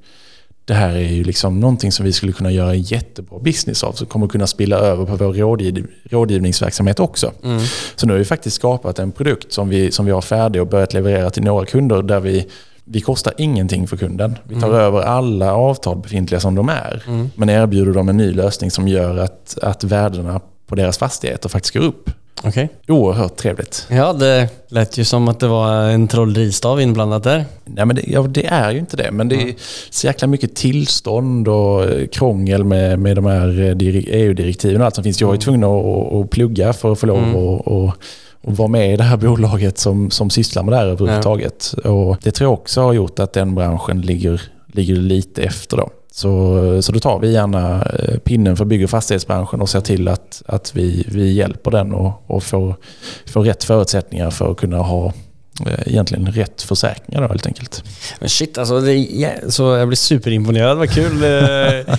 det 0.65 0.73
här 0.73 0.95
är 0.95 1.11
ju 1.11 1.23
liksom 1.23 1.59
någonting 1.59 1.91
som 1.91 2.05
vi 2.05 2.13
skulle 2.13 2.31
kunna 2.31 2.51
göra 2.51 2.71
en 2.71 2.81
jättebra 2.81 3.39
business 3.39 3.83
av, 3.83 3.91
som 3.91 4.07
kommer 4.07 4.27
kunna 4.27 4.47
spilla 4.47 4.77
över 4.77 5.05
på 5.05 5.15
vår 5.15 5.33
rådgiv, 5.33 5.87
rådgivningsverksamhet 6.09 6.99
också. 6.99 7.31
Mm. 7.43 7.61
Så 7.95 8.07
nu 8.07 8.13
har 8.13 8.17
vi 8.17 8.25
faktiskt 8.25 8.55
skapat 8.55 8.99
en 8.99 9.11
produkt 9.11 9.53
som 9.53 9.69
vi, 9.69 9.91
som 9.91 10.05
vi 10.05 10.11
har 10.11 10.21
färdig 10.21 10.61
och 10.61 10.67
börjat 10.67 10.93
leverera 10.93 11.29
till 11.29 11.43
några 11.43 11.65
kunder 11.65 12.01
där 12.01 12.19
vi 12.19 12.47
vi 12.83 13.01
kostar 13.01 13.33
ingenting 13.37 13.87
för 13.87 13.97
kunden. 13.97 14.37
Vi 14.43 14.61
tar 14.61 14.73
över 14.73 15.01
alla 15.01 15.53
avtal 15.53 15.97
befintliga 15.97 16.39
som 16.39 16.55
de 16.55 16.69
är. 16.69 17.03
Men 17.35 17.49
erbjuder 17.49 17.93
dem 17.93 18.09
en 18.09 18.17
ny 18.17 18.33
lösning 18.33 18.71
som 18.71 18.87
gör 18.87 19.17
att, 19.17 19.57
att 19.61 19.83
värdena 19.83 20.41
på 20.67 20.75
deras 20.75 20.97
fastigheter 20.97 21.49
faktiskt 21.49 21.73
går 21.73 21.81
upp. 21.81 22.09
Okej. 22.43 22.69
Oerhört 22.87 23.35
trevligt. 23.35 23.87
Ja, 23.89 24.13
det 24.13 24.49
lät 24.67 24.97
ju 24.97 25.03
som 25.05 25.27
att 25.27 25.39
det 25.39 25.47
var 25.47 25.83
en 25.83 26.07
trolleristav 26.07 26.81
inblandat 26.81 27.23
där. 27.23 27.45
Nej, 27.65 27.85
men 27.85 27.95
det, 27.95 28.03
ja, 28.07 28.21
det 28.21 28.45
är 28.45 28.71
ju 28.71 28.79
inte 28.79 28.97
det, 28.97 29.11
men 29.11 29.29
det 29.29 29.35
är 29.35 29.53
så 29.89 30.07
jäkla 30.07 30.27
mycket 30.27 30.55
tillstånd 30.55 31.47
och 31.47 31.83
eh, 31.83 32.07
krångel 32.07 32.63
med, 32.63 32.99
med 32.99 33.15
de 33.15 33.25
här 33.25 33.47
eh, 33.47 33.75
diri- 33.75 34.07
EU-direktiven 34.11 34.81
och 34.81 34.85
allt 34.85 34.95
som 34.95 35.03
finns. 35.03 35.21
Jag 35.21 35.33
är 35.33 35.37
tvungen 35.37 35.63
att, 35.63 36.13
att, 36.13 36.29
plugga 36.29 36.73
för 36.73 36.91
att 36.91 36.99
få 36.99 37.05
lov 37.05 37.29
att 37.29 37.35
och, 37.35 37.67
och 37.67 37.93
vara 38.41 38.67
med 38.67 38.93
i 38.93 38.97
det 38.97 39.03
här 39.03 39.17
bolaget 39.27 39.77
som, 39.77 40.11
som 40.11 40.29
sysslar 40.29 40.63
med 40.63 40.73
det 40.73 40.77
här 40.77 40.85
överhuvudtaget. 40.87 41.73
Och 41.83 42.17
det 42.23 42.31
tror 42.31 42.45
jag 42.45 42.53
också 42.53 42.81
har 42.81 42.93
gjort 42.93 43.19
att 43.19 43.33
den 43.33 43.55
branschen 43.55 44.01
ligger, 44.01 44.41
ligger 44.73 44.95
lite 44.95 45.43
efter. 45.43 45.77
Då. 45.77 45.89
Så, 46.13 46.81
så 46.81 46.91
då 46.91 46.99
tar 46.99 47.19
vi 47.19 47.31
gärna 47.31 47.81
eh, 47.81 48.17
pinnen 48.17 48.57
för 48.57 48.65
bygg 48.65 48.83
och 48.83 48.89
fastighetsbranschen 48.89 49.61
och 49.61 49.69
ser 49.69 49.81
till 49.81 50.07
att, 50.07 50.43
att 50.45 50.75
vi, 50.75 51.05
vi 51.07 51.31
hjälper 51.31 51.71
den 51.71 51.93
och, 51.93 52.23
och 52.27 52.43
får, 52.43 52.75
får 53.25 53.43
rätt 53.43 53.63
förutsättningar 53.63 54.29
för 54.29 54.51
att 54.51 54.57
kunna 54.57 54.77
ha 54.77 55.13
eh, 55.65 55.87
egentligen 55.87 56.31
rätt 56.31 56.61
försäkringar 56.61 57.21
då, 57.21 57.27
helt 57.27 57.45
enkelt. 57.47 57.83
Men 58.19 58.29
shit 58.29 58.57
alltså, 58.57 58.79
det 58.81 58.93
yeah, 58.93 59.49
så 59.49 59.63
jag 59.63 59.87
blir 59.87 59.95
superimponerad. 59.95 60.77
Vad 60.77 60.89
kul. 60.89 61.23
Eh, 61.23 61.95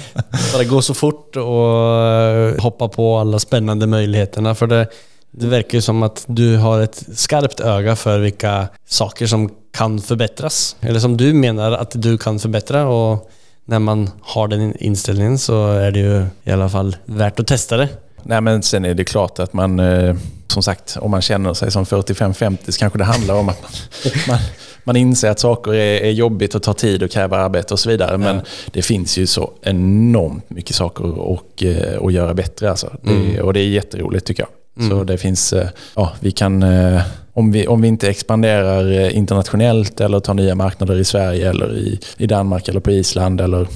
Bara 0.53 0.65
gå 0.65 0.83
så 0.83 0.95
fort 0.95 1.37
och 1.37 2.63
hoppa 2.63 2.89
på 2.89 3.17
alla 3.17 3.39
spännande 3.39 3.87
möjligheterna. 3.87 4.55
För 4.55 4.67
det, 4.67 4.87
det 5.31 5.47
verkar 5.47 5.79
ju 5.79 5.83
som 5.83 6.03
att 6.03 6.25
du 6.27 6.57
har 6.57 6.81
ett 6.81 7.05
skarpt 7.15 7.61
öga 7.61 7.97
för 7.97 8.19
vilka 8.19 8.69
saker 8.87 9.27
som 9.27 9.51
kan 9.73 10.01
förbättras. 10.01 10.77
Eller 10.81 11.01
som 11.01 11.17
du 11.17 11.33
menar 11.33 11.73
att 11.73 11.93
du 11.95 12.19
kan 12.19 12.39
förbättra. 12.39 12.89
Och 12.89 13.31
när 13.65 13.79
man 13.79 14.11
har 14.21 14.49
den 14.49 14.77
inställningen 14.77 15.39
så 15.39 15.73
är 15.73 15.91
det 15.91 15.99
ju 15.99 16.25
i 16.45 16.51
alla 16.51 16.69
fall 16.69 16.97
värt 17.05 17.41
att 17.41 17.47
testa 17.47 17.77
det. 17.77 17.89
Nej, 18.23 18.41
men 18.41 18.63
sen 18.63 18.85
är 18.85 18.95
det 18.95 19.05
klart 19.05 19.39
att 19.39 19.53
man, 19.53 19.81
eh, 19.81 20.17
som 20.47 20.63
sagt, 20.63 20.97
om 21.01 21.11
man 21.11 21.23
känner 21.23 21.55
sig 21.55 21.71
som 21.71 21.85
45-50 21.85 22.71
så 22.71 22.79
kanske 22.79 22.99
det 22.99 23.05
handlar 23.05 23.35
om 23.35 23.49
att 23.49 23.63
man, 23.63 23.73
man, 24.29 24.39
man 24.85 24.97
inser 24.97 25.31
att 25.31 25.39
saker 25.39 25.75
är, 25.75 26.01
är 26.01 26.11
jobbigt 26.11 26.55
och 26.55 26.63
tar 26.63 26.75
tid 26.75 27.03
och 27.03 27.11
kräver 27.11 27.39
arbete 27.39 27.75
och 27.75 27.81
så 27.81 27.91
vidare. 27.91 28.19
Men 28.19 28.41
det 28.73 28.83
finns 28.83 29.19
ju 29.19 29.27
så 29.27 29.51
enormt 29.63 30.51
mycket 30.51 30.77
saker 30.77 31.19
och, 31.19 31.63
eh, 31.63 32.03
att 32.03 32.13
göra 32.13 32.35
bättre. 32.35 32.71
Alltså. 32.71 32.97
Det, 33.03 33.41
Och 33.41 33.53
det 33.53 33.61
är 33.61 33.69
jätteroligt 33.69 34.27
tycker 34.27 34.43
jag. 34.43 34.51
Så 34.81 35.05
det 35.05 35.19
finns, 35.19 35.53
eh, 35.53 35.69
ja, 35.97 36.13
vi 36.21 36.31
kan, 36.31 36.63
eh, 36.63 37.03
om 37.33 37.53
vi, 37.53 37.67
om 37.67 37.83
vi 37.83 37.89
inte 37.89 38.09
expanderar 38.09 38.93
eh, 38.93 39.17
internationellt 39.17 40.01
eller 40.01 40.21
tar 40.21 40.35
nya 40.35 40.55
marknader 40.55 40.99
i 40.99 41.05
Sverige 41.05 41.51
eller 41.51 41.77
i, 41.77 42.01
i 42.17 42.27
Danmark 42.27 42.69
eller 42.69 42.81
på 42.81 42.91
Island 42.91 43.41
eller, 43.41 43.67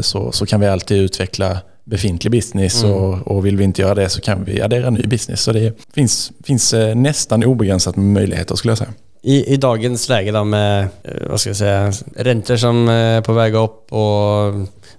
så, 0.00 0.32
så 0.32 0.46
kan 0.46 0.60
vi 0.60 0.66
alltid 0.66 0.98
utveckla 0.98 1.58
befintlig 1.84 2.30
business 2.30 2.84
och, 2.84 3.26
och 3.26 3.46
vill 3.46 3.56
vi 3.56 3.64
inte 3.64 3.82
göra 3.82 3.94
det 3.94 4.08
så 4.08 4.20
kan 4.20 4.44
vi 4.44 4.60
addera 4.60 4.90
ny 4.90 5.02
business. 5.02 5.40
Så 5.40 5.52
det 5.52 5.78
finns, 5.94 6.32
finns 6.44 6.74
nästan 6.94 7.44
obegränsat 7.44 7.96
med 7.96 8.04
möjligheter 8.04 8.56
skulle 8.56 8.70
jag 8.70 8.78
säga. 8.78 8.90
I, 9.24 9.54
I 9.54 9.56
dagens 9.56 10.08
läge 10.08 10.32
då 10.32 10.44
med, 10.44 10.88
eh, 11.02 11.28
vad 11.30 11.40
ska 11.40 11.50
jag 11.50 11.56
säga, 11.56 11.92
räntor 12.16 12.56
som 12.56 12.88
är 12.88 13.20
på 13.20 13.32
väg 13.32 13.54
upp 13.54 13.92
och 13.92 14.54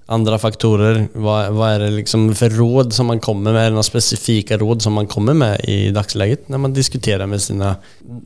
andra 0.06 0.40
faktorer. 0.40 1.08
Vad, 1.14 1.54
vad 1.54 1.70
är 1.70 1.80
det 1.80 1.90
liksom 1.90 2.36
för 2.36 2.50
råd 2.50 2.94
som 2.94 3.06
man 3.06 3.20
kommer 3.20 3.54
med? 3.54 3.62
Är 3.62 3.66
det 3.66 3.70
några 3.70 3.84
specifika 3.84 4.58
råd 4.58 4.82
som 4.82 4.94
man 4.94 5.08
kommer 5.08 5.34
med 5.34 5.60
i 5.64 5.92
dagsläget 5.92 6.50
när 6.50 6.58
man 6.58 6.74
diskuterar 6.74 7.26
med 7.26 7.42
sina, 7.42 7.76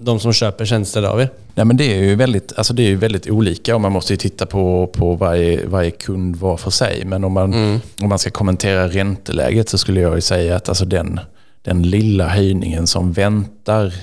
de 0.02 0.20
som 0.20 0.34
köper 0.34 0.66
tjänster 0.66 1.04
av 1.04 1.22
er? 1.22 1.30
Nej, 1.56 1.66
men 1.66 1.78
det 1.78 1.94
är 1.94 2.04
ju 2.04 2.16
väldigt, 2.16 2.54
alltså 2.58 2.74
det 2.74 2.84
är 2.84 2.88
ju 2.88 2.96
väldigt 2.96 3.30
olika 3.30 3.76
och 3.76 3.82
man 3.82 3.92
måste 3.92 4.14
ju 4.14 4.18
titta 4.18 4.46
på, 4.46 4.88
på 4.94 5.16
varje, 5.16 5.68
varje 5.68 5.92
kund 5.92 6.36
var 6.36 6.58
för 6.58 6.72
sig. 6.72 7.06
Men 7.06 7.24
om 7.24 7.34
man, 7.34 7.54
om 8.02 8.10
man 8.10 8.20
ska 8.20 8.30
kommentera 8.30 8.88
ränteläget 8.88 9.70
så 9.70 9.78
skulle 9.78 10.02
jag 10.02 10.16
ju 10.16 10.22
säga 10.22 10.56
att 10.56 10.70
alltså 10.70 10.86
den, 10.86 11.20
den 11.68 11.84
lilla 11.84 12.28
höjningen 12.28 12.88
som 12.88 13.12
väntar 13.12 13.94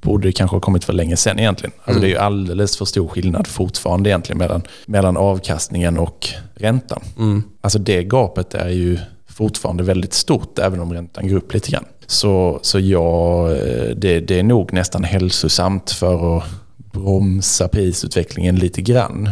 borde 0.00 0.32
kanske 0.32 0.56
ha 0.56 0.60
kommit 0.60 0.84
för 0.84 0.92
länge 0.92 1.16
sedan 1.16 1.38
egentligen. 1.38 1.72
Alltså 1.84 2.00
Det 2.00 2.06
är 2.06 2.08
ju 2.08 2.16
alldeles 2.16 2.76
för 2.76 2.84
stor 2.84 3.08
skillnad 3.08 3.46
fortfarande 3.46 4.10
egentligen 4.10 4.38
mellan, 4.38 4.62
mellan 4.86 5.16
avkastningen 5.16 5.98
och 5.98 6.28
räntan. 6.54 7.00
Alltså 7.60 7.78
det 7.78 8.02
gapet 8.04 8.54
är 8.54 8.68
ju 8.68 8.98
fortfarande 9.26 9.82
väldigt 9.82 10.14
stort 10.14 10.58
även 10.58 10.80
om 10.80 10.92
räntan 10.92 11.28
går 11.28 11.36
upp 11.36 11.54
lite 11.54 11.70
grann. 11.70 11.84
Så, 12.06 12.58
så 12.62 12.78
ja, 12.78 13.50
eh, 13.52 13.96
det, 13.96 14.20
det 14.20 14.38
är 14.38 14.42
nog 14.42 14.72
nästan 14.72 15.04
hälsosamt 15.04 15.90
för 15.90 16.38
att 16.38 16.44
bromsa 16.76 17.68
prisutvecklingen 17.68 18.56
lite 18.56 18.82
grann. 18.82 19.28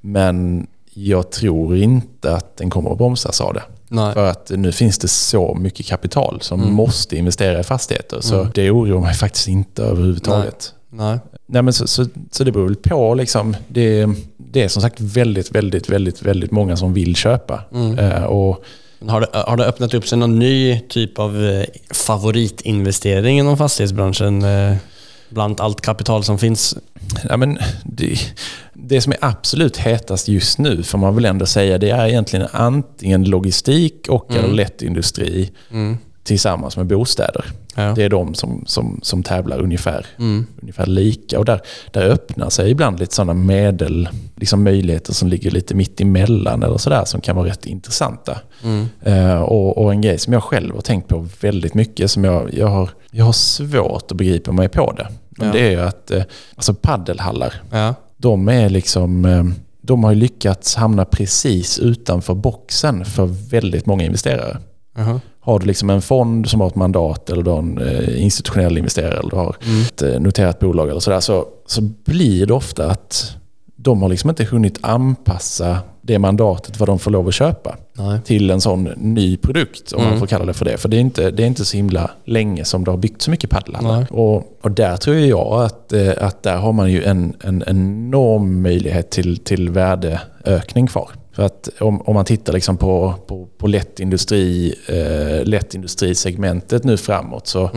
Men 0.00 0.66
jag 0.94 1.30
tror 1.30 1.76
inte 1.76 2.34
att 2.34 2.56
den 2.56 2.70
kommer 2.70 2.90
att 2.90 2.98
bromsas 2.98 3.40
av 3.40 3.54
det. 3.54 3.62
Nej. 3.88 4.14
För 4.14 4.26
att 4.26 4.50
nu 4.54 4.72
finns 4.72 4.98
det 4.98 5.08
så 5.08 5.54
mycket 5.54 5.86
kapital 5.86 6.38
som 6.40 6.72
måste 6.72 7.16
investera 7.16 7.60
i 7.60 7.62
fastigheter. 7.62 8.20
Så 8.20 8.48
det 8.54 8.70
oroar 8.70 9.00
mig 9.00 9.14
faktiskt 9.14 9.48
inte 9.48 9.82
överhuvudtaget. 9.82 10.74
Nej. 10.90 11.18
Nej, 11.46 11.62
men 11.62 11.72
så, 11.72 11.86
så, 11.86 12.06
så 12.30 12.44
det 12.44 12.52
beror 12.52 12.64
väl 12.64 12.76
på. 12.76 13.14
Liksom, 13.14 13.56
det, 13.68 14.06
det 14.36 14.62
är 14.62 14.68
som 14.68 14.82
sagt 14.82 15.00
väldigt, 15.00 15.54
väldigt, 15.54 15.88
väldigt, 15.88 16.22
väldigt 16.22 16.50
många 16.50 16.76
som 16.76 16.92
vill 16.94 17.16
köpa. 17.16 17.64
Eh, 17.98 18.24
och 18.24 18.64
Men 18.98 19.08
Har 19.08 19.20
det, 19.20 19.28
har 19.32 19.56
det 19.56 19.66
öppnat 19.66 19.94
upp 19.94 20.08
sig 20.08 20.18
någon 20.18 20.38
ny 20.38 20.80
typ 20.88 21.18
av 21.18 21.44
eh, 21.44 21.64
favoritinvestering 21.90 23.38
inom 23.38 23.56
fastighetsbranschen? 23.56 24.44
Bland 25.28 25.60
allt 25.60 25.80
kapital 25.80 26.24
som 26.24 26.38
finns? 26.38 26.76
Ja, 27.28 27.36
men 27.36 27.58
det, 27.84 28.18
det 28.72 29.00
som 29.00 29.12
är 29.12 29.18
absolut 29.20 29.76
hetast 29.76 30.28
just 30.28 30.58
nu 30.58 30.82
får 30.82 30.98
man 30.98 31.14
väl 31.14 31.24
ändå 31.24 31.46
säga, 31.46 31.78
det 31.78 31.90
är 31.90 32.06
egentligen 32.06 32.48
antingen 32.52 33.24
logistik 33.24 34.08
och 34.08 34.34
eller 34.34 34.48
lättindustri 34.48 35.50
tillsammans 36.26 36.76
med 36.76 36.86
bostäder. 36.86 37.44
Ja. 37.74 37.92
Det 37.96 38.02
är 38.04 38.08
de 38.08 38.34
som, 38.34 38.62
som, 38.66 39.00
som 39.02 39.22
tävlar 39.22 39.58
ungefär, 39.60 40.06
ungefär 40.62 40.86
lika. 40.86 41.38
Och 41.38 41.44
där, 41.44 41.60
där 41.90 42.02
öppnar 42.08 42.50
sig 42.50 42.70
ibland 42.70 42.98
lite 43.00 43.14
sådana 43.14 43.34
medel, 43.34 44.08
liksom 44.36 44.64
möjligheter 44.64 45.12
som 45.12 45.28
ligger 45.28 45.50
lite 45.50 45.74
mitt 45.74 46.00
emellan 46.00 46.62
eller 46.62 46.78
sådär 46.78 47.04
som 47.04 47.20
kan 47.20 47.36
vara 47.36 47.48
rätt 47.48 47.66
intressanta. 47.66 48.38
Eh, 49.02 49.40
och, 49.42 49.78
och 49.78 49.92
en 49.92 50.00
grej 50.00 50.18
som 50.18 50.32
jag 50.32 50.42
själv 50.42 50.74
har 50.74 50.80
tänkt 50.82 51.08
på 51.08 51.28
väldigt 51.40 51.74
mycket, 51.74 52.10
som 52.10 52.24
jag, 52.24 52.54
jag, 52.54 52.66
har, 52.68 52.90
jag 53.10 53.24
har 53.24 53.32
svårt 53.32 54.10
att 54.10 54.16
begripa 54.16 54.52
mig 54.52 54.68
på 54.68 54.92
det. 54.92 55.08
Men 55.30 55.46
Ja. 55.46 55.52
det 55.52 55.74
är 55.74 55.78
att 55.78 56.10
eh, 56.10 56.22
alltså 56.54 56.74
paddelhallar, 56.74 57.54
Ja. 57.72 57.94
de 58.16 58.48
är 58.48 58.68
liksom... 58.68 59.24
eh, 59.24 59.44
De 59.80 60.04
har 60.04 60.14
lyckats 60.14 60.74
hamna 60.76 61.04
precis 61.04 61.78
utanför 61.78 62.34
boxen 62.34 63.04
för 63.04 63.26
väldigt 63.50 63.86
många 63.86 64.04
investerare. 64.04 64.58
Jaha. 64.96 65.20
Har 65.46 65.58
du 65.58 65.66
liksom 65.66 65.90
en 65.90 66.02
fond 66.02 66.48
som 66.48 66.60
har 66.60 66.68
ett 66.68 66.74
mandat 66.74 67.30
eller 67.30 67.42
du 67.42 67.50
har 67.50 67.58
en 67.58 67.78
eh, 67.78 68.22
institutionell 68.22 68.78
investerare 68.78 69.18
eller 69.18 69.30
du 69.30 69.36
har 69.36 69.56
ett 69.82 70.02
eh, 70.02 70.20
noterat 70.20 70.58
bolag 70.58 70.88
eller 70.88 71.00
sådär 71.00 71.20
så, 71.20 71.46
så 71.66 71.82
blir 71.82 72.46
det 72.46 72.54
ofta 72.54 72.90
att 72.90 73.36
de 73.76 74.02
har 74.02 74.08
liksom 74.08 74.30
inte 74.30 74.44
hunnit 74.44 74.78
anpassa 74.80 75.78
det 76.02 76.18
mandatet 76.18 76.80
vad 76.80 76.88
de 76.88 76.98
får 76.98 77.10
lov 77.10 77.28
att 77.28 77.34
köpa 77.34 77.76
Nej. 77.92 78.20
till 78.24 78.50
en 78.50 78.60
sån 78.60 78.84
ny 78.96 79.36
produkt 79.36 79.92
om 79.92 80.02
man 80.02 80.18
får 80.18 80.26
kalla 80.26 80.44
det 80.44 80.54
för 80.54 80.64
det. 80.64 80.78
För 80.78 80.88
det 80.88 80.96
är 80.96 81.00
inte, 81.00 81.30
det 81.30 81.42
är 81.42 81.46
inte 81.46 81.64
så 81.64 81.76
himla 81.76 82.10
länge 82.24 82.64
som 82.64 82.84
det 82.84 82.90
har 82.90 82.98
byggt 82.98 83.22
så 83.22 83.30
mycket. 83.30 83.50
Nej. 83.80 84.06
Och, 84.10 84.58
och 84.62 84.70
där 84.70 84.96
tror 84.96 85.16
jag 85.16 85.62
att, 85.64 85.92
eh, 85.92 86.12
att 86.20 86.42
där 86.42 86.56
har 86.56 86.72
man 86.72 86.92
ju 86.92 87.04
en, 87.04 87.34
en 87.40 87.64
enorm 87.66 88.62
möjlighet 88.62 89.10
till, 89.10 89.36
till 89.36 89.70
värdeökning 89.70 90.86
kvar. 90.86 91.10
För 91.36 91.42
att 91.42 91.68
om, 91.80 92.00
om 92.00 92.14
man 92.14 92.24
tittar 92.24 92.52
liksom 92.52 92.76
på, 92.76 93.14
på, 93.26 93.48
på 93.58 93.66
lättindustri, 93.66 94.74
eh, 94.88 95.44
lättindustrisegmentet 95.44 96.84
nu 96.84 96.96
framåt 96.96 97.46
så 97.46 97.70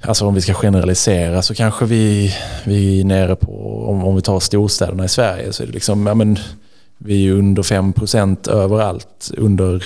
Alltså 0.00 0.26
om 0.26 0.34
vi 0.34 0.40
ska 0.40 0.54
generalisera 0.54 1.42
så 1.42 1.54
kanske 1.54 1.84
vi, 1.84 2.34
vi 2.64 3.00
är 3.00 3.04
nere 3.04 3.36
på, 3.36 3.84
om, 3.88 4.04
om 4.04 4.16
vi 4.16 4.22
tar 4.22 4.40
storstäderna 4.40 5.04
i 5.04 5.08
Sverige 5.08 5.52
så 5.52 5.62
är 5.62 5.66
det 5.66 5.72
liksom, 5.72 6.06
ja 6.06 6.14
men 6.14 6.38
vi 6.98 7.28
är 7.28 7.32
under 7.32 7.62
5% 7.62 8.50
överallt, 8.50 9.30
under 9.36 9.84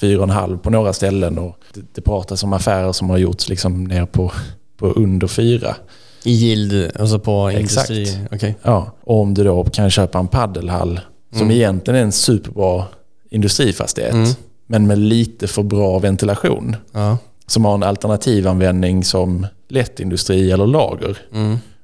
4,5 0.00 0.58
på 0.58 0.70
några 0.70 0.92
ställen 0.92 1.38
och 1.38 1.58
det, 1.74 1.80
det 1.94 2.00
pratas 2.00 2.42
om 2.42 2.52
affärer 2.52 2.92
som 2.92 3.10
har 3.10 3.18
gjorts 3.18 3.48
liksom 3.48 3.84
ner 3.84 4.06
på, 4.06 4.32
på 4.76 4.86
under 4.86 5.26
4. 5.26 5.76
I 6.24 6.32
yield, 6.32 6.90
alltså 7.00 7.18
på 7.18 7.48
Exakt. 7.48 7.90
industri? 7.90 8.18
Okej. 8.32 8.56
Ja, 8.62 8.92
och 9.00 9.20
om 9.20 9.34
du 9.34 9.44
då 9.44 9.64
kan 9.64 9.90
köpa 9.90 10.18
en 10.18 10.28
paddelhall 10.28 11.00
som 11.38 11.50
egentligen 11.50 12.00
är 12.00 12.04
en 12.04 12.12
superbra 12.12 12.84
industrifastighet 13.30 14.38
men 14.66 14.86
med 14.86 14.98
lite 14.98 15.46
för 15.46 15.62
bra 15.62 15.98
ventilation 15.98 16.76
Ja. 16.92 17.18
som 17.46 17.64
har 17.64 17.74
en 17.74 17.82
alternativanvändning 17.82 19.04
som 19.04 19.46
lättindustri 19.68 20.50
eller 20.50 20.66
lager. 20.66 21.18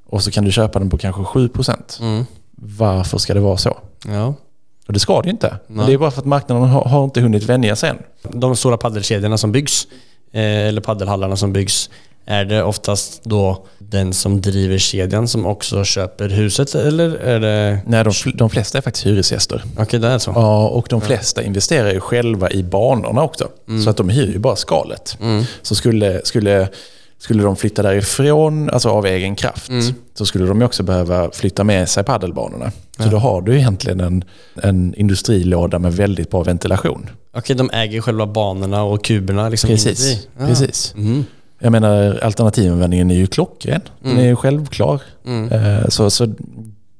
Och 0.06 0.22
så 0.22 0.30
kan 0.30 0.44
du 0.44 0.52
köpa 0.52 0.78
den 0.78 0.90
på 0.90 0.98
kanske 0.98 1.22
7%. 1.22 2.00
Mm. 2.00 2.24
Varför 2.56 3.18
ska 3.18 3.34
det 3.34 3.40
vara 3.40 3.56
så? 3.56 3.78
Ja. 4.06 4.34
Och 4.86 4.92
det 4.92 4.98
ska 4.98 5.20
det 5.22 5.26
ju 5.26 5.30
inte. 5.32 5.56
Det 5.86 5.92
är 5.92 5.98
bara 5.98 6.10
för 6.10 6.20
att 6.20 6.26
marknaden 6.26 6.64
har, 6.68 6.84
har 6.84 7.04
inte 7.04 7.20
hunnit 7.20 7.42
vänja 7.44 7.76
sig 7.76 7.90
än. 7.90 7.98
De 8.40 8.56
stora 8.56 8.76
paddelkedjorna 8.76 9.38
som 9.38 9.52
byggs, 9.52 9.86
eh, 10.32 10.42
eller 10.42 10.80
paddelhallarna 10.80 11.36
som 11.36 11.52
byggs, 11.52 11.90
är 12.26 12.44
det 12.44 12.62
oftast 12.62 13.24
då 13.24 13.66
den 13.78 14.12
som 14.12 14.40
driver 14.40 14.78
kedjan 14.78 15.28
som 15.28 15.46
också 15.46 15.84
köper 15.84 16.28
huset 16.28 16.74
eller 16.74 17.14
är 17.14 17.40
det... 17.40 17.78
Nej, 17.86 18.04
de, 18.04 18.12
de 18.34 18.50
flesta 18.50 18.78
är 18.78 18.82
faktiskt 18.82 19.06
hyresgäster. 19.06 19.64
Okej, 19.78 20.00
det 20.00 20.08
är 20.08 20.18
så. 20.18 20.32
Ja, 20.34 20.68
och 20.68 20.86
de 20.90 21.00
flesta 21.00 21.42
investerar 21.42 21.92
ju 21.92 22.00
själva 22.00 22.50
i 22.50 22.62
banorna 22.62 23.22
också. 23.22 23.48
Så 23.84 23.90
att 23.90 23.96
de 23.96 24.08
hyr 24.08 24.32
ju 24.32 24.38
bara 24.38 24.56
skalet. 24.56 25.18
Så 25.62 25.74
skulle, 25.74 26.20
skulle, 26.24 26.68
skulle 27.18 27.42
de 27.42 27.56
flytta 27.56 27.82
därifrån, 27.82 28.70
alltså 28.70 28.88
av 28.88 29.06
egen 29.06 29.36
kraft, 29.36 29.70
så 30.14 30.26
skulle 30.26 30.46
de 30.46 30.60
ju 30.60 30.64
också 30.64 30.82
behöva 30.82 31.30
flytta 31.30 31.64
med 31.64 31.88
sig 31.88 32.04
paddelbanorna. 32.04 32.72
Så 32.98 33.08
då 33.08 33.16
har 33.16 33.42
du 33.42 33.56
egentligen 33.56 34.00
en, 34.00 34.24
en 34.62 34.94
industrilåda 34.94 35.78
med 35.78 35.92
väldigt 35.92 36.30
bra 36.30 36.42
ventilation. 36.42 37.10
Okej, 37.34 37.56
de 37.56 37.70
äger 37.70 38.00
själva 38.00 38.26
banorna 38.26 38.82
och 38.82 39.04
kuberna 39.04 39.48
liksom 39.48 39.68
Precis. 39.68 40.26
Ja. 40.38 40.46
Precis. 40.46 40.94
Jag 41.62 41.72
menar, 41.72 42.18
alternativanvändningen 42.22 43.10
är 43.10 43.14
ju 43.14 43.26
klockren. 43.26 43.80
Den 44.00 44.18
är 44.18 44.24
ju 44.26 44.36
självklar. 44.36 45.00
Eh, 45.50 45.88
Så, 45.88 46.10
så 46.10 46.26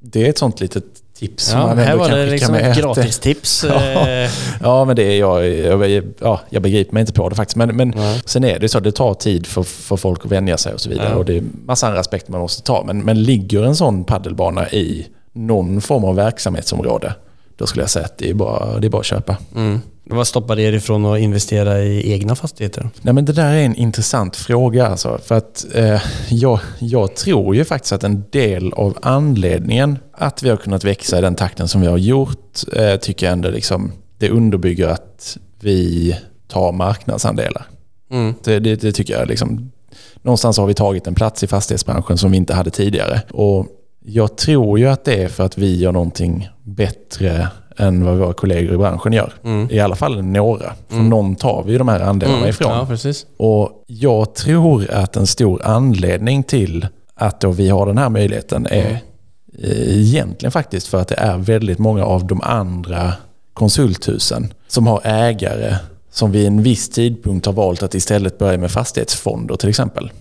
det 0.00 0.26
är 0.26 0.30
ett 0.30 0.38
sånt 0.38 0.60
litet 0.60 0.84
tips 1.18 1.50
Ja, 1.52 1.66
man 1.66 1.78
här 1.78 1.96
var 1.96 2.08
det 2.10 2.26
liksom 2.26 2.54
ett 2.54 2.76
gratistips. 2.78 3.64
Ja. 3.68 4.08
eh, 4.08 4.30
Ja, 4.62 4.84
men 4.84 4.96
det 4.96 5.02
är 5.02 5.18
jag, 5.20 5.48
jag, 5.90 6.02
ja, 6.20 6.40
jag 6.50 6.62
begriper 6.62 6.92
mig 6.94 7.00
inte 7.00 7.12
på 7.12 7.28
det 7.28 7.34
faktiskt. 7.34 7.56
Men, 7.56 7.76
men 7.76 7.92
Nej. 7.96 8.20
sen 8.24 8.44
är 8.44 8.58
det 8.58 8.68
så 8.68 8.78
att 8.78 8.84
det 8.84 8.92
tar 8.92 9.14
tid 9.14 9.46
för, 9.46 9.62
för 9.62 9.96
folk 9.96 10.24
att 10.24 10.30
vänja 10.32 10.56
sig 10.56 10.74
och 10.74 10.80
så 10.80 10.88
vidare. 10.90 11.08
Ja. 11.10 11.16
Och 11.16 11.24
det 11.24 11.36
är 11.36 11.42
massa 11.66 11.86
andra 11.86 12.00
aspekter 12.00 12.32
man 12.32 12.40
måste 12.40 12.62
ta. 12.62 12.84
Men, 12.86 12.98
men 12.98 13.22
ligger 13.22 13.62
en 13.64 13.76
sån 13.76 14.04
paddelbana 14.04 14.70
i 14.70 15.06
någon 15.32 15.80
form 15.80 16.04
av 16.04 16.14
verksamhetsområde, 16.16 17.14
då 17.62 17.66
skulle 17.66 17.82
jag 17.82 17.90
säga 17.90 18.04
att 18.04 18.18
det 18.18 18.30
är 18.30 18.34
bara, 18.34 18.78
det 18.78 18.86
är 18.86 18.90
bara 18.90 19.00
att 19.00 19.06
köpa. 19.06 19.36
Mm. 19.56 19.80
Vad 20.04 20.26
stoppar 20.26 20.58
er 20.58 20.72
ifrån 20.72 21.06
att 21.06 21.18
investera 21.18 21.82
i 21.82 22.12
egna 22.12 22.34
fastigheter? 22.34 22.88
Nej, 23.02 23.14
men 23.14 23.24
det 23.24 23.32
där 23.32 23.52
är 23.54 23.64
en 23.64 23.74
intressant 23.74 24.36
fråga. 24.36 24.86
Alltså, 24.86 25.18
för 25.24 25.34
att 25.34 25.66
eh, 25.74 26.02
jag, 26.28 26.60
jag 26.78 27.16
tror 27.16 27.56
ju 27.56 27.64
faktiskt 27.64 27.92
att 27.92 28.04
en 28.04 28.24
del 28.30 28.72
av 28.72 28.98
anledningen 29.02 29.98
att 30.12 30.42
vi 30.42 30.48
har 30.48 30.56
kunnat 30.56 30.84
växa 30.84 31.18
i 31.18 31.20
den 31.20 31.34
takten 31.34 31.68
som 31.68 31.80
vi 31.80 31.86
har 31.86 31.98
gjort, 31.98 32.60
eh, 32.72 32.96
tycker 32.96 33.26
jag 33.26 33.32
ändå 33.32 33.50
liksom, 33.50 33.92
det 34.18 34.30
underbygger 34.30 34.88
att 34.88 35.38
vi 35.60 36.16
tar 36.48 36.72
marknadsandelar. 36.72 37.66
Mm. 38.10 38.34
Det, 38.44 38.58
det, 38.58 38.76
det 38.76 38.92
tycker 38.92 39.18
jag 39.18 39.28
liksom, 39.28 39.70
någonstans 40.22 40.58
har 40.58 40.66
vi 40.66 40.74
tagit 40.74 41.06
en 41.06 41.14
plats 41.14 41.42
i 41.42 41.46
fastighetsbranschen 41.46 42.18
som 42.18 42.30
vi 42.30 42.36
inte 42.36 42.54
hade 42.54 42.70
tidigare. 42.70 43.20
Och 43.30 43.66
jag 44.04 44.36
tror 44.36 44.78
ju 44.78 44.88
att 44.88 45.04
det 45.04 45.22
är 45.22 45.28
för 45.28 45.44
att 45.44 45.58
vi 45.58 45.76
gör 45.76 45.92
någonting 45.92 46.48
bättre 46.62 47.48
än 47.76 48.04
vad 48.04 48.18
våra 48.18 48.32
kollegor 48.32 48.74
i 48.74 48.78
branschen 48.78 49.12
gör. 49.12 49.32
I 49.70 49.80
alla 49.80 49.96
fall 49.96 50.22
några. 50.22 50.72
För 50.88 50.96
någon 50.96 51.36
tar 51.36 51.62
vi 51.66 51.72
ju 51.72 51.78
de 51.78 51.88
här 51.88 52.00
andelarna 52.00 52.48
ifrån. 52.48 52.72
Ja, 52.72 52.86
precis. 52.86 53.26
Och 53.36 53.84
jag 53.86 54.34
tror 54.34 54.90
att 54.90 55.16
en 55.16 55.26
stor 55.26 55.62
anledning 55.64 56.42
till 56.42 56.86
att 57.14 57.40
då 57.40 57.50
vi 57.50 57.68
har 57.68 57.86
den 57.86 57.98
här 57.98 58.08
möjligheten 58.08 58.66
är 58.66 58.98
eh, 59.58 59.98
egentligen 59.98 60.52
faktiskt 60.52 60.86
för 60.86 61.00
att 61.00 61.08
det 61.08 61.14
är 61.14 61.38
väldigt 61.38 61.78
många 61.78 62.04
av 62.04 62.26
de 62.26 62.40
andra 62.40 63.12
konsulthusen 63.54 64.52
som 64.68 64.86
har 64.86 65.00
ägare 65.04 65.76
som 66.14 66.32
vid 66.32 66.46
en 66.46 66.62
viss 66.62 66.88
tidpunkt 66.88 67.46
har 67.46 67.52
valt 67.52 67.82
att 67.82 67.94
istället 67.94 68.38
börja 68.38 68.58
med 68.58 68.70
fastighetsfonder 68.70 69.56
till 69.56 69.68
exempel. 69.68 70.12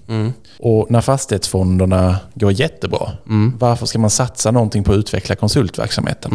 Och 0.59 0.91
när 0.91 1.01
fastighetsfonderna 1.01 2.17
går 2.33 2.51
jättebra, 2.51 3.11
varför 3.59 3.85
ska 3.85 3.99
man 3.99 4.09
satsa 4.09 4.51
någonting 4.51 4.83
på 4.83 4.91
att 4.91 4.97
utveckla 4.97 5.35
konsultverksamheten? 5.35 6.31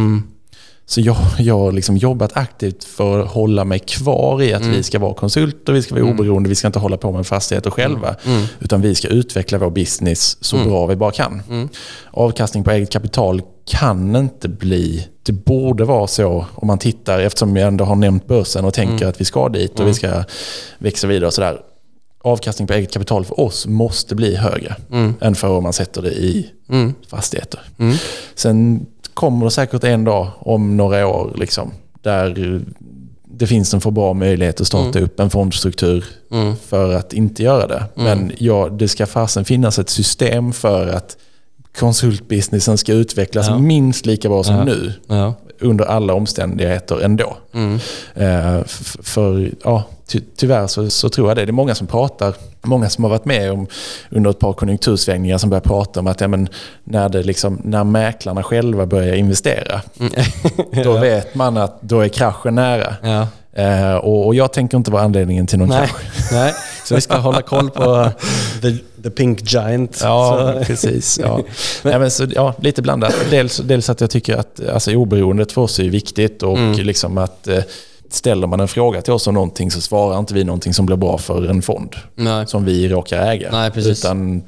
Så 0.88 1.00
jag, 1.00 1.16
jag 1.38 1.58
har 1.58 1.72
liksom 1.72 1.96
jobbat 1.96 2.36
aktivt 2.36 2.84
för 2.84 3.20
att 3.20 3.28
hålla 3.28 3.64
mig 3.64 3.78
kvar 3.78 4.42
i 4.42 4.52
att 4.52 4.66
vi 4.66 4.82
ska 4.82 4.98
vara 4.98 5.14
konsulter, 5.14 5.72
vi 5.72 5.82
ska 5.82 5.94
vara 5.94 6.04
oberoende, 6.04 6.48
vi 6.48 6.54
ska 6.54 6.66
inte 6.66 6.78
hålla 6.78 6.96
på 6.96 7.12
med 7.12 7.26
fastigheter 7.26 7.70
själva. 7.70 8.16
Utan 8.60 8.80
vi 8.80 8.94
ska 8.94 9.08
utveckla 9.08 9.58
vår 9.58 9.70
business 9.70 10.36
så 10.40 10.56
bra 10.64 10.86
vi 10.86 10.96
bara 10.96 11.10
kan. 11.12 11.42
Avkastning 12.10 12.64
på 12.64 12.70
eget 12.70 12.90
kapital 12.90 13.42
kan 13.66 14.16
inte 14.16 14.48
bli... 14.48 15.08
Det 15.22 15.32
borde 15.32 15.84
vara 15.84 16.06
så 16.06 16.46
om 16.54 16.66
man 16.66 16.78
tittar, 16.78 17.18
eftersom 17.18 17.56
jag 17.56 17.68
ändå 17.68 17.84
har 17.84 17.96
nämnt 17.96 18.26
börsen 18.26 18.64
och 18.64 18.74
tänker 18.74 19.06
att 19.06 19.20
vi 19.20 19.24
ska 19.24 19.48
dit 19.48 19.80
och 19.80 19.86
vi 19.88 19.94
ska 19.94 20.24
växa 20.78 21.06
vidare 21.06 21.26
och 21.26 21.34
sådär. 21.34 21.60
avkastning 22.22 22.68
på 22.68 22.74
eget 22.74 22.92
kapital 22.92 23.24
för 23.24 23.40
oss 23.40 23.66
måste 23.66 24.14
bli 24.14 24.36
högre 24.36 24.76
än 25.20 25.34
för 25.34 25.48
om 25.48 25.62
man 25.62 25.72
sätter 25.72 26.02
det 26.02 26.12
i 26.12 26.50
fastigheter. 27.08 27.60
Sen 28.34 28.86
kommer 29.14 29.46
det 29.46 29.50
säkert 29.50 29.84
en 29.84 30.04
dag 30.04 30.30
om 30.38 30.76
några 30.76 31.06
år 31.06 31.32
liksom, 31.36 31.70
där 32.02 32.60
det 33.24 33.46
finns 33.46 33.74
en 33.74 33.80
för 33.80 33.90
bra 33.90 34.14
möjlighet 34.14 34.60
att 34.60 34.66
starta 34.66 35.00
upp 35.00 35.20
en 35.20 35.30
fondstruktur 35.30 36.04
för 36.66 36.94
att 36.94 37.12
inte 37.12 37.42
göra 37.42 37.66
det. 37.66 37.84
Men 37.94 38.32
ja, 38.38 38.68
det 38.68 38.88
ska 38.88 39.06
fasen 39.06 39.44
finnas 39.44 39.78
ett 39.78 39.90
system 39.90 40.52
för 40.52 40.86
att 40.88 41.16
konsultbusinessen 41.78 42.78
ska 42.78 42.92
utvecklas 42.92 43.48
Ja. 43.48 43.58
minst 43.58 44.06
lika 44.06 44.28
bra 44.28 44.44
som 44.44 44.64
nu 44.64 44.92
Ja. 45.06 45.34
under 45.60 45.84
alla 45.84 46.14
omständigheter 46.14 47.00
ändå. 47.04 47.36
Eh, 48.14 48.56
f- 48.56 48.96
för 49.02 49.50
ja, 49.64 49.82
ty 50.06 50.20
tyvärr 50.36 50.66
så, 50.66 50.90
så 50.90 51.08
tror 51.08 51.28
jag 51.28 51.36
det. 51.36 51.44
Det 51.44 51.50
är 51.50 51.52
många 51.52 51.74
som 51.74 51.86
pratar, 51.86 52.34
många 52.62 52.88
som 52.90 53.04
har 53.04 53.08
varit 53.10 53.24
med 53.24 53.52
om 53.52 53.66
under 54.10 54.30
ett 54.30 54.38
par 54.38 54.52
konjunktursvängningar 54.52 55.38
som 55.38 55.50
börjar 55.50 55.60
prata 55.60 56.00
om 56.00 56.06
att 56.06 56.20
ja, 56.20 56.28
men 56.28 56.48
när, 56.84 57.08
det 57.08 57.22
liksom, 57.22 57.60
när 57.64 57.84
mäklarna 57.84 58.42
själva 58.42 58.86
börjar 58.86 59.14
investera, 59.14 59.80
då 60.84 60.92
vet 60.98 61.34
man 61.34 61.56
att 61.56 61.82
då 61.82 62.00
är 62.00 62.08
kraschen 62.08 62.54
nära. 62.54 62.94
Ja. 63.02 63.26
Eh, 63.62 63.94
och, 63.94 64.26
och 64.26 64.34
jag 64.34 64.52
tänker 64.52 64.76
inte 64.76 64.90
vara 64.90 65.02
anledningen 65.02 65.46
till 65.46 65.58
någon 65.58 65.68
Nej. 65.68 65.88
krasch. 65.88 66.32
Nej, 66.32 66.54
så 66.84 66.94
vi 66.94 67.00
ska 67.00 67.16
hålla 67.16 67.42
koll 67.42 67.70
på 67.70 68.10
the, 69.06 69.10
Pink 69.10 69.52
Giant. 69.52 70.00
Ja, 70.02 70.52
Så- 70.58 70.64
precis. 70.64 71.18
Ja. 71.22 71.40
Nej, 71.82 71.98
men 71.98 72.10
så, 72.10 72.26
ja, 72.34 72.54
lite 72.60 72.82
blandat. 72.82 73.14
Dels, 73.30 73.56
dels 73.56 73.90
att 73.90 74.00
jag 74.00 74.10
tycker 74.10 74.36
att 74.36 74.68
alltså, 74.68 74.94
oberoendet 74.94 75.52
för 75.52 75.62
oss 75.62 75.78
är 75.78 75.84
viktigt 75.88 76.42
och 76.42 76.58
liksom 76.78 77.18
att 77.18 77.48
eh, 77.48 77.62
ställer 78.10 78.46
man 78.46 78.60
en 78.60 78.68
fråga 78.68 79.02
till 79.02 79.12
oss 79.12 79.26
om 79.26 79.34
någonting 79.34 79.70
så 79.70 79.80
svarar 79.80 80.18
inte 80.18 80.34
vi 80.34 80.44
någonting 80.44 80.74
som 80.74 80.86
blir 80.86 80.96
bra 80.96 81.18
för 81.18 81.48
en 81.48 81.62
fond 81.62 81.96
Nej. 82.14 82.46
som 82.46 82.64
vi 82.64 82.88
råkar 82.88 83.26
äga. 83.32 83.48
Nej, 83.52 83.70
precis. 83.70 84.04
Utan 84.04 84.42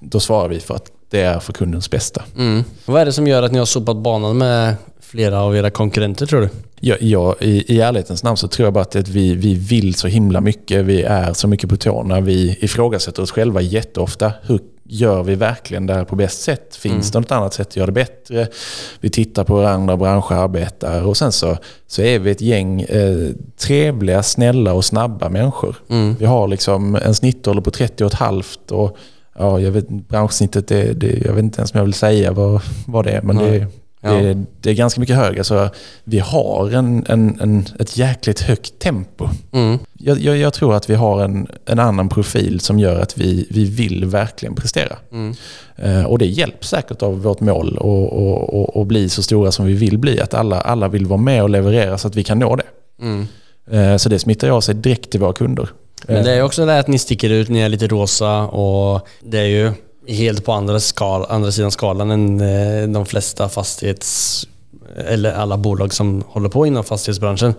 då 0.00 0.20
svarar 0.20 0.48
vi 0.48 0.60
för 0.60 0.74
att 0.74 0.86
det 1.10 1.20
är 1.20 1.38
för 1.38 1.52
kundens 1.52 1.90
bästa. 1.90 2.22
Mm. 2.36 2.64
Vad 2.84 3.00
är 3.02 3.06
det 3.06 3.12
som 3.12 3.26
gör 3.26 3.42
att 3.42 3.52
ni 3.52 3.58
har 3.58 3.66
sopat 3.66 3.96
banan 3.96 4.38
med 4.38 4.74
flera 5.08 5.40
av 5.40 5.56
era 5.56 5.70
konkurrenter 5.70 6.26
tror 6.26 6.40
du? 6.40 6.48
Ja, 6.80 6.96
ja, 7.00 7.36
i, 7.40 7.74
I 7.74 7.80
ärlighetens 7.80 8.22
namn 8.22 8.36
så 8.36 8.48
tror 8.48 8.66
jag 8.66 8.72
bara 8.72 8.80
att 8.80 9.08
vi, 9.08 9.34
vi 9.34 9.54
vill 9.54 9.94
så 9.94 10.08
himla 10.08 10.40
mycket. 10.40 10.84
Vi 10.84 11.02
är 11.02 11.32
så 11.32 11.48
mycket 11.48 11.70
på 11.70 11.76
tårna. 11.76 12.20
Vi 12.20 12.58
ifrågasätter 12.60 13.22
oss 13.22 13.30
själva 13.30 13.60
jätteofta. 13.60 14.32
Hur 14.42 14.60
gör 14.84 15.22
vi 15.22 15.34
verkligen 15.34 15.86
det 15.86 15.94
här 15.94 16.04
på 16.04 16.16
bäst 16.16 16.40
sätt? 16.40 16.76
Finns 16.76 17.10
det 17.10 17.20
något 17.20 17.32
annat 17.32 17.54
sätt 17.54 17.68
att 17.68 17.76
göra 17.76 17.86
det 17.86 17.92
bättre? 17.92 18.46
Vi 19.00 19.10
tittar 19.10 19.44
på 19.44 19.58
hur 19.58 19.66
andra 19.66 19.96
branscher 19.96 20.32
arbetar 20.32 21.02
och 21.02 21.16
sen 21.16 21.32
så, 21.32 21.56
så 21.86 22.02
är 22.02 22.18
vi 22.18 22.30
ett 22.30 22.40
gäng 22.40 22.80
eh, 22.80 23.28
trevliga, 23.56 24.22
snälla 24.22 24.72
och 24.72 24.84
snabba 24.84 25.28
människor. 25.28 25.76
Vi 26.18 26.26
har 26.26 26.48
liksom 26.48 26.94
en 26.94 27.14
snittålder 27.14 27.62
på 27.62 27.70
30 27.70 28.04
och 28.04 28.12
ett 28.12 28.18
halvt 28.18 28.70
och 28.70 28.96
ja, 29.38 29.60
jag 29.60 29.70
vet, 29.70 29.88
branschsnittet, 29.88 30.68
det, 30.68 30.92
det, 30.92 31.22
jag 31.24 31.32
vet 31.32 31.44
inte 31.44 31.58
ens 31.58 31.74
om 31.74 31.78
jag 31.78 31.84
vill 31.84 31.94
säga 31.94 32.32
vad, 32.32 32.60
vad 32.86 33.04
det 33.04 33.10
är, 33.10 33.22
men 33.22 33.36
det, 33.36 33.66
Ja. 34.00 34.12
det, 34.12 34.44
det 34.60 34.70
är 34.70 34.74
ganska 34.74 35.00
mycket 35.00 35.16
högre. 35.16 35.44
Så 35.44 35.68
vi 36.04 36.18
har 36.18 36.70
en, 36.70 37.06
en, 37.08 37.40
en, 37.40 37.66
ett 37.78 37.96
jäkligt 37.96 38.40
högt 38.40 38.78
tempo. 38.78 39.28
Mm. 39.52 39.78
Jag, 39.98 40.18
jag, 40.18 40.36
jag 40.36 40.52
tror 40.52 40.74
att 40.74 40.90
vi 40.90 40.94
har 40.94 41.24
en, 41.24 41.46
en 41.66 41.78
annan 41.78 42.08
profil 42.08 42.60
som 42.60 42.78
gör 42.78 43.00
att 43.00 43.18
vi, 43.18 43.46
vi 43.50 43.64
vill 43.64 44.04
verkligen 44.04 44.54
prestera. 44.54 44.96
Eh, 45.76 46.04
och 46.04 46.18
det 46.18 46.26
hjälps 46.26 46.68
säkert 46.68 47.02
av 47.02 47.22
vårt 47.22 47.40
mål 47.40 47.76
att 47.76 47.82
och, 47.82 48.60
och, 48.60 48.76
och 48.76 48.86
bli 48.86 49.08
så 49.08 49.22
stora 49.22 49.52
som 49.52 49.66
vi 49.66 49.74
vill 49.74 49.98
bli. 49.98 50.20
Att 50.20 50.34
alla, 50.34 50.60
alla 50.60 50.88
vill 50.88 51.06
vara 51.06 51.20
med 51.20 51.42
och 51.42 51.50
leverera 51.50 51.98
så 51.98 52.08
att 52.08 52.16
vi 52.16 52.24
kan 52.24 52.38
nå 52.38 52.56
det. 52.56 52.66
Eh, 53.70 53.96
så 53.96 54.08
det 54.08 54.18
smittar 54.18 54.48
av 54.48 54.60
sig 54.60 54.74
direkt 54.74 55.10
till 55.10 55.20
våra 55.20 55.32
kunder. 55.32 55.68
Men 56.06 56.24
det 56.24 56.30
är 56.30 56.36
ju 56.36 56.42
också 56.42 56.66
det 56.66 56.78
att 56.78 56.88
ni 56.88 56.98
sticker 56.98 57.30
ut, 57.30 57.48
ni 57.48 57.60
är 57.60 57.68
lite 57.68 57.86
rosa 57.86 58.42
och 58.42 59.08
det 59.20 59.38
är 59.38 59.44
ju 59.44 59.72
helt 60.08 60.44
på 60.44 60.52
andra, 60.52 60.80
skal, 60.80 61.26
andra 61.28 61.52
sidan 61.52 61.70
skalan 61.70 62.10
än 62.10 62.40
eh, 62.40 62.88
de 62.88 63.06
flesta 63.06 63.48
fastighets... 63.48 64.46
Eller 65.08 65.32
alla 65.32 65.56
bolag 65.56 65.94
som 65.94 66.24
håller 66.28 66.48
på 66.48 66.66
inom 66.66 66.84
fastighetsbranschen. 66.84 67.54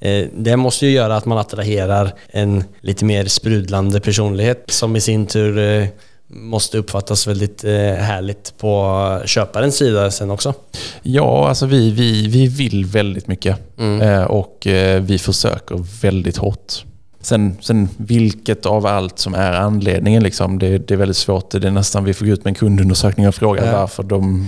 Eh, 0.00 0.26
Det 0.32 0.56
måste 0.56 0.86
ju 0.86 0.92
göra 0.92 1.16
att 1.16 1.24
man 1.24 1.38
attraherar 1.38 2.14
en 2.28 2.64
lite 2.80 3.04
mer 3.04 3.24
sprudlande 3.26 4.00
personlighet 4.00 4.64
som 4.68 4.96
i 4.96 5.00
sin 5.00 5.26
tur 5.26 5.58
eh, 5.58 5.86
måste 6.28 6.78
uppfattas 6.78 7.26
väldigt 7.26 7.62
härligt 7.98 8.54
på 8.58 9.22
köparens 9.26 9.76
sida 9.76 10.10
sen 10.10 10.30
också. 10.30 10.54
Ja, 11.02 11.48
alltså 11.48 11.66
vi, 11.66 11.90
vi, 11.90 12.26
vi 12.26 12.46
vill 12.46 12.84
väldigt 12.84 13.28
mycket 13.28 13.58
eh, 14.02 14.22
och 14.22 14.66
vi 15.00 15.18
försöker 15.18 16.00
väldigt 16.02 16.36
hårt. 16.36 16.84
Sen, 17.26 17.56
sen 17.60 17.88
vilket 17.96 18.66
av 18.66 18.86
allt 18.86 19.18
som 19.18 19.34
är 19.34 19.52
anledningen, 19.52 20.22
liksom, 20.22 20.58
det, 20.58 20.78
det 20.78 20.94
är 20.94 20.98
väldigt 20.98 21.16
svårt. 21.16 21.50
Det 21.50 21.66
är 21.66 21.70
nästan 21.70 22.04
vi 22.04 22.14
får 22.14 22.26
gå 22.26 22.32
ut 22.32 22.44
med 22.44 22.50
en 22.50 22.54
kundundersökning 22.54 23.28
och 23.28 23.34
fråga 23.34 23.66
Ja. 23.66 23.78
varför 23.80 24.02
de 24.02 24.46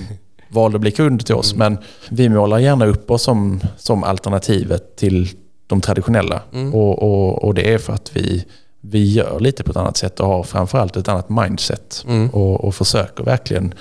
valde 0.49 0.76
att 0.76 0.81
bli 0.81 0.91
kund 0.91 1.26
till 1.26 1.35
oss. 1.35 1.55
Men 1.55 1.79
vi 2.09 2.29
målar 2.29 2.59
gärna 2.59 2.87
upp 2.87 3.11
oss 3.11 3.22
som, 3.22 3.61
som 3.79 4.05
alternativet 4.05 4.97
till 4.97 5.29
de 5.66 5.81
traditionella. 5.81 6.41
Och, 6.72 7.03
och, 7.03 7.45
och 7.45 7.55
det 7.55 7.72
är 7.72 7.79
för 7.79 7.93
att 7.93 8.11
vi, 8.16 8.45
vi 8.81 9.12
gör 9.12 9.41
lite 9.41 9.64
på 9.64 9.70
ett 9.70 9.76
annat 9.76 9.97
sätt 9.97 10.20
och 10.20 10.26
har 10.26 10.43
framförallt 10.43 10.97
ett 10.97 11.09
annat 11.09 11.29
mindset. 11.29 12.05
Och, 12.33 12.64
och 12.64 12.74
försöker 12.74 13.24
verkligen 13.24 13.74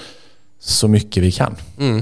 så 0.60 0.88
mycket 0.88 1.24
vi 1.24 1.32
kan. 1.32 1.56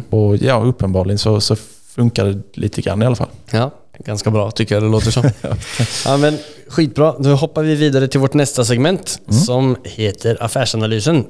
Och 0.09 0.37
ja, 0.37 0.61
uppenbarligen 0.63 1.17
så, 1.17 1.41
så 1.41 1.55
funkar 1.95 2.25
det 2.25 2.41
lite 2.53 2.81
grann 2.81 3.01
i 3.01 3.05
alla 3.05 3.15
fall. 3.15 3.29
Ja, 3.51 3.71
ganska 4.05 4.31
bra 4.31 4.51
tycker 4.51 4.75
jag 4.75 4.83
det 4.83 4.89
låter 4.89 5.11
som. 5.11 5.23
ja, 6.05 6.17
men 6.17 6.37
skitbra. 6.69 7.15
Då 7.19 7.35
hoppar 7.35 7.63
vi 7.63 7.75
vidare 7.75 8.07
till 8.07 8.19
vårt 8.19 8.33
nästa 8.33 8.65
segment 8.65 9.19
som 9.45 9.75
heter 9.83 10.43
Affärsanalysen. 10.43 11.25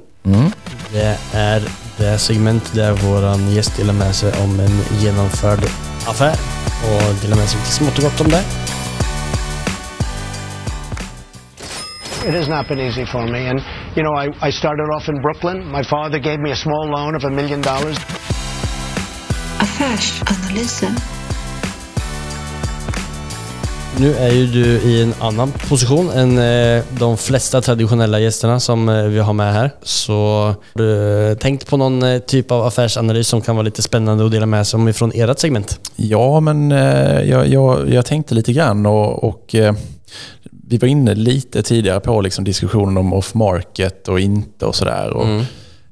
Det 0.93 1.17
är 1.33 1.63
det 1.97 2.17
segment 2.17 2.73
där 2.73 2.91
våran 2.91 3.51
gäst 3.51 3.77
delar 3.77 3.93
med 3.93 4.15
sig 4.15 4.33
om 4.43 4.59
en 4.59 5.01
genomförd 5.01 5.59
affär 6.07 6.36
och 6.83 7.15
delar 7.21 7.38
med 7.38 7.49
sig 7.49 7.59
lite 7.59 7.71
smått 7.71 7.97
och 7.97 8.03
gott 8.03 8.21
om 8.21 8.27
det. 8.27 8.43
It 12.27 12.33
has 12.33 12.47
not 12.47 12.67
been 12.67 12.79
easy 12.79 13.05
for 13.05 13.27
me. 13.27 13.49
And, 13.49 13.61
you 13.95 14.03
know, 14.03 14.15
I, 14.15 14.47
I 14.47 14.51
started 14.51 14.89
off 14.95 15.09
in 15.09 15.21
Brooklyn. 15.21 15.71
My 15.71 15.83
father 15.83 16.17
gave 16.17 16.39
me 16.39 16.51
a 16.51 16.55
small 16.55 16.88
loan 16.89 17.15
of 17.15 17.23
a 17.23 17.29
million 17.29 17.61
dollars. 17.61 17.97
Affärsanalysen. 19.59 21.14
Nu 23.99 24.13
är 24.13 24.31
ju 24.31 24.47
du 24.47 24.65
i 24.65 25.01
en 25.01 25.13
annan 25.19 25.51
position 25.51 26.09
än 26.09 26.37
eh, 26.37 26.83
de 26.99 27.17
flesta 27.17 27.61
traditionella 27.61 28.19
gästerna 28.19 28.59
som 28.59 28.89
eh, 28.89 29.03
vi 29.03 29.19
har 29.19 29.33
med 29.33 29.53
här. 29.53 29.71
Så 29.83 30.13
har 30.13 30.55
du 30.73 31.29
eh, 31.31 31.37
tänkt 31.37 31.67
på 31.67 31.77
någon 31.77 32.21
typ 32.27 32.51
av 32.51 32.65
affärsanalys 32.65 33.27
som 33.27 33.41
kan 33.41 33.55
vara 33.55 33.63
lite 33.63 33.81
spännande 33.81 34.25
att 34.25 34.31
dela 34.31 34.45
med 34.45 34.67
sig 34.67 34.77
om 34.77 34.87
ifrån 34.87 35.11
ert 35.15 35.39
segment? 35.39 35.79
Ja, 35.95 36.39
men 36.39 36.71
jag, 36.71 37.47
jag, 37.47 37.89
jag 37.89 38.05
tänkte 38.05 38.35
lite 38.35 38.53
grann 38.53 38.85
och, 38.85 39.23
och 39.23 39.55
vi 40.67 40.77
var 40.77 40.87
inne 40.87 41.15
lite 41.15 41.63
tidigare 41.63 41.99
på 41.99 42.21
liksom 42.21 42.43
diskussionen 42.43 42.97
om 42.97 43.13
off-market 43.13 44.07
och 44.07 44.19
inte 44.19 44.65
och 44.65 44.75
sådär. 44.75 45.13
Och 45.13 45.27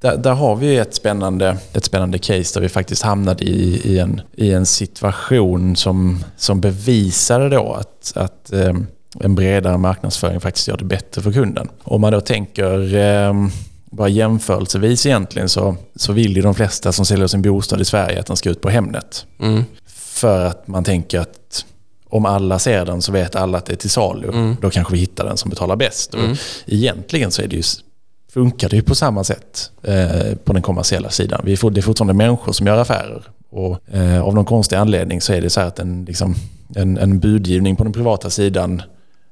Där, 0.03 0.17
där 0.17 0.33
har 0.33 0.55
vi 0.55 0.77
ett 0.77 0.93
spännande, 0.95 1.57
ett 1.73 1.85
spännande 1.85 2.17
case 2.17 2.59
där 2.59 2.61
vi 2.61 2.69
faktiskt 2.69 3.01
hamnade 3.01 3.43
i, 3.43 3.81
i, 3.83 3.99
en, 3.99 4.21
i 4.33 4.51
en 4.51 4.65
situation 4.65 5.75
som, 5.75 6.23
som 6.37 6.61
bevisade 6.61 7.49
då 7.49 7.73
att, 7.73 8.13
att 8.15 8.53
eh, 8.53 8.73
en 9.19 9.35
bredare 9.35 9.77
marknadsföring 9.77 10.39
faktiskt 10.39 10.67
gör 10.67 10.77
det 10.77 10.85
bättre 10.85 11.21
för 11.21 11.31
kunden. 11.31 11.69
Om 11.83 12.01
man 12.01 12.11
då 12.11 12.21
tänker 12.21 12.95
eh, 12.95 13.33
bara 13.85 14.07
jämförelsevis 14.07 15.05
egentligen 15.05 15.49
så, 15.49 15.75
så 15.95 16.13
vill 16.13 16.35
ju 16.35 16.41
de 16.41 16.55
flesta 16.55 16.91
som 16.91 17.05
säljer 17.05 17.27
sin 17.27 17.41
bostad 17.41 17.81
i 17.81 17.85
Sverige 17.85 18.19
att 18.19 18.25
den 18.25 18.37
ska 18.37 18.49
ut 18.49 18.61
på 18.61 18.69
Hemnet. 18.69 19.25
För 19.85 20.45
att 20.45 20.67
man 20.67 20.83
tänker 20.83 21.19
att 21.19 21.65
om 22.09 22.25
alla 22.25 22.59
ser 22.59 22.85
den 22.85 23.01
så 23.01 23.11
vet 23.11 23.35
alla 23.35 23.57
att 23.57 23.65
det 23.65 23.73
är 23.73 23.77
till 23.77 23.89
salu. 23.89 24.55
Då 24.61 24.69
kanske 24.69 24.93
vi 24.93 24.99
hittar 24.99 25.25
den 25.25 25.37
som 25.37 25.49
betalar 25.49 25.75
bäst. 25.75 26.13
Och 26.13 26.19
egentligen 26.65 27.31
så 27.31 27.41
är 27.41 27.47
det 27.47 27.55
ju, 27.55 27.63
funkar 28.33 28.69
det 28.69 28.75
ju 28.75 28.81
på 28.81 28.95
samma 28.95 29.23
sätt 29.23 29.71
eh, 29.83 30.35
på 30.43 30.53
den 30.53 30.61
kommersiella 30.61 31.09
sidan. 31.09 31.41
Vi 31.43 31.57
får, 31.57 31.71
det 31.71 31.79
är 31.79 31.81
fortfarande 31.81 32.13
människor 32.13 32.51
som 32.51 32.67
gör 32.67 32.77
affärer. 32.77 33.23
Och, 33.49 33.93
eh, 33.93 34.21
av 34.21 34.35
någon 34.35 34.45
konstig 34.45 34.75
anledning 34.75 35.21
så 35.21 35.33
är 35.33 35.41
det 35.41 35.49
så 35.49 35.59
här 35.59 35.67
att 35.67 35.79
en, 35.79 36.05
liksom, 36.05 36.35
en, 36.75 36.97
en 36.97 37.19
budgivning 37.19 37.75
på 37.75 37.83
den 37.83 37.93
privata 37.93 38.29
sidan 38.29 38.81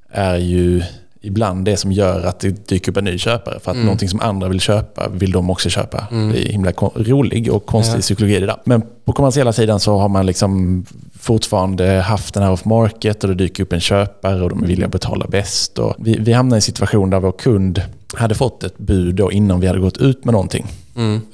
är 0.09 0.37
ju 0.37 0.83
ibland 1.21 1.65
det 1.65 1.77
som 1.77 1.91
gör 1.91 2.23
att 2.25 2.39
det 2.39 2.67
dyker 2.67 2.91
upp 2.91 2.97
en 2.97 3.03
ny 3.03 3.17
köpare. 3.17 3.59
För 3.59 3.71
att 3.71 3.77
någonting 3.77 4.09
som 4.09 4.19
andra 4.19 4.47
vill 4.49 4.59
köpa 4.59 5.09
vill 5.09 5.31
de 5.31 5.49
också 5.49 5.69
köpa. 5.69 6.07
Det 6.11 6.47
är 6.47 6.51
himla 6.51 6.71
rolig 6.95 7.51
och 7.53 7.65
konstig 7.65 8.01
psykologi 8.01 8.39
det 8.39 8.45
där. 8.45 8.57
Men 8.65 8.83
på 9.05 9.13
kommersiella 9.13 9.53
sidan 9.53 9.79
så 9.79 9.97
har 9.97 10.09
man 10.09 10.25
liksom 10.25 10.85
fortfarande 11.19 11.85
haft 12.01 12.33
den 12.33 12.43
här 12.43 12.51
off 12.51 12.65
market 12.65 13.23
och 13.23 13.29
det 13.29 13.35
dyker 13.35 13.63
upp 13.63 13.73
en 13.73 13.79
köpare 13.79 14.43
och 14.43 14.49
de 14.49 14.63
är 14.63 14.67
villiga 14.67 14.85
att 14.85 14.91
betala 14.91 15.25
bäst. 15.27 15.79
Och 15.79 15.95
vi, 15.99 16.17
vi 16.19 16.33
hamnade 16.33 16.55
i 16.55 16.57
en 16.57 16.61
situation 16.61 17.09
där 17.09 17.19
vår 17.19 17.31
kund 17.31 17.81
hade 18.13 18.35
fått 18.35 18.63
ett 18.63 18.77
bud 18.77 19.15
då 19.15 19.31
innan 19.31 19.59
vi 19.59 19.67
hade 19.67 19.79
gått 19.79 19.97
ut 19.97 20.25
med 20.25 20.31
någonting. 20.31 20.65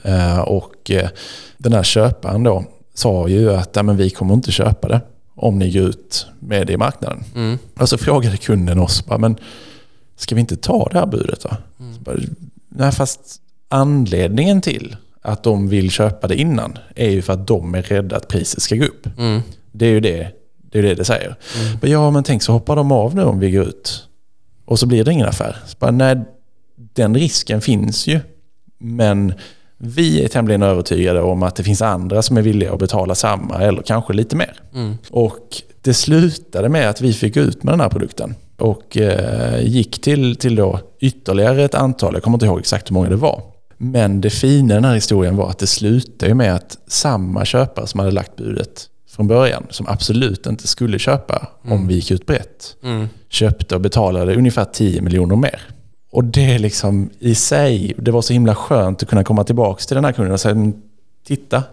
Eh, 0.03 0.39
och 0.39 0.91
eh, 0.91 1.09
den 1.57 1.73
här 1.73 1.83
köparen 1.83 2.43
då 2.43 2.63
sa 2.93 3.27
ju 3.27 3.53
att 3.53 3.69
"Ja, 3.75 3.83
men 3.83 3.97
vi 3.97 4.09
kommer 4.09 4.33
inte 4.33 4.51
köpa 4.51 4.87
det 4.87 5.01
om 5.35 5.59
ni 5.59 5.71
går 5.71 5.83
ut 5.83 6.27
med 6.39 6.67
det 6.67 6.73
i 6.73 6.77
marknaden. 6.77 7.23
Och 7.79 7.89
så 7.89 7.97
frågade 7.97 8.37
kunden 8.37 8.79
oss, 8.79 9.03
men 9.19 9.35
ska 10.17 10.35
vi 10.35 10.41
inte 10.41 10.55
ta 10.55 10.89
det 10.91 10.99
här 10.99 11.05
budet 11.05 11.41
då? 11.41 11.49
Så 11.95 12.01
bara, 12.01 12.17
Nej, 12.69 12.91
fast 12.91 13.41
anledningen 13.69 14.61
till 14.61 14.95
att 15.21 15.43
de 15.43 15.69
vill 15.69 15.91
köpa 15.91 16.27
det 16.27 16.35
innan 16.35 16.77
är 16.95 17.09
ju 17.09 17.21
för 17.21 17.33
att 17.33 17.47
de 17.47 17.75
är 17.75 17.81
rädda 17.81 18.15
att 18.17 18.27
priset 18.27 18.61
ska 18.61 18.75
gå 18.75 18.85
upp. 18.85 19.07
Det 19.71 19.85
är 19.85 19.89
ju 19.89 19.99
det 19.99 20.31
det, 20.71 20.79
är 20.79 20.83
det, 20.83 20.95
det 20.95 21.05
säger. 21.05 21.35
Men 21.81 21.91
ja, 21.91 22.11
men 22.11 22.23
tänk 22.23 22.43
så 22.43 22.51
hoppar 22.51 22.75
de 22.75 22.91
av 22.91 23.15
nu 23.15 23.23
om 23.23 23.39
vi 23.39 23.51
går 23.51 23.67
ut. 23.67 24.03
Och 24.65 24.79
så 24.79 24.85
blir 24.85 25.03
det 25.03 25.11
ingen 25.11 25.27
affär. 25.27 25.57
Så 25.65 25.75
bara, 25.79 25.91
nej, 25.91 26.17
den 26.75 27.15
risken 27.15 27.61
finns 27.61 28.07
ju. 28.07 28.19
Men 28.77 29.33
vi 29.77 30.23
är 30.23 30.27
tämligen 30.27 30.63
övertygade 30.63 31.21
om 31.21 31.43
att 31.43 31.55
det 31.55 31.63
finns 31.63 31.81
andra 31.81 32.21
som 32.21 32.37
är 32.37 32.41
villiga 32.41 32.73
att 32.73 32.79
betala 32.79 33.15
samma 33.15 33.61
eller 33.61 33.81
kanske 33.81 34.13
lite 34.13 34.35
mer. 34.35 34.53
Och 35.09 35.61
det 35.81 35.93
slutade 35.93 36.69
med 36.69 36.89
att 36.89 37.01
vi 37.01 37.13
fick 37.13 37.37
ut 37.37 37.63
med 37.63 37.73
den 37.73 37.81
här 37.81 37.89
produkten. 37.89 38.35
Och 38.57 38.97
eh, 38.97 39.61
gick 39.61 40.01
till, 40.01 40.35
till 40.35 40.55
då 40.55 40.79
ytterligare 40.99 41.63
ett 41.63 41.75
antal, 41.75 42.13
jag 42.13 42.23
kommer 42.23 42.35
inte 42.35 42.45
ihåg 42.45 42.59
exakt 42.59 42.89
hur 42.89 42.93
många 42.93 43.09
det 43.09 43.15
var. 43.15 43.41
Men 43.77 44.21
det 44.21 44.29
fina 44.29 44.73
i 44.73 44.75
den 44.75 44.85
här 44.85 44.95
historien 44.95 45.35
var 45.35 45.49
att 45.49 45.57
det 45.59 45.67
slutade 45.67 46.33
med 46.33 46.55
att 46.55 46.77
samma 46.87 47.45
köpare 47.45 47.87
som 47.87 47.99
hade 47.99 48.11
lagt 48.11 48.35
budet 48.35 48.89
från 49.15 49.27
början, 49.27 49.65
som 49.69 49.87
absolut 49.87 50.45
inte 50.45 50.67
skulle 50.67 50.99
köpa 50.99 51.47
om 51.63 51.87
vi 51.87 51.95
gick 51.95 52.11
ut 52.11 52.25
brett, 52.25 52.75
köpte 53.29 53.75
och 53.75 53.81
betalade 53.81 54.35
ungefär 54.35 54.65
10 54.65 55.01
miljoner 55.01 55.35
mer. 55.35 55.61
Och 56.11 56.23
det 56.23 56.57
liksom 56.59 57.09
i 57.19 57.35
sig, 57.35 57.93
det 57.97 58.11
var 58.11 58.21
så 58.21 58.33
himla 58.33 58.55
skönt 58.55 59.03
att 59.03 59.09
kunna 59.09 59.23
komma 59.23 59.43
tillbaka 59.43 59.79
till 59.83 59.95
den 59.95 60.05
här 60.05 60.11
kunden 60.11 60.33
och 60.33 60.39
säga 60.39 60.55
"Men 60.55 60.81
titta, 61.27 61.63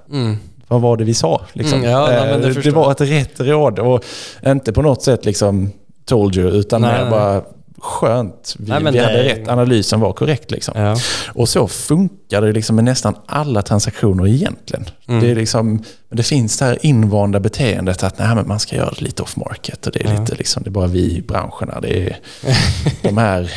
vad 0.69 0.81
var 0.81 0.97
det 0.97 1.05
vi 1.05 1.15
sa? 1.15 1.41
Liksom. 1.53 1.79
Mm, 1.79 1.91
ja, 1.91 2.07
nej, 2.07 2.31
men 2.33 2.41
det 2.41 2.49
Eh, 2.49 2.63
det 2.63 2.71
var 2.71 2.93
ett 2.93 3.01
rätt 3.01 3.41
råd 3.41 3.79
och 3.79 4.05
inte 4.47 4.73
på 4.73 4.83
något 4.83 5.03
sätt 5.03 5.25
liksom 5.25 5.71
told 6.05 6.37
you, 6.37 6.51
utan 6.51 6.81
Nej, 6.81 7.01
nej. 7.01 7.11
bara 7.11 7.43
skönt. 7.85 8.57
Vi, 8.59 8.71
Nej, 8.71 8.93
vi 8.93 8.99
hade 8.99 9.25
rätt, 9.25 9.49
analysen 9.49 10.01
var 10.01 10.13
korrekt. 10.13 10.51
Liksom. 10.51 10.81
Ja. 10.81 10.97
Och 11.29 11.49
så 11.49 11.69
funkar 11.69 12.43
det 12.43 12.53
liksom 12.53 12.77
med 12.77 12.85
nästan 12.85 13.15
alla 13.27 13.63
transaktioner 13.63 14.27
egentligen. 14.27 14.85
Mm. 15.09 15.21
Det, 15.21 15.31
är 15.31 15.35
liksom, 15.35 15.83
det 16.11 16.23
finns 16.23 16.59
det 16.59 16.65
här 16.65 16.87
invanda 16.87 17.41
beteendet 17.41 18.03
att 18.03 18.19
nej, 18.19 18.35
men 18.35 18.49
man 18.49 18.61
ska 18.61 18.77
göra 18.77 18.91
det 18.91 19.01
lite 19.01 19.23
off 19.23 19.37
market 19.37 19.87
och 19.87 19.93
det 19.93 20.05
är, 20.05 20.21
lite, 20.21 20.35
liksom, 20.35 20.63
det 20.63 20.69
är 20.69 20.73
bara 20.73 20.87
vi 20.87 21.17
i 21.17 21.23
branscherna. 21.23 21.81
Det 21.81 22.09
är 22.09 22.19
de 23.03 23.19
här, 23.19 23.51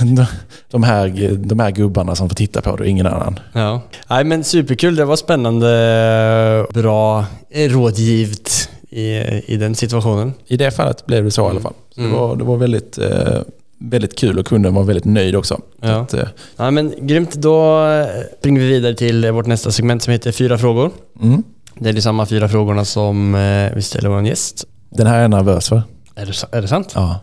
de, 0.70 0.82
här, 0.82 1.36
de 1.36 1.60
här 1.60 1.70
gubbarna 1.70 2.14
som 2.14 2.28
får 2.28 2.36
titta 2.36 2.60
på 2.60 2.76
det 2.76 2.82
och 2.82 2.88
ingen 2.88 3.06
annan. 3.06 3.40
Ja. 3.52 3.82
Nej 4.08 4.24
men 4.24 4.44
superkul, 4.44 4.96
det 4.96 5.04
var 5.04 5.16
spännande, 5.16 6.66
bra, 6.74 7.24
eh, 7.50 7.70
rådgivet 7.70 8.68
i, 8.90 9.02
i 9.46 9.56
den 9.56 9.74
situationen. 9.74 10.32
I 10.46 10.56
det 10.56 10.70
fallet 10.70 11.06
blev 11.06 11.24
det 11.24 11.30
så 11.30 11.46
i 11.46 11.50
alla 11.50 11.60
fall. 11.60 11.74
Så 11.94 12.00
det, 12.00 12.08
var, 12.08 12.36
det 12.36 12.44
var 12.44 12.56
väldigt, 12.56 12.98
eh, 12.98 13.40
väldigt 13.78 14.18
kul 14.18 14.38
och 14.38 14.46
kunden 14.46 14.74
var 14.74 14.84
väldigt 14.84 15.04
nöjd 15.04 15.36
också. 15.36 15.60
Ja. 15.80 15.88
Att, 16.00 16.14
eh, 16.14 16.28
Ja 16.56 16.70
men 16.70 16.94
grymt, 17.06 17.34
då 17.34 17.84
eh, 17.86 18.06
springer 18.38 18.60
vi 18.60 18.66
vidare 18.68 18.94
till 18.94 19.24
eh, 19.24 19.30
vårt 19.32 19.46
nästa 19.46 19.70
segment 19.70 20.02
som 20.02 20.12
heter 20.12 20.32
Fyra 20.32 20.58
frågor. 20.58 20.90
mm. 21.22 21.42
Det 21.80 21.88
är 21.88 21.92
de 21.92 22.02
samma 22.02 22.26
fyra 22.26 22.48
frågorna 22.48 22.84
som 22.84 23.34
eh, 23.34 23.74
vi 23.74 23.82
ställer 23.82 24.08
vår 24.08 24.26
gäst. 24.26 24.64
Den 24.90 25.06
här 25.06 25.16
är 25.16 25.22
jag 25.22 25.30
nervös 25.30 25.68
för. 25.68 25.82
Är 26.14 26.26
det, 26.26 26.56
är 26.56 26.62
det 26.62 26.68
sant? 26.68 26.92
Ja. 26.94 27.20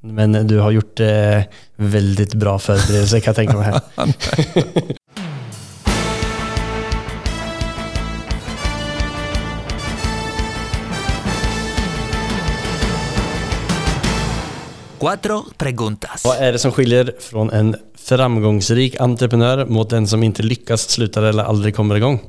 Men 0.00 0.46
du 0.46 0.58
har 0.58 0.70
gjort 0.70 1.00
väldigt 1.76 2.34
bra 2.34 2.58
förberedelser 2.58 3.20
kan 3.20 3.30
jag 3.30 3.36
tänka 3.36 3.56
mig 3.56 3.72
Cuatro 15.02 15.44
preguntas. 15.56 16.24
Vad 16.24 16.36
är 16.36 16.52
det 16.52 16.58
som 16.58 16.72
skiljer 16.72 17.14
från 17.20 17.50
en 17.50 17.76
framgångsrik 17.94 19.00
entreprenör 19.00 19.66
mot 19.66 19.90
den 19.90 20.06
som 20.06 20.22
inte 20.22 20.42
lyckas, 20.42 20.90
slutar 20.90 21.22
eller 21.22 21.44
aldrig 21.44 21.76
kommer 21.76 21.96
igång? 21.96 22.20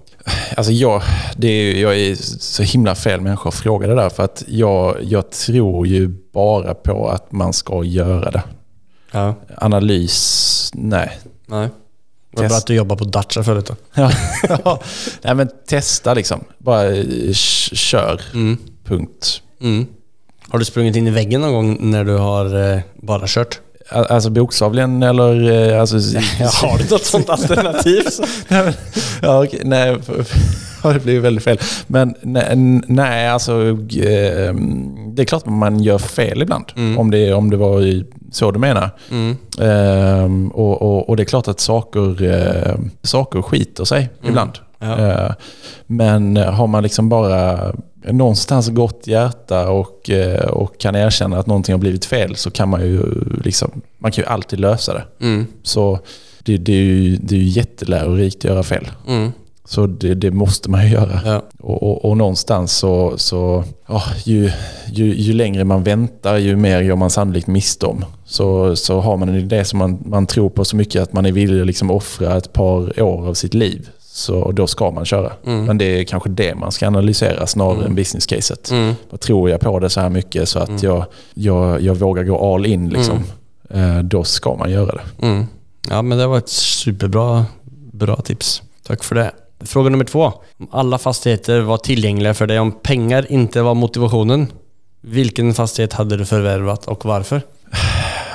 Alltså 0.58 0.72
jag, 0.72 1.02
det 1.38 1.48
är, 1.48 1.82
jag 1.82 2.00
är 2.00 2.16
så 2.40 2.64
himla 2.64 2.96
fel 2.96 3.22
människa 3.22 3.50
att 3.50 3.56
fråga 3.56 3.88
det 3.88 3.96
där. 3.96 4.10
För 4.10 4.24
att 4.24 4.44
jag, 4.48 4.98
jag 5.02 5.32
tror 5.32 5.88
ju 5.88 6.08
bara 6.34 6.74
på 6.74 7.10
att 7.10 7.32
man 7.32 7.54
ska 7.54 7.84
göra 7.84 8.32
det. 8.32 8.44
Ja. 9.12 9.36
Analys, 9.58 10.72
nej. 10.74 11.20
Nej. 11.46 11.70
Test. 12.38 12.48
bra 12.50 12.58
att 12.58 12.68
du 12.68 12.76
jobbar 12.76 12.96
på 12.96 13.04
Dacia 13.06 13.44
förut 13.44 13.66
då. 13.66 13.76
Ja, 13.94 14.12
nej 15.22 15.36
men 15.36 15.50
testa 15.68 16.14
liksom. 16.14 16.44
Bara 16.58 16.92
eh, 16.92 17.34
kör. 17.34 18.22
Punkt. 18.84 19.42
Mm. 19.62 19.88
Har 20.50 20.60
du 20.60 20.66
sprungit 20.66 20.96
in 20.96 21.08
i 21.08 21.12
väggen 21.12 21.42
någon 21.42 21.54
gång 21.54 21.92
när 21.92 22.04
du 22.04 22.18
har 22.18 22.72
eh, 22.74 22.80
bara 22.96 23.24
kört? 23.28 23.60
Al- 23.90 24.06
Alltså 24.10 24.30
bokstavligen 24.30 25.04
eller... 25.04 25.52
eh, 25.74 25.82
Alltså, 25.82 25.96
Har 26.68 26.78
du 26.78 26.84
något 26.90 27.06
sånt 27.06 27.30
alternativ? 27.30 28.04
nej, 28.48 28.74
ja, 29.22 29.44
okej, 29.44 29.62
nej, 29.64 29.98
det 30.84 31.04
blir 31.04 31.20
väldigt 31.20 31.44
fel. 31.44 31.60
Men 31.88 32.16
nej, 32.22 32.56
nej 32.88 33.28
alltså... 33.30 33.52
eh, 33.70 34.54
Det 35.14 35.22
är 35.22 35.26
klart 35.26 35.44
att 35.44 35.50
man 35.54 35.80
gör 35.80 35.98
fel 35.98 36.42
ibland. 36.42 36.66
Om, 36.98 37.12
det, 37.12 37.34
om 37.34 37.50
det 37.50 37.58
var 37.58 38.04
så 38.32 38.52
du 38.52 38.60
menar. 38.60 38.90
Ehm, 39.62 40.48
och, 40.52 40.82
och, 40.82 41.10
och 41.10 41.18
det 41.18 41.24
är 41.24 41.26
klart 41.26 41.48
att 41.48 41.60
saker, 41.60 42.24
eh, 42.24 42.76
saker 43.04 43.42
skiter 43.42 43.86
sig 43.86 44.10
ibland. 44.28 44.52
Ja. 44.80 44.98
Eh, 45.00 45.32
men 45.88 46.38
har 46.38 46.68
man 46.68 46.84
liksom 46.84 47.10
bara 47.10 47.60
någonstans 48.12 48.70
gott 48.70 49.08
hjärta 49.08 49.70
och, 49.70 50.10
eh, 50.10 50.46
och 50.46 50.78
kan 50.78 50.96
erkänna 50.96 51.40
att 51.40 51.48
någonting 51.48 51.74
har 51.74 51.80
blivit 51.80 52.06
fel 52.06 52.36
så 52.36 52.52
kan 52.52 52.70
man 52.70 52.82
ju, 52.82 53.04
liksom, 53.44 53.82
man 53.98 54.12
kan 54.12 54.24
ju 54.24 54.28
alltid 54.28 54.60
lösa 54.60 54.94
det. 54.94 55.26
Mm. 55.26 55.48
Så 55.64 56.00
det, 56.44 56.58
det, 56.58 56.74
är 56.74 56.84
ju, 56.84 57.16
det 57.16 57.36
är 57.36 57.40
ju 57.40 57.48
jättelärorikt 57.48 58.38
att 58.38 58.44
göra 58.44 58.64
fel. 58.64 58.88
Mm. 59.08 59.32
Så 59.66 59.88
det, 59.88 60.14
det 60.14 60.32
måste 60.32 60.70
man 60.70 60.86
ju 60.86 60.92
göra. 60.92 61.20
Ja. 61.26 61.42
Och, 61.60 61.84
och, 61.84 62.06
och 62.06 62.18
någonstans 62.18 62.78
så, 62.78 63.14
så 63.18 63.64
ja, 63.88 64.04
ju, 64.24 64.52
ju, 64.92 65.16
ju 65.16 65.34
längre 65.34 65.64
man 65.64 65.84
väntar 65.84 66.38
ju 66.38 66.56
mer 66.56 66.82
gör 66.82 66.96
man 66.96 67.10
sannolikt 67.10 67.48
missdom. 67.48 68.06
Så, 68.26 68.76
så 68.76 69.00
har 69.00 69.18
man 69.18 69.30
en 69.30 69.36
idé 69.36 69.66
som 69.66 69.80
man, 69.80 70.04
man 70.06 70.26
tror 70.26 70.50
på 70.50 70.66
så 70.66 70.76
mycket 70.76 71.02
att 71.02 71.14
man 71.14 71.26
är 71.26 71.32
villig 71.32 71.62
att 71.62 71.68
liksom 71.68 71.92
offra 71.92 72.38
ett 72.38 72.54
par 72.54 73.02
år 73.02 73.28
av 73.28 73.34
sitt 73.34 73.54
liv. 73.54 73.90
Så 74.16 74.52
då 74.52 74.68
ska 74.68 74.92
man 74.92 75.06
köra. 75.06 75.32
Men 75.44 75.78
det 75.78 75.86
är 75.86 76.04
kanske 76.04 76.30
det 76.30 76.56
man 76.56 76.72
ska 76.72 76.88
analysera 76.88 77.48
snarare 77.48 77.86
än 77.86 77.96
business-caset. 77.96 78.72
Vad 79.10 79.20
tror 79.20 79.50
jag 79.50 79.60
på 79.60 79.80
det 79.80 79.90
så 79.90 80.02
här 80.02 80.10
mycket 80.10 80.50
så 80.50 80.60
att 80.60 80.84
jag, 80.84 81.06
jag, 81.34 81.82
jag 81.82 81.96
vågar 81.96 82.24
gå 82.24 82.56
all 82.56 82.66
in 82.66 82.90
liksom. 82.90 83.24
Eh, 83.70 84.00
Då 84.00 84.24
ska 84.24 84.56
man 84.56 84.72
göra 84.72 84.92
det. 84.92 85.26
Mm. 85.28 85.46
Ja, 85.90 86.02
men 86.02 86.18
det 86.18 86.28
var 86.28 86.38
ett 86.38 86.50
superbra 86.50 87.46
bra 87.94 88.16
tips. 88.16 88.62
Tack 88.88 89.04
för 89.04 89.16
det. 89.16 89.32
Fråga 89.62 89.90
nummer 89.90 90.06
två. 90.06 90.34
Om 90.60 90.68
alla 90.72 90.98
fastigheter 90.98 91.60
var 91.62 91.78
tillgängliga 91.78 92.34
för 92.34 92.48
dig, 92.48 92.60
om 92.60 92.72
pengar 92.72 93.32
inte 93.32 93.62
var 93.62 93.74
motivationen, 93.74 94.48
vilken 95.02 95.54
fastighet 95.54 95.94
hade 95.94 96.18
du 96.18 96.26
förvärvat 96.26 96.88
och 96.88 97.06
varför? 97.06 97.42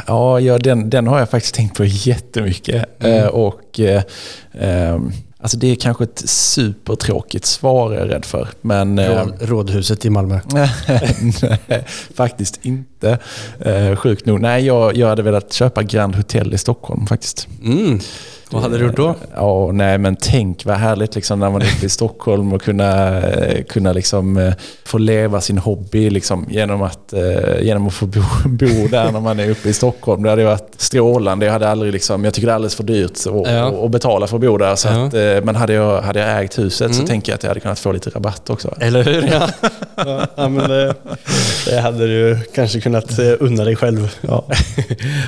Ja, 0.06 0.40
ja 0.40 0.58
den, 0.58 0.90
den 0.90 1.06
har 1.06 1.18
jag 1.18 1.30
faktiskt 1.30 1.54
tänkt 1.54 1.76
på 1.76 1.84
jättemycket. 1.84 3.04
Eh, 3.04 3.26
och, 3.26 3.80
eh, 3.80 4.02
ehm, 4.52 5.12
alltså 5.40 5.56
det 5.56 5.70
är 5.70 5.74
kanske 5.74 6.04
ett 6.04 6.22
supertråkigt 6.28 7.44
svar 7.44 7.92
är 7.92 7.98
jag 7.98 8.10
rädd 8.10 8.24
för. 8.24 8.48
Men, 8.60 8.98
eh, 8.98 9.16
Råd, 9.16 9.34
rådhuset 9.40 10.04
i 10.04 10.10
Malmö. 10.10 10.40
nej, 11.66 11.84
faktiskt 12.14 12.58
inte. 12.62 13.18
Eh, 13.60 13.96
sjukt 13.96 14.26
nog. 14.26 14.40
Nej, 14.40 14.66
jag, 14.66 14.96
jag 14.96 15.08
hade 15.08 15.22
velat 15.22 15.52
köpa 15.52 15.82
Grand 15.82 16.16
Hotel 16.16 16.54
i 16.54 16.58
Stockholm 16.58 17.06
faktiskt. 17.06 17.48
Mm. 17.62 18.00
Vad 18.50 18.62
hade 18.62 18.78
du 18.78 18.84
gjort 18.86 18.96
då? 18.96 19.14
Ja, 19.34 19.70
nej 19.72 19.98
men 19.98 20.16
tänk 20.16 20.64
vad 20.64 20.76
härligt 20.76 21.14
liksom 21.14 21.40
när 21.40 21.50
man 21.50 21.62
är 21.62 21.66
uppe 21.76 21.86
i 21.86 21.88
Stockholm 21.88 22.52
och 22.52 22.62
kunna, 22.62 23.20
kunna 23.68 23.92
liksom 23.92 24.52
få 24.84 24.98
leva 24.98 25.40
sin 25.40 25.58
hobby 25.58 26.10
liksom 26.10 26.46
genom 26.50 26.82
att, 26.82 27.12
eh, 27.12 27.60
genom 27.62 27.86
att 27.86 27.94
få 27.94 28.06
bo, 28.06 28.20
bo 28.44 28.88
där 28.90 29.12
när 29.12 29.20
man 29.20 29.40
är 29.40 29.50
uppe 29.50 29.68
i 29.68 29.72
Stockholm. 29.72 30.22
Det 30.22 30.30
hade 30.30 30.42
ju 30.42 30.48
varit 30.48 30.74
strålande. 30.76 31.46
Jag, 31.46 31.52
hade 31.52 31.68
aldrig 31.70 31.92
liksom, 31.92 32.24
jag 32.24 32.34
tycker 32.34 32.46
det 32.46 32.52
är 32.52 32.54
alldeles 32.54 32.74
för 32.74 32.84
dyrt 32.84 33.12
att, 33.12 33.52
Ja. 33.52 33.88
betala 33.88 34.26
för 34.26 34.36
att 34.36 34.40
bo 34.42 34.58
där. 34.58 34.76
Så 34.76 34.88
Ja. 34.88 35.06
att, 35.06 35.14
eh, 35.14 35.44
men 35.44 35.56
hade 35.56 35.72
jag, 35.72 36.02
hade 36.02 36.20
jag 36.20 36.44
ägt 36.44 36.58
huset 36.58 36.94
så 36.94 37.06
tänker 37.06 37.32
jag 37.32 37.36
att 37.36 37.42
jag 37.42 37.50
hade 37.50 37.60
kunnat 37.60 37.78
få 37.78 37.92
lite 37.92 38.10
rabatt 38.10 38.50
också. 38.50 38.74
Eller 38.80 39.04
hur? 39.04 39.28
Ja, 39.32 39.48
ja 40.36 40.48
men 40.48 40.68
det, 40.70 40.94
det 41.66 41.80
hade 41.80 42.06
du 42.06 42.38
kanske 42.54 42.80
kunnat 42.80 43.18
eh, 43.18 43.32
unna 43.40 43.64
dig 43.64 43.76
själv. 43.76 44.16
Ja, 44.20 44.44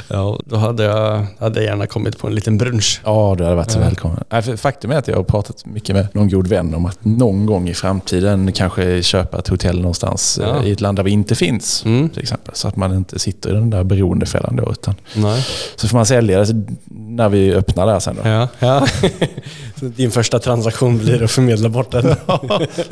Ja, 0.08 0.38
då 0.44 0.56
hade 0.56 0.84
jag, 0.84 1.26
hade 1.38 1.60
jag 1.60 1.64
gärna 1.70 1.86
kommit 1.86 2.18
på 2.18 2.26
en 2.26 2.34
liten 2.34 2.58
brunch. 2.58 3.00
Ja 3.10 3.34
du 3.38 3.44
hade 3.44 3.56
varit 3.56 3.70
så 3.70 3.78
välkommen. 3.78 4.24
Faktum 4.56 4.90
är 4.90 4.96
att 4.96 5.08
jag 5.08 5.16
har 5.16 5.22
pratat 5.22 5.66
mycket 5.66 5.96
med 5.96 6.06
någon 6.12 6.28
god 6.28 6.46
vän 6.46 6.74
om 6.74 6.86
att 6.86 6.98
någon 7.04 7.46
gång 7.46 7.68
i 7.68 7.74
framtiden 7.74 8.52
kanske 8.52 9.02
köpa 9.02 9.38
ett 9.38 9.48
hotell 9.48 9.76
någonstans 9.80 10.38
eh, 10.38 10.48
Ja. 10.48 10.64
i 10.64 10.72
ett 10.72 10.80
land 10.80 10.98
där 10.98 11.02
vi 11.02 11.10
inte 11.10 11.34
finns. 11.34 11.84
Mm. 11.84 12.08
Till 12.08 12.22
exempel. 12.22 12.54
Så 12.54 12.68
att 12.68 12.76
man 12.76 12.94
inte 12.94 13.18
sitter 13.18 13.50
i 13.50 13.52
den 13.52 13.70
där 13.70 13.84
beroendefällan 13.84 14.56
då. 14.56 14.72
Utan 14.72 14.94
Nej. 15.14 15.46
så 15.76 15.88
får 15.88 15.96
man 15.96 16.06
sälja 16.06 16.44
det 16.44 16.64
när 16.90 17.28
vi 17.28 17.54
öppnar 17.54 17.86
där 17.86 17.98
sen 18.00 18.16
då. 18.22 18.28
Ja, 18.28 18.48
ja. 18.58 18.86
Så 19.80 19.86
din 19.86 20.10
första 20.10 20.38
transaktion 20.38 20.98
blir 20.98 21.22
att 21.22 21.30
förmedla 21.30 21.68
bort 21.68 21.90
den. 21.90 22.06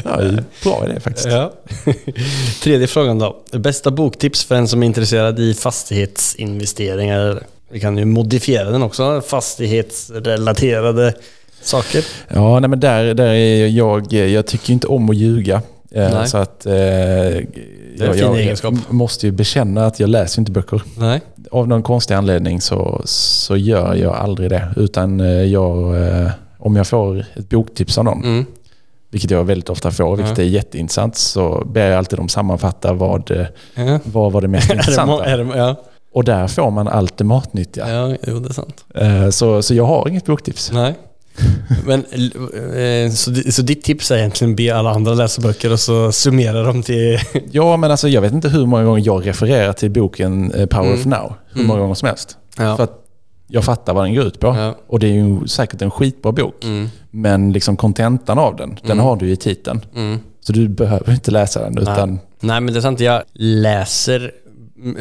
Ja, 0.05 0.21
bra 0.63 0.85
idé 0.89 1.01
faktiskt. 1.01 1.27
Ja. 1.29 1.53
Tredje 2.63 2.87
frågan 2.87 3.19
då. 3.19 3.37
Bästa 3.53 3.91
boktips 3.91 4.45
för 4.45 4.55
en 4.55 4.69
som 4.69 4.83
är 4.83 4.87
intresserad 4.87 5.39
i 5.39 5.55
fastighetsinvesteringar. 5.55 7.43
Vi 7.71 7.81
kan 7.81 7.99
ju 7.99 8.05
modifiera 8.05 8.71
den 8.71 8.83
också. 8.83 9.21
Fastighetsrelaterade 9.27 11.15
saker. 11.63 12.05
Ja, 12.29 12.61
nej, 12.61 12.71
men 12.71 12.81
där, 12.81 13.15
där 13.15 13.27
är 13.33 13.67
jag, 13.67 14.13
jag 14.13 14.47
tycker 14.47 14.73
inte 14.73 14.87
om 14.87 15.11
att 15.11 15.17
ljuga. 15.17 15.63
Eh, 15.91 16.13
Nej. 16.13 16.29
Så 16.29 16.39
att 16.39 16.67
eh, 16.67 16.75
jag, 16.75 18.17
jag, 18.17 18.77
måste 18.89 19.27
ju 19.27 19.33
bekänna 19.33 19.87
att 19.87 20.01
jag 20.01 20.11
läser 20.11 20.41
inte 20.41 20.53
böcker. 20.53 20.83
Nej. 20.99 21.21
Av 21.51 21.69
någon 21.69 21.83
konstig 21.83 22.15
anledning 22.15 22.61
så, 22.61 23.03
så 23.05 23.57
gör 23.57 23.95
jag 23.95 24.15
aldrig 24.15 24.51
det. 24.51 24.69
Utan 24.77 25.21
eh, 25.21 25.27
jag, 25.27 26.07
eh, 26.07 26.31
om 26.59 26.77
jag 26.77 26.87
får 26.87 27.25
ett 27.37 27.49
boktips 27.49 27.99
av 27.99 28.05
någon, 28.05 28.25
Mm. 28.25 28.47
vilket 29.11 29.31
jag 29.31 29.45
väldigt 29.45 29.71
ofta 29.71 29.91
får, 29.91 30.17
vilket 30.17 30.39
Ja. 30.39 30.45
är 30.45 30.49
jätteintressant, 30.49 31.17
så 31.17 31.65
ber 31.67 31.87
jag 31.91 31.99
alltid 31.99 32.19
dem 32.19 32.29
sammanfatta 32.29 32.93
vad, 32.93 33.47
Ja. 33.75 33.99
vad 34.05 34.33
var 34.33 34.41
det 34.41 34.49
mest 34.49 34.65
Är 34.71 34.75
det, 34.75 34.81
intressanta. 34.81 35.25
är 35.25 35.39
det, 35.39 35.59
ja. 35.59 35.77
Och 36.13 36.25
där 36.25 36.49
får 36.49 36.71
man 36.71 36.89
allt 36.89 37.17
det 37.19 37.25
matnyttiga. 37.25 37.89
ja, 37.89 38.17
jo 38.27 38.39
det 38.39 38.49
är 38.49 38.53
sant. 38.53 38.85
Eh, 38.95 39.31
Så, 39.31 39.63
så 39.63 39.75
jag 39.75 39.87
har 39.87 40.09
inget 40.09 40.27
boktips. 40.27 40.73
Nej. 40.73 40.95
Men, 41.87 42.05
eh, 42.05 43.11
så, 43.13 43.35
så 43.51 43.63
ditt 43.63 43.85
tips 43.85 44.11
är 44.11 44.17
egentligen 44.17 44.57
be 44.57 44.77
alla 44.77 44.91
andra 44.91 45.15
läsa 45.15 45.43
böcker 45.43 45.73
och 45.73 45.81
så 45.81 46.13
summera 46.13 46.63
dem 46.63 46.83
till... 46.83 47.19
Ja, 47.51 47.77
men 47.77 47.91
alltså 47.91 48.09
jag 48.09 48.21
vet 48.21 48.33
inte 48.33 48.49
hur 48.49 48.67
många 48.67 48.85
gånger 48.85 49.03
jag 49.07 49.27
refererar 49.27 49.73
till 49.73 49.91
boken 49.91 50.53
eh, 50.53 50.67
Power 50.67 50.95
of 50.95 51.05
Now. 51.05 51.35
Hur 51.53 51.65
många 51.65 51.81
gånger 51.81 51.95
som 51.95 52.09
helst. 52.09 52.37
Ja. 52.57 52.77
För 52.77 52.85
att 52.85 53.05
jag 53.49 53.65
fattar 53.65 53.95
vad 53.95 54.05
den 54.05 54.15
går 54.15 54.25
ut 54.25 54.41
på. 54.41 54.47
Ja. 54.47 54.75
Och 54.87 54.99
det 54.99 55.07
är 55.07 55.13
ju 55.13 55.47
säkert 55.49 55.83
en 55.83 55.91
skitbra 55.91 56.33
bok. 56.33 56.65
Mm. 56.65 56.89
Men 57.11 57.53
liksom 57.53 57.77
kontentan 57.77 58.39
av 58.39 58.57
den, 58.57 58.79
den 58.87 58.99
har 58.99 59.17
du 59.17 59.31
i 59.31 59.37
titeln. 59.37 59.81
Mm. 59.95 60.19
Så 60.41 60.53
du 60.53 60.69
behöver 60.69 61.13
inte 61.13 61.31
läsa 61.31 61.61
den 61.63 61.79
utan... 61.79 62.11
Nej. 62.11 62.19
Nej, 62.41 62.61
men 62.61 62.75
det 62.75 62.79
är 62.79 62.83
sant. 62.83 63.01
Jag 63.01 63.23
läser... 63.35 64.33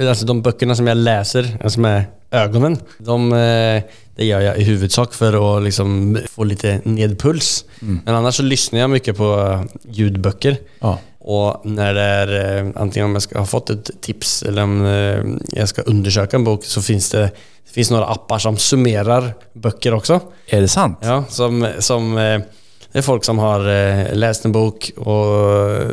Alltså 0.09 0.25
de 0.25 0.41
böckerna 0.41 0.75
som 0.75 0.87
jag 0.87 0.97
läser, 0.97 1.57
alltså 1.63 1.79
med 1.79 2.03
ögonen, 2.31 2.77
de, 2.97 3.33
eh, 3.33 3.83
det 4.15 4.25
gör 4.25 4.41
jag 4.41 4.57
i 4.57 4.63
huvudsak 4.63 5.13
för 5.13 5.57
att 5.57 5.63
liksom 5.63 6.17
få 6.29 6.43
lite 6.43 6.81
nedpuls. 6.83 7.65
Men 8.05 8.15
annars 8.15 8.35
så 8.35 8.43
lyssnar 8.43 8.79
jag 8.79 8.89
mycket 8.89 9.17
på 9.17 9.39
eh, 9.39 9.63
ljudböcker. 9.91 10.57
Ja. 10.79 10.99
Och 11.19 11.61
när 11.65 11.93
det 11.93 12.01
är, 12.01 12.57
eh, 12.65 12.71
antingen 12.75 13.05
om 13.05 13.13
jag 13.13 13.21
ska 13.21 13.39
ha 13.39 13.45
fått 13.45 13.69
ett 13.69 14.01
tips 14.01 14.43
eller 14.43 14.63
om 14.63 15.39
jag 15.49 15.69
ska 15.69 15.81
undersöka 15.81 16.37
en 16.37 16.43
bok 16.43 16.65
så 16.65 16.81
finns 16.81 17.11
det, 17.11 17.21
det 17.65 17.71
finns 17.73 17.91
några 17.91 18.05
appar 18.05 18.39
som 18.39 18.57
summerar 18.57 19.33
böcker 19.53 19.93
också. 19.93 20.19
Är 20.47 20.61
det 20.61 20.67
sant? 20.67 20.99
Ja, 21.01 21.23
som, 21.29 21.67
som 21.79 22.17
det 22.97 23.01
är 23.01 23.03
folk 23.03 23.23
som 23.23 23.39
har 23.39 23.59
eh, 23.59 24.15
läst 24.15 24.45
en 24.45 24.51
bok 24.51 24.91
och 24.97 25.71
eh, 25.71 25.87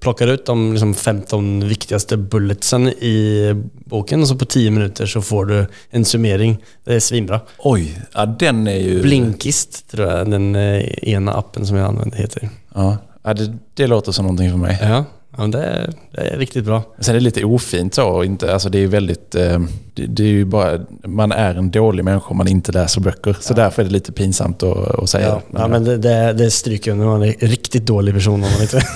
plockar 0.00 0.26
ut 0.26 0.46
de 0.46 0.72
liksom 0.72 0.94
15 0.94 1.68
viktigaste 1.68 2.16
bulletsen 2.16 2.88
i 2.88 3.52
boken 3.84 4.20
och 4.20 4.28
så 4.28 4.38
på 4.38 4.44
10 4.44 4.70
minuter 4.70 5.06
så 5.06 5.22
får 5.22 5.44
du 5.44 5.66
en 5.90 6.04
summering. 6.04 6.64
Det 6.84 6.94
är 6.94 7.00
svinbra. 7.00 7.40
Oj, 7.58 8.02
ja, 8.14 8.26
den 8.26 8.66
är 8.66 8.76
ju... 8.76 9.02
Blinkist 9.02 9.90
tror 9.90 10.08
jag 10.08 10.30
den 10.30 10.54
eh, 10.54 10.80
ena 11.08 11.32
appen 11.32 11.66
som 11.66 11.76
jag 11.76 11.88
använder 11.88 12.18
heter. 12.18 12.48
Ja, 12.74 12.96
ja 13.22 13.34
det, 13.34 13.54
det 13.74 13.86
låter 13.86 14.12
som 14.12 14.24
någonting 14.24 14.50
för 14.50 14.58
mig. 14.58 14.78
Ja, 14.82 15.04
ja 15.36 15.40
men 15.40 15.50
det, 15.50 15.64
är, 15.64 15.92
det 16.10 16.20
är 16.20 16.38
riktigt 16.38 16.64
bra. 16.64 16.82
Sen 16.98 17.14
är 17.14 17.18
det 17.18 17.24
lite 17.24 17.44
ofint 17.44 17.94
så. 17.94 18.24
Inte, 18.24 18.52
alltså 18.52 18.68
det 18.68 18.78
är 18.78 18.86
väldigt... 18.86 19.34
Eh, 19.34 19.60
det, 19.94 20.06
det 20.06 20.22
är 20.22 20.28
ju 20.28 20.44
bara... 20.44 20.80
Man 21.04 21.32
är 21.32 21.54
en 21.54 21.70
dålig 21.70 22.04
människa 22.04 22.26
om 22.28 22.36
man 22.36 22.48
inte 22.48 22.72
läser 22.72 23.00
böcker. 23.00 23.36
Så 23.40 23.54
därför 23.54 23.82
är 23.82 23.86
det 23.86 23.92
lite 23.92 24.12
pinsamt 24.12 24.62
att, 24.62 24.94
att 25.02 25.10
säga 25.10 25.26
Ja, 25.26 25.42
ja, 25.50 25.68
men 25.68 25.84
det, 25.84 25.96
det, 25.96 26.32
det 26.32 26.50
stryker 26.50 26.92
under. 26.92 27.06
Man 27.06 27.22
är 27.22 27.34
en 27.38 27.48
riktigt 27.48 27.86
dålig 27.86 28.14
person 28.14 28.44
om 28.44 28.50
man 28.52 28.62
inte... 28.62 28.76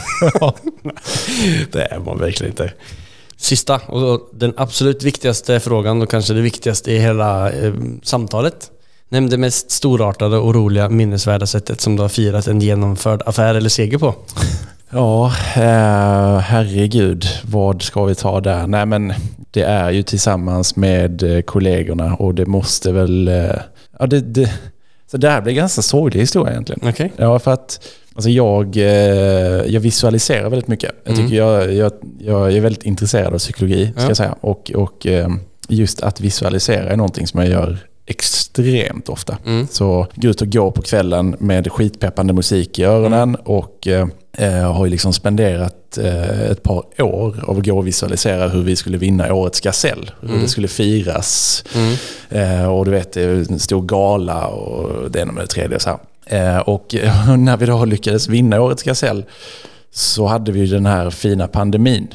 det 1.72 1.82
är 1.82 1.98
man 1.98 2.18
verkligen 2.18 2.52
inte. 2.52 2.72
Sista 3.36 3.76
och 3.78 4.30
den 4.32 4.54
absolut 4.56 5.02
viktigaste 5.02 5.60
frågan 5.60 6.02
och 6.02 6.10
kanske 6.10 6.34
det 6.34 6.40
viktigaste 6.40 6.92
i 6.92 6.98
hela 6.98 7.50
eh, 7.50 7.74
samtalet. 8.02 8.70
Nämn 9.08 9.30
det 9.30 9.38
mest 9.38 9.70
storartade 9.70 10.36
och 10.36 10.54
roliga 10.54 10.88
minnesvärda 10.88 11.46
sättet 11.46 11.80
som 11.80 11.96
du 11.96 12.02
har 12.02 12.08
firat 12.08 12.46
en 12.46 12.60
genomförd 12.60 13.22
affär 13.26 13.54
eller 13.54 13.68
seger 13.68 13.98
på. 13.98 14.14
Ja, 14.90 15.26
eh, 15.56 16.38
herregud. 16.38 17.24
Vad 17.44 17.82
ska 17.82 18.04
vi 18.04 18.14
ta 18.14 18.40
där? 18.40 18.66
Nej 18.66 18.86
men 18.86 19.12
det 19.50 19.62
är 19.62 19.90
ju 19.90 20.02
tillsammans 20.02 20.76
med 20.76 21.22
eh, 21.22 21.40
kollegorna 21.42 22.14
och 22.14 22.34
det 22.34 22.46
måste 22.46 22.92
väl... 22.92 23.28
Eh, 23.28 23.50
ja, 23.98 24.06
det, 24.06 24.20
det, 24.20 24.52
så 25.10 25.16
det 25.16 25.30
här 25.30 25.40
blir 25.40 25.52
en 25.52 25.56
ganska 25.56 25.82
sorglig 25.82 26.20
historia 26.20 26.52
egentligen. 26.52 26.88
Okej? 26.88 27.12
Ja, 27.16 27.38
för 27.38 27.52
att 27.52 27.80
alltså 28.14 28.30
jag, 28.30 28.76
eh, 28.76 28.84
jag 29.66 29.80
visualiserar 29.80 30.50
väldigt 30.50 30.68
mycket. 30.68 30.92
Jag, 31.04 31.16
tycker 31.16 31.36
jag, 31.36 31.74
jag, 31.74 31.92
jag 32.18 32.52
är 32.52 32.60
väldigt 32.60 32.82
intresserad 32.82 33.34
av 33.34 33.38
psykologi, 33.38 33.92
ska 33.92 34.02
Ja. 34.02 34.08
jag 34.08 34.16
säga. 34.16 34.34
Och, 34.40 34.70
och 34.74 35.06
just 35.68 36.02
att 36.02 36.20
visualisera 36.20 36.90
är 36.90 36.96
någonting 36.96 37.26
som 37.26 37.40
jag 37.40 37.48
gör 37.48 37.78
extremt 38.06 39.08
ofta. 39.08 39.38
Mm. 39.46 39.66
Så 39.70 40.06
gå 40.14 40.28
ut 40.28 40.42
och 40.42 40.52
gå 40.52 40.70
på 40.70 40.82
kvällen 40.82 41.36
med 41.38 41.72
skitpeppande 41.72 42.32
musik 42.32 42.78
i 42.78 42.84
öronen 42.84 43.34
och 43.34 43.86
eh, 43.86 44.72
har 44.72 44.84
ju 44.84 44.90
liksom 44.90 45.12
spenderat 45.12 45.98
eh, 45.98 46.40
ett 46.40 46.62
par 46.62 47.02
år 47.02 47.44
av 47.46 47.58
att 47.58 47.66
gå 47.66 47.78
och 47.78 47.86
visualisera 47.86 48.48
hur 48.48 48.62
vi 48.62 48.76
skulle 48.76 48.98
vinna 48.98 49.34
årets 49.34 49.60
gasell. 49.60 50.10
Hur 50.20 50.40
det 50.40 50.48
skulle 50.48 50.68
firas. 50.68 51.64
Eh, 52.28 52.72
och 52.72 52.84
du 52.84 52.90
vet, 52.90 53.12
det 53.12 53.22
är 53.22 53.28
en 53.28 53.58
stor 53.58 53.82
gala 53.82 54.46
och 54.46 55.10
det 55.10 55.20
ena 55.20 55.32
med 55.32 55.44
det 55.44 55.48
tredje. 55.48 55.80
Så. 55.80 56.00
Eh, 56.26 56.58
och 56.58 56.94
när 57.38 57.56
vi 57.56 57.66
då 57.66 57.84
lyckades 57.84 58.28
vinna 58.28 58.60
årets 58.60 58.82
gasell 58.82 59.24
så 59.92 60.26
hade 60.26 60.52
vi 60.52 60.66
den 60.66 60.86
här 60.86 61.10
fina 61.10 61.48
pandemin. 61.48 62.08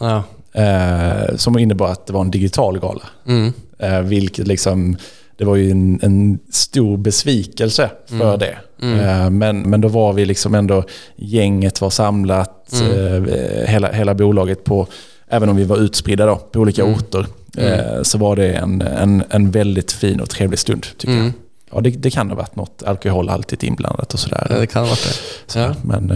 Ja. 0.00 0.22
Eh, 0.52 1.36
som 1.36 1.58
innebar 1.58 1.88
att 1.88 2.06
det 2.06 2.12
var 2.12 2.20
en 2.20 2.30
digital 2.30 2.78
gala. 2.78 3.02
Mm. 3.26 3.52
Eh, 3.78 4.00
vilket 4.00 4.46
liksom, 4.46 4.96
det 5.38 5.44
var 5.44 5.56
ju 5.56 5.70
en, 5.70 6.00
en 6.02 6.38
stor 6.50 6.96
besvikelse 6.96 7.90
för 8.06 8.36
det. 8.36 8.58
Eh, 8.82 9.30
men, 9.30 9.60
men 9.62 9.80
då 9.80 9.88
var 9.88 10.12
vi 10.12 10.24
liksom 10.24 10.54
ändå, 10.54 10.84
gänget 11.16 11.80
var 11.80 11.90
samlat, 11.90 12.72
eh, 12.82 13.22
hela, 13.66 13.92
hela 13.92 14.14
bolaget 14.14 14.64
på, 14.64 14.86
även 15.28 15.48
om 15.48 15.56
vi 15.56 15.64
var 15.64 15.76
utspridda 15.76 16.26
då, 16.26 16.36
på 16.36 16.60
olika 16.60 16.84
orter, 16.84 17.26
eh, 17.56 18.02
så 18.02 18.18
var 18.18 18.36
det 18.36 18.52
en, 18.52 18.82
en, 18.82 19.24
en 19.30 19.50
väldigt 19.50 19.92
fin 19.92 20.20
och 20.20 20.30
trevlig 20.30 20.58
stund 20.58 20.86
tycker 20.96 21.16
jag. 21.16 21.32
Ja, 21.72 21.80
det, 21.80 21.90
det 21.90 22.10
kan 22.10 22.28
ha 22.28 22.36
varit 22.36 22.56
något 22.56 22.82
alkoholhaltigt 22.86 23.62
inblandat 23.62 24.14
och 24.14 24.20
sådär. 24.20 24.46
Ja, 24.50 24.58
det 24.58 24.66
kan 24.66 24.82
ha 24.82 24.88
varit 24.90 25.02
det. 25.02 25.52
Så, 25.52 25.58
Ja. 25.58 25.74
Men 25.82 26.12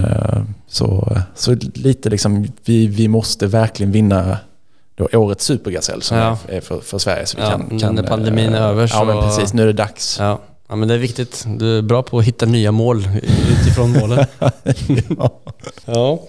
så, 0.69 1.17
så 1.35 1.57
lite 1.75 2.11
liksom, 2.11 2.47
vi, 2.65 2.87
vi 2.87 3.09
måste 3.09 3.47
verkligen 3.47 3.93
vinna 3.93 4.39
då 5.11 5.19
årets 5.19 5.45
supergasell 5.45 6.03
som 6.03 6.17
Ja. 6.17 6.39
är 6.49 6.61
för, 6.61 6.81
för 6.81 6.99
Sverige. 6.99 7.27
Så 7.27 7.37
vi 7.37 7.43
Ja, 7.43 7.51
kan, 7.51 7.79
kan, 7.79 7.95
när 7.95 8.03
pandemin 8.03 8.55
är 8.55 8.61
eh, 8.61 8.67
över 8.69 8.83
Ja 8.83 8.89
så- 8.89 9.05
men 9.05 9.23
precis, 9.23 9.53
nu 9.55 9.63
är 9.63 9.67
det 9.67 9.73
dags. 9.73 10.17
Ja. 10.21 10.39
ja, 10.69 10.77
men 10.77 10.89
det 10.89 10.95
är 10.95 10.99
viktigt. 10.99 11.45
Du 11.47 11.79
är 11.79 11.83
bra 11.83 12.03
på 12.03 12.19
att 12.19 12.25
hitta 12.25 12.47
nya 12.47 12.73
mål 12.73 13.09
utifrån 13.61 13.93
målen. 13.93 14.27
ja. 15.85 16.21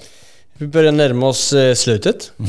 Vi 0.58 0.68
börjar 0.68 0.92
närma 0.92 1.28
oss 1.28 1.54
eh, 1.54 1.74
slutet. 1.76 2.32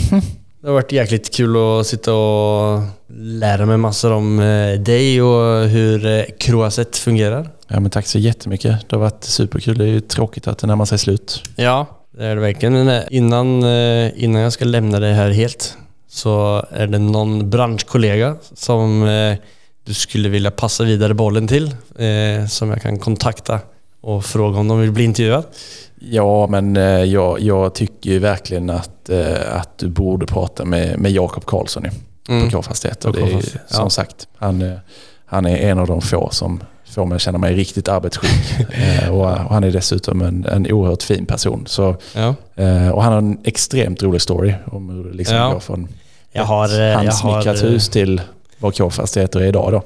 Det 0.60 0.68
har 0.70 0.74
varit 0.74 0.92
jäkligt 0.92 1.34
kul 1.34 1.56
att 1.80 1.86
sitta 1.86 2.14
och 2.14 2.80
lära 3.18 3.66
mig 3.66 3.76
massor 3.76 4.12
om 4.12 4.40
eh, 4.40 4.80
dig 4.80 5.22
och 5.22 5.68
hur 5.68 6.24
Croaset 6.38 6.96
fungerar. 6.96 7.48
Ja, 7.68 7.80
men 7.80 7.90
tack 7.90 8.06
så 8.06 8.18
jättemycket. 8.18 8.88
Det 8.88 8.96
har 8.96 9.00
varit 9.00 9.24
superkul. 9.24 9.78
Det 9.78 9.84
är 9.84 9.88
ju 9.88 10.00
tråkigt 10.00 10.46
att 10.46 10.58
det 10.58 10.66
närmar 10.66 10.84
sig 10.84 10.98
slut. 10.98 11.42
Ja, 11.56 11.86
det 12.18 12.24
är 12.24 12.34
det 12.34 12.40
verkligen. 12.40 12.74
Innan, 13.10 13.64
innan 14.16 14.42
jag 14.42 14.52
ska 14.52 14.64
lämna 14.64 15.00
dig 15.00 15.12
här 15.14 15.30
helt 15.30 15.76
så 16.14 16.64
är 16.70 16.86
det 16.86 16.98
någon 16.98 17.50
branschkollega 17.50 18.36
som 18.54 19.02
eh, 19.08 19.36
du 19.84 19.94
skulle 19.94 20.28
vilja 20.28 20.50
passa 20.50 20.84
vidare 20.84 21.14
bollen 21.14 21.48
till 21.48 21.64
eh, 21.98 22.46
som 22.48 22.70
jag 22.70 22.82
kan 22.82 22.98
kontakta 22.98 23.60
och 24.00 24.24
fråga 24.24 24.58
om 24.58 24.68
de 24.68 24.80
vill 24.80 24.92
bli 24.92 25.04
intervjuad. 25.04 25.44
Ja, 26.00 26.46
men 26.46 26.76
eh, 26.76 26.82
jag, 26.84 27.40
jag 27.40 27.74
tycker 27.74 28.18
verkligen 28.18 28.70
att, 28.70 29.10
att 29.52 29.78
du 29.78 29.88
borde 29.88 30.26
prata 30.26 30.64
med, 30.64 30.98
med 30.98 31.12
Jakob 31.12 31.44
Karlsson 31.44 31.84
ju, 31.84 31.90
Mm. 32.28 32.44
på 32.44 32.56
K-fastigheter. 32.56 33.12
K-fastigheter, 33.12 33.60
ja. 33.68 33.76
Som 33.76 33.90
sagt, 33.90 34.28
han, 34.36 34.72
han 35.26 35.46
är 35.46 35.56
en 35.56 35.78
av 35.78 35.86
de 35.86 36.00
få 36.02 36.28
som 36.32 36.62
får 36.84 37.06
mig 37.06 37.16
att 37.16 37.22
känna 37.22 37.38
mig 37.38 37.54
riktigt 37.54 37.88
arbetsskygg. 37.88 38.66
Eh, 38.72 39.08
och, 39.08 39.20
och 39.20 39.30
han 39.54 39.64
är 39.64 39.70
dessutom 39.70 40.22
en, 40.22 40.44
en 40.46 40.72
oerhört 40.72 41.02
fin 41.02 41.26
person. 41.26 41.64
Så, 41.66 41.96
Ja. 42.14 42.34
och 42.92 43.02
han 43.02 43.12
har 43.12 43.18
en 43.18 43.38
extremt 43.44 44.02
rolig 44.02 44.20
story 44.22 44.54
om 44.66 44.88
hur 44.90 45.04
det 45.04 45.16
liksom 45.16 45.36
Ja. 45.36 45.52
går 45.52 45.60
från 45.60 45.88
Jag 46.36 46.44
har, 46.44 46.68
eh, 46.68 46.84
jag 46.84 46.94
handsnickrat 46.94 47.60
har, 47.60 47.68
hus 47.68 47.88
till 47.88 48.20
vad 48.58 48.76
K-fastigheter 48.76 49.40
är 49.40 49.44
idag 49.46 49.72
då. 49.72 49.82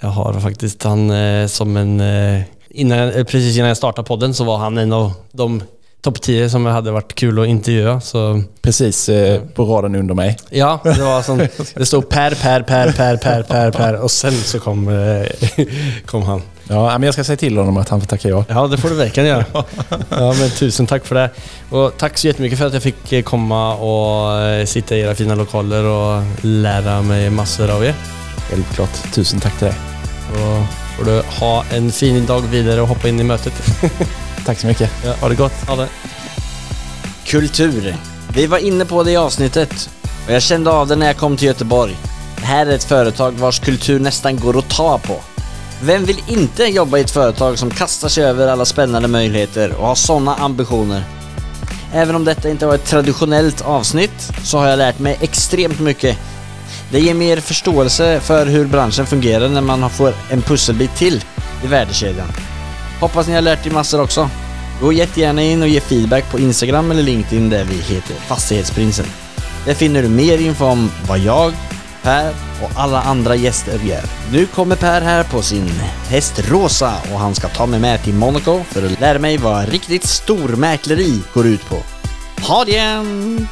Jag 0.00 0.08
har 0.08 0.40
faktiskt 0.40 0.82
han 0.82 1.10
eh, 1.10 1.46
som 1.46 1.76
en... 1.76 2.00
Eh, 2.00 2.42
innan, 2.70 3.12
precis 3.12 3.56
innan 3.56 3.68
jag 3.68 3.76
startade 3.76 4.06
podden 4.06 4.34
så 4.34 4.44
var 4.44 4.58
han 4.58 4.78
en 4.78 4.92
av 4.92 5.12
de 5.32 5.62
topp 6.02 6.20
10 6.20 6.50
som 6.50 6.66
hade 6.66 6.90
varit 6.90 7.14
kul 7.14 7.38
att 7.38 7.46
intervjua. 7.46 8.00
Så 8.00 8.42
Precis 8.62 9.08
eh, 9.08 9.40
på 9.54 9.64
raden 9.64 9.94
under 9.94 10.14
mig. 10.14 10.36
ja, 10.50 10.80
det 10.84 11.02
var 11.02 11.22
som... 11.22 11.48
Det 11.74 11.86
stod 11.86 12.08
Per, 12.08 12.34
Per, 12.34 12.62
Per, 12.62 12.92
Per, 12.92 13.16
Per, 13.16 13.42
Per, 13.42 13.70
Per 13.70 13.94
och 13.94 14.10
sen 14.10 14.32
så 14.32 14.60
kom, 14.60 14.88
eh, 14.88 15.66
kom 16.06 16.22
han. 16.22 16.42
Ja, 16.72 16.98
men 16.98 17.02
jag 17.02 17.14
ska 17.14 17.24
säga 17.24 17.36
till 17.36 17.56
honom 17.58 17.76
att 17.76 17.88
han 17.88 18.00
får 18.00 18.06
tacka 18.06 18.28
ja. 18.28 18.44
Ja, 18.48 18.66
det 18.66 18.78
får 18.78 18.88
du 18.88 18.94
verkligen 18.94 19.28
göra. 19.28 19.44
Ja, 20.10 20.34
men 20.38 20.50
tusen 20.50 20.86
tack 20.86 21.06
för 21.06 21.14
det. 21.14 21.30
Och 21.70 21.92
tack 21.98 22.18
så 22.18 22.26
jättemycket 22.26 22.58
för 22.58 22.66
att 22.66 22.72
jag 22.72 22.82
fick 22.82 23.12
eh, 23.12 23.22
komma 23.22 23.74
och 23.74 24.40
eh, 24.40 24.66
sitta 24.66 24.96
i 24.96 25.00
era 25.00 25.14
fina 25.14 25.34
lokaler 25.34 25.84
och 25.84 26.22
lära 26.40 27.02
mig 27.02 27.30
massor 27.30 27.70
av 27.70 27.84
er. 27.84 27.94
Självklart. 28.50 29.12
Tusen 29.14 29.40
tack 29.40 29.58
till 29.58 29.66
dig. 29.66 29.76
Och 30.30 30.66
får 30.98 31.04
du 31.04 31.22
ha 31.40 31.64
en 31.72 31.92
fin 31.92 32.26
dag 32.26 32.40
vidare 32.40 32.80
och 32.80 32.88
hoppa 32.88 33.08
in 33.08 33.20
i 33.20 33.24
mötet. 33.24 33.52
Tack 34.46 34.58
så 34.58 34.66
mycket. 34.66 34.90
Ja. 35.04 35.14
Ha 35.20 35.28
det 35.28 35.34
gott. 35.34 35.68
Ha 35.68 35.76
det. 35.76 35.88
Kultur. 37.26 37.96
Vi 38.34 38.46
var 38.46 38.58
inne 38.58 38.84
på 38.84 39.02
det 39.02 39.10
i 39.10 39.16
avsnittet 39.16 39.90
och 40.26 40.32
jag 40.32 40.42
kände 40.42 40.70
av 40.70 40.88
det 40.88 40.96
när 40.96 41.06
jag 41.06 41.16
kom 41.16 41.36
till 41.36 41.46
Göteborg. 41.46 41.96
Det 42.36 42.46
här 42.46 42.66
är 42.66 42.70
ett 42.70 42.84
företag 42.84 43.32
vars 43.32 43.60
kultur 43.60 44.00
nästan 44.00 44.36
går 44.40 44.58
att 44.58 44.70
ta 44.70 44.98
på. 44.98 45.20
Vem 45.84 46.04
vill 46.04 46.22
inte 46.26 46.64
jobba 46.64 46.98
i 46.98 47.00
ett 47.00 47.10
företag 47.10 47.58
som 47.58 47.70
kastar 47.70 48.08
sig 48.08 48.24
över 48.24 48.48
alla 48.48 48.64
spännande 48.64 49.08
möjligheter 49.08 49.74
och 49.74 49.86
har 49.86 49.94
sådana 49.94 50.34
ambitioner? 50.34 51.04
Även 51.94 52.14
om 52.14 52.24
detta 52.24 52.50
inte 52.50 52.66
var 52.66 52.74
ett 52.74 52.84
traditionellt 52.84 53.60
avsnitt 53.60 54.32
så 54.42 54.58
har 54.58 54.68
jag 54.68 54.76
lärt 54.76 54.98
mig 54.98 55.18
extremt 55.20 55.80
mycket. 55.80 56.18
Det 56.90 57.00
ger 57.00 57.14
mer 57.14 57.36
förståelse 57.36 58.20
för 58.20 58.46
hur 58.46 58.64
branschen 58.64 59.06
fungerar 59.06 59.48
när 59.48 59.60
man 59.60 59.90
får 59.90 60.14
en 60.30 60.42
pusselbit 60.42 60.96
till 60.96 61.24
i 61.64 61.66
värdekedjan. 61.66 62.28
Hoppas 63.00 63.26
ni 63.26 63.34
har 63.34 63.42
lärt 63.42 63.66
er 63.66 63.70
massor 63.70 64.00
också. 64.00 64.30
Gå 64.80 64.92
jättegärna 64.92 65.42
in 65.42 65.62
och 65.62 65.68
ge 65.68 65.80
feedback 65.80 66.30
på 66.30 66.38
Instagram 66.38 66.90
eller 66.90 67.02
LinkedIn 67.02 67.50
där 67.50 67.64
vi 67.64 67.94
heter 67.94 68.14
Fastighetsprinsen. 68.14 69.06
Där 69.66 69.74
finner 69.74 70.02
du 70.02 70.08
mer 70.08 70.38
info 70.38 70.64
om 70.64 70.90
vad 71.08 71.18
jag, 71.18 71.52
Per 72.02 72.34
och 72.62 72.70
alla 72.74 73.02
andra 73.02 73.34
gäster 73.34 73.78
gör. 73.78 74.04
Nu 74.32 74.46
kommer 74.46 74.76
Per 74.76 75.00
här 75.00 75.24
på 75.24 75.42
sin 75.42 75.68
häst 76.08 76.50
Rosa 76.50 76.94
och 77.12 77.18
han 77.18 77.34
ska 77.34 77.48
ta 77.48 77.66
mig 77.66 77.80
med 77.80 78.02
till 78.02 78.14
Monaco 78.14 78.64
för 78.64 78.86
att 78.86 79.00
lära 79.00 79.18
mig 79.18 79.36
vad 79.36 79.68
riktigt 79.68 80.04
stormäkleri 80.04 81.20
går 81.34 81.46
ut 81.46 81.68
på. 81.68 81.76
Ha 82.42 82.64
det 82.64 82.70
igen! 82.70 83.48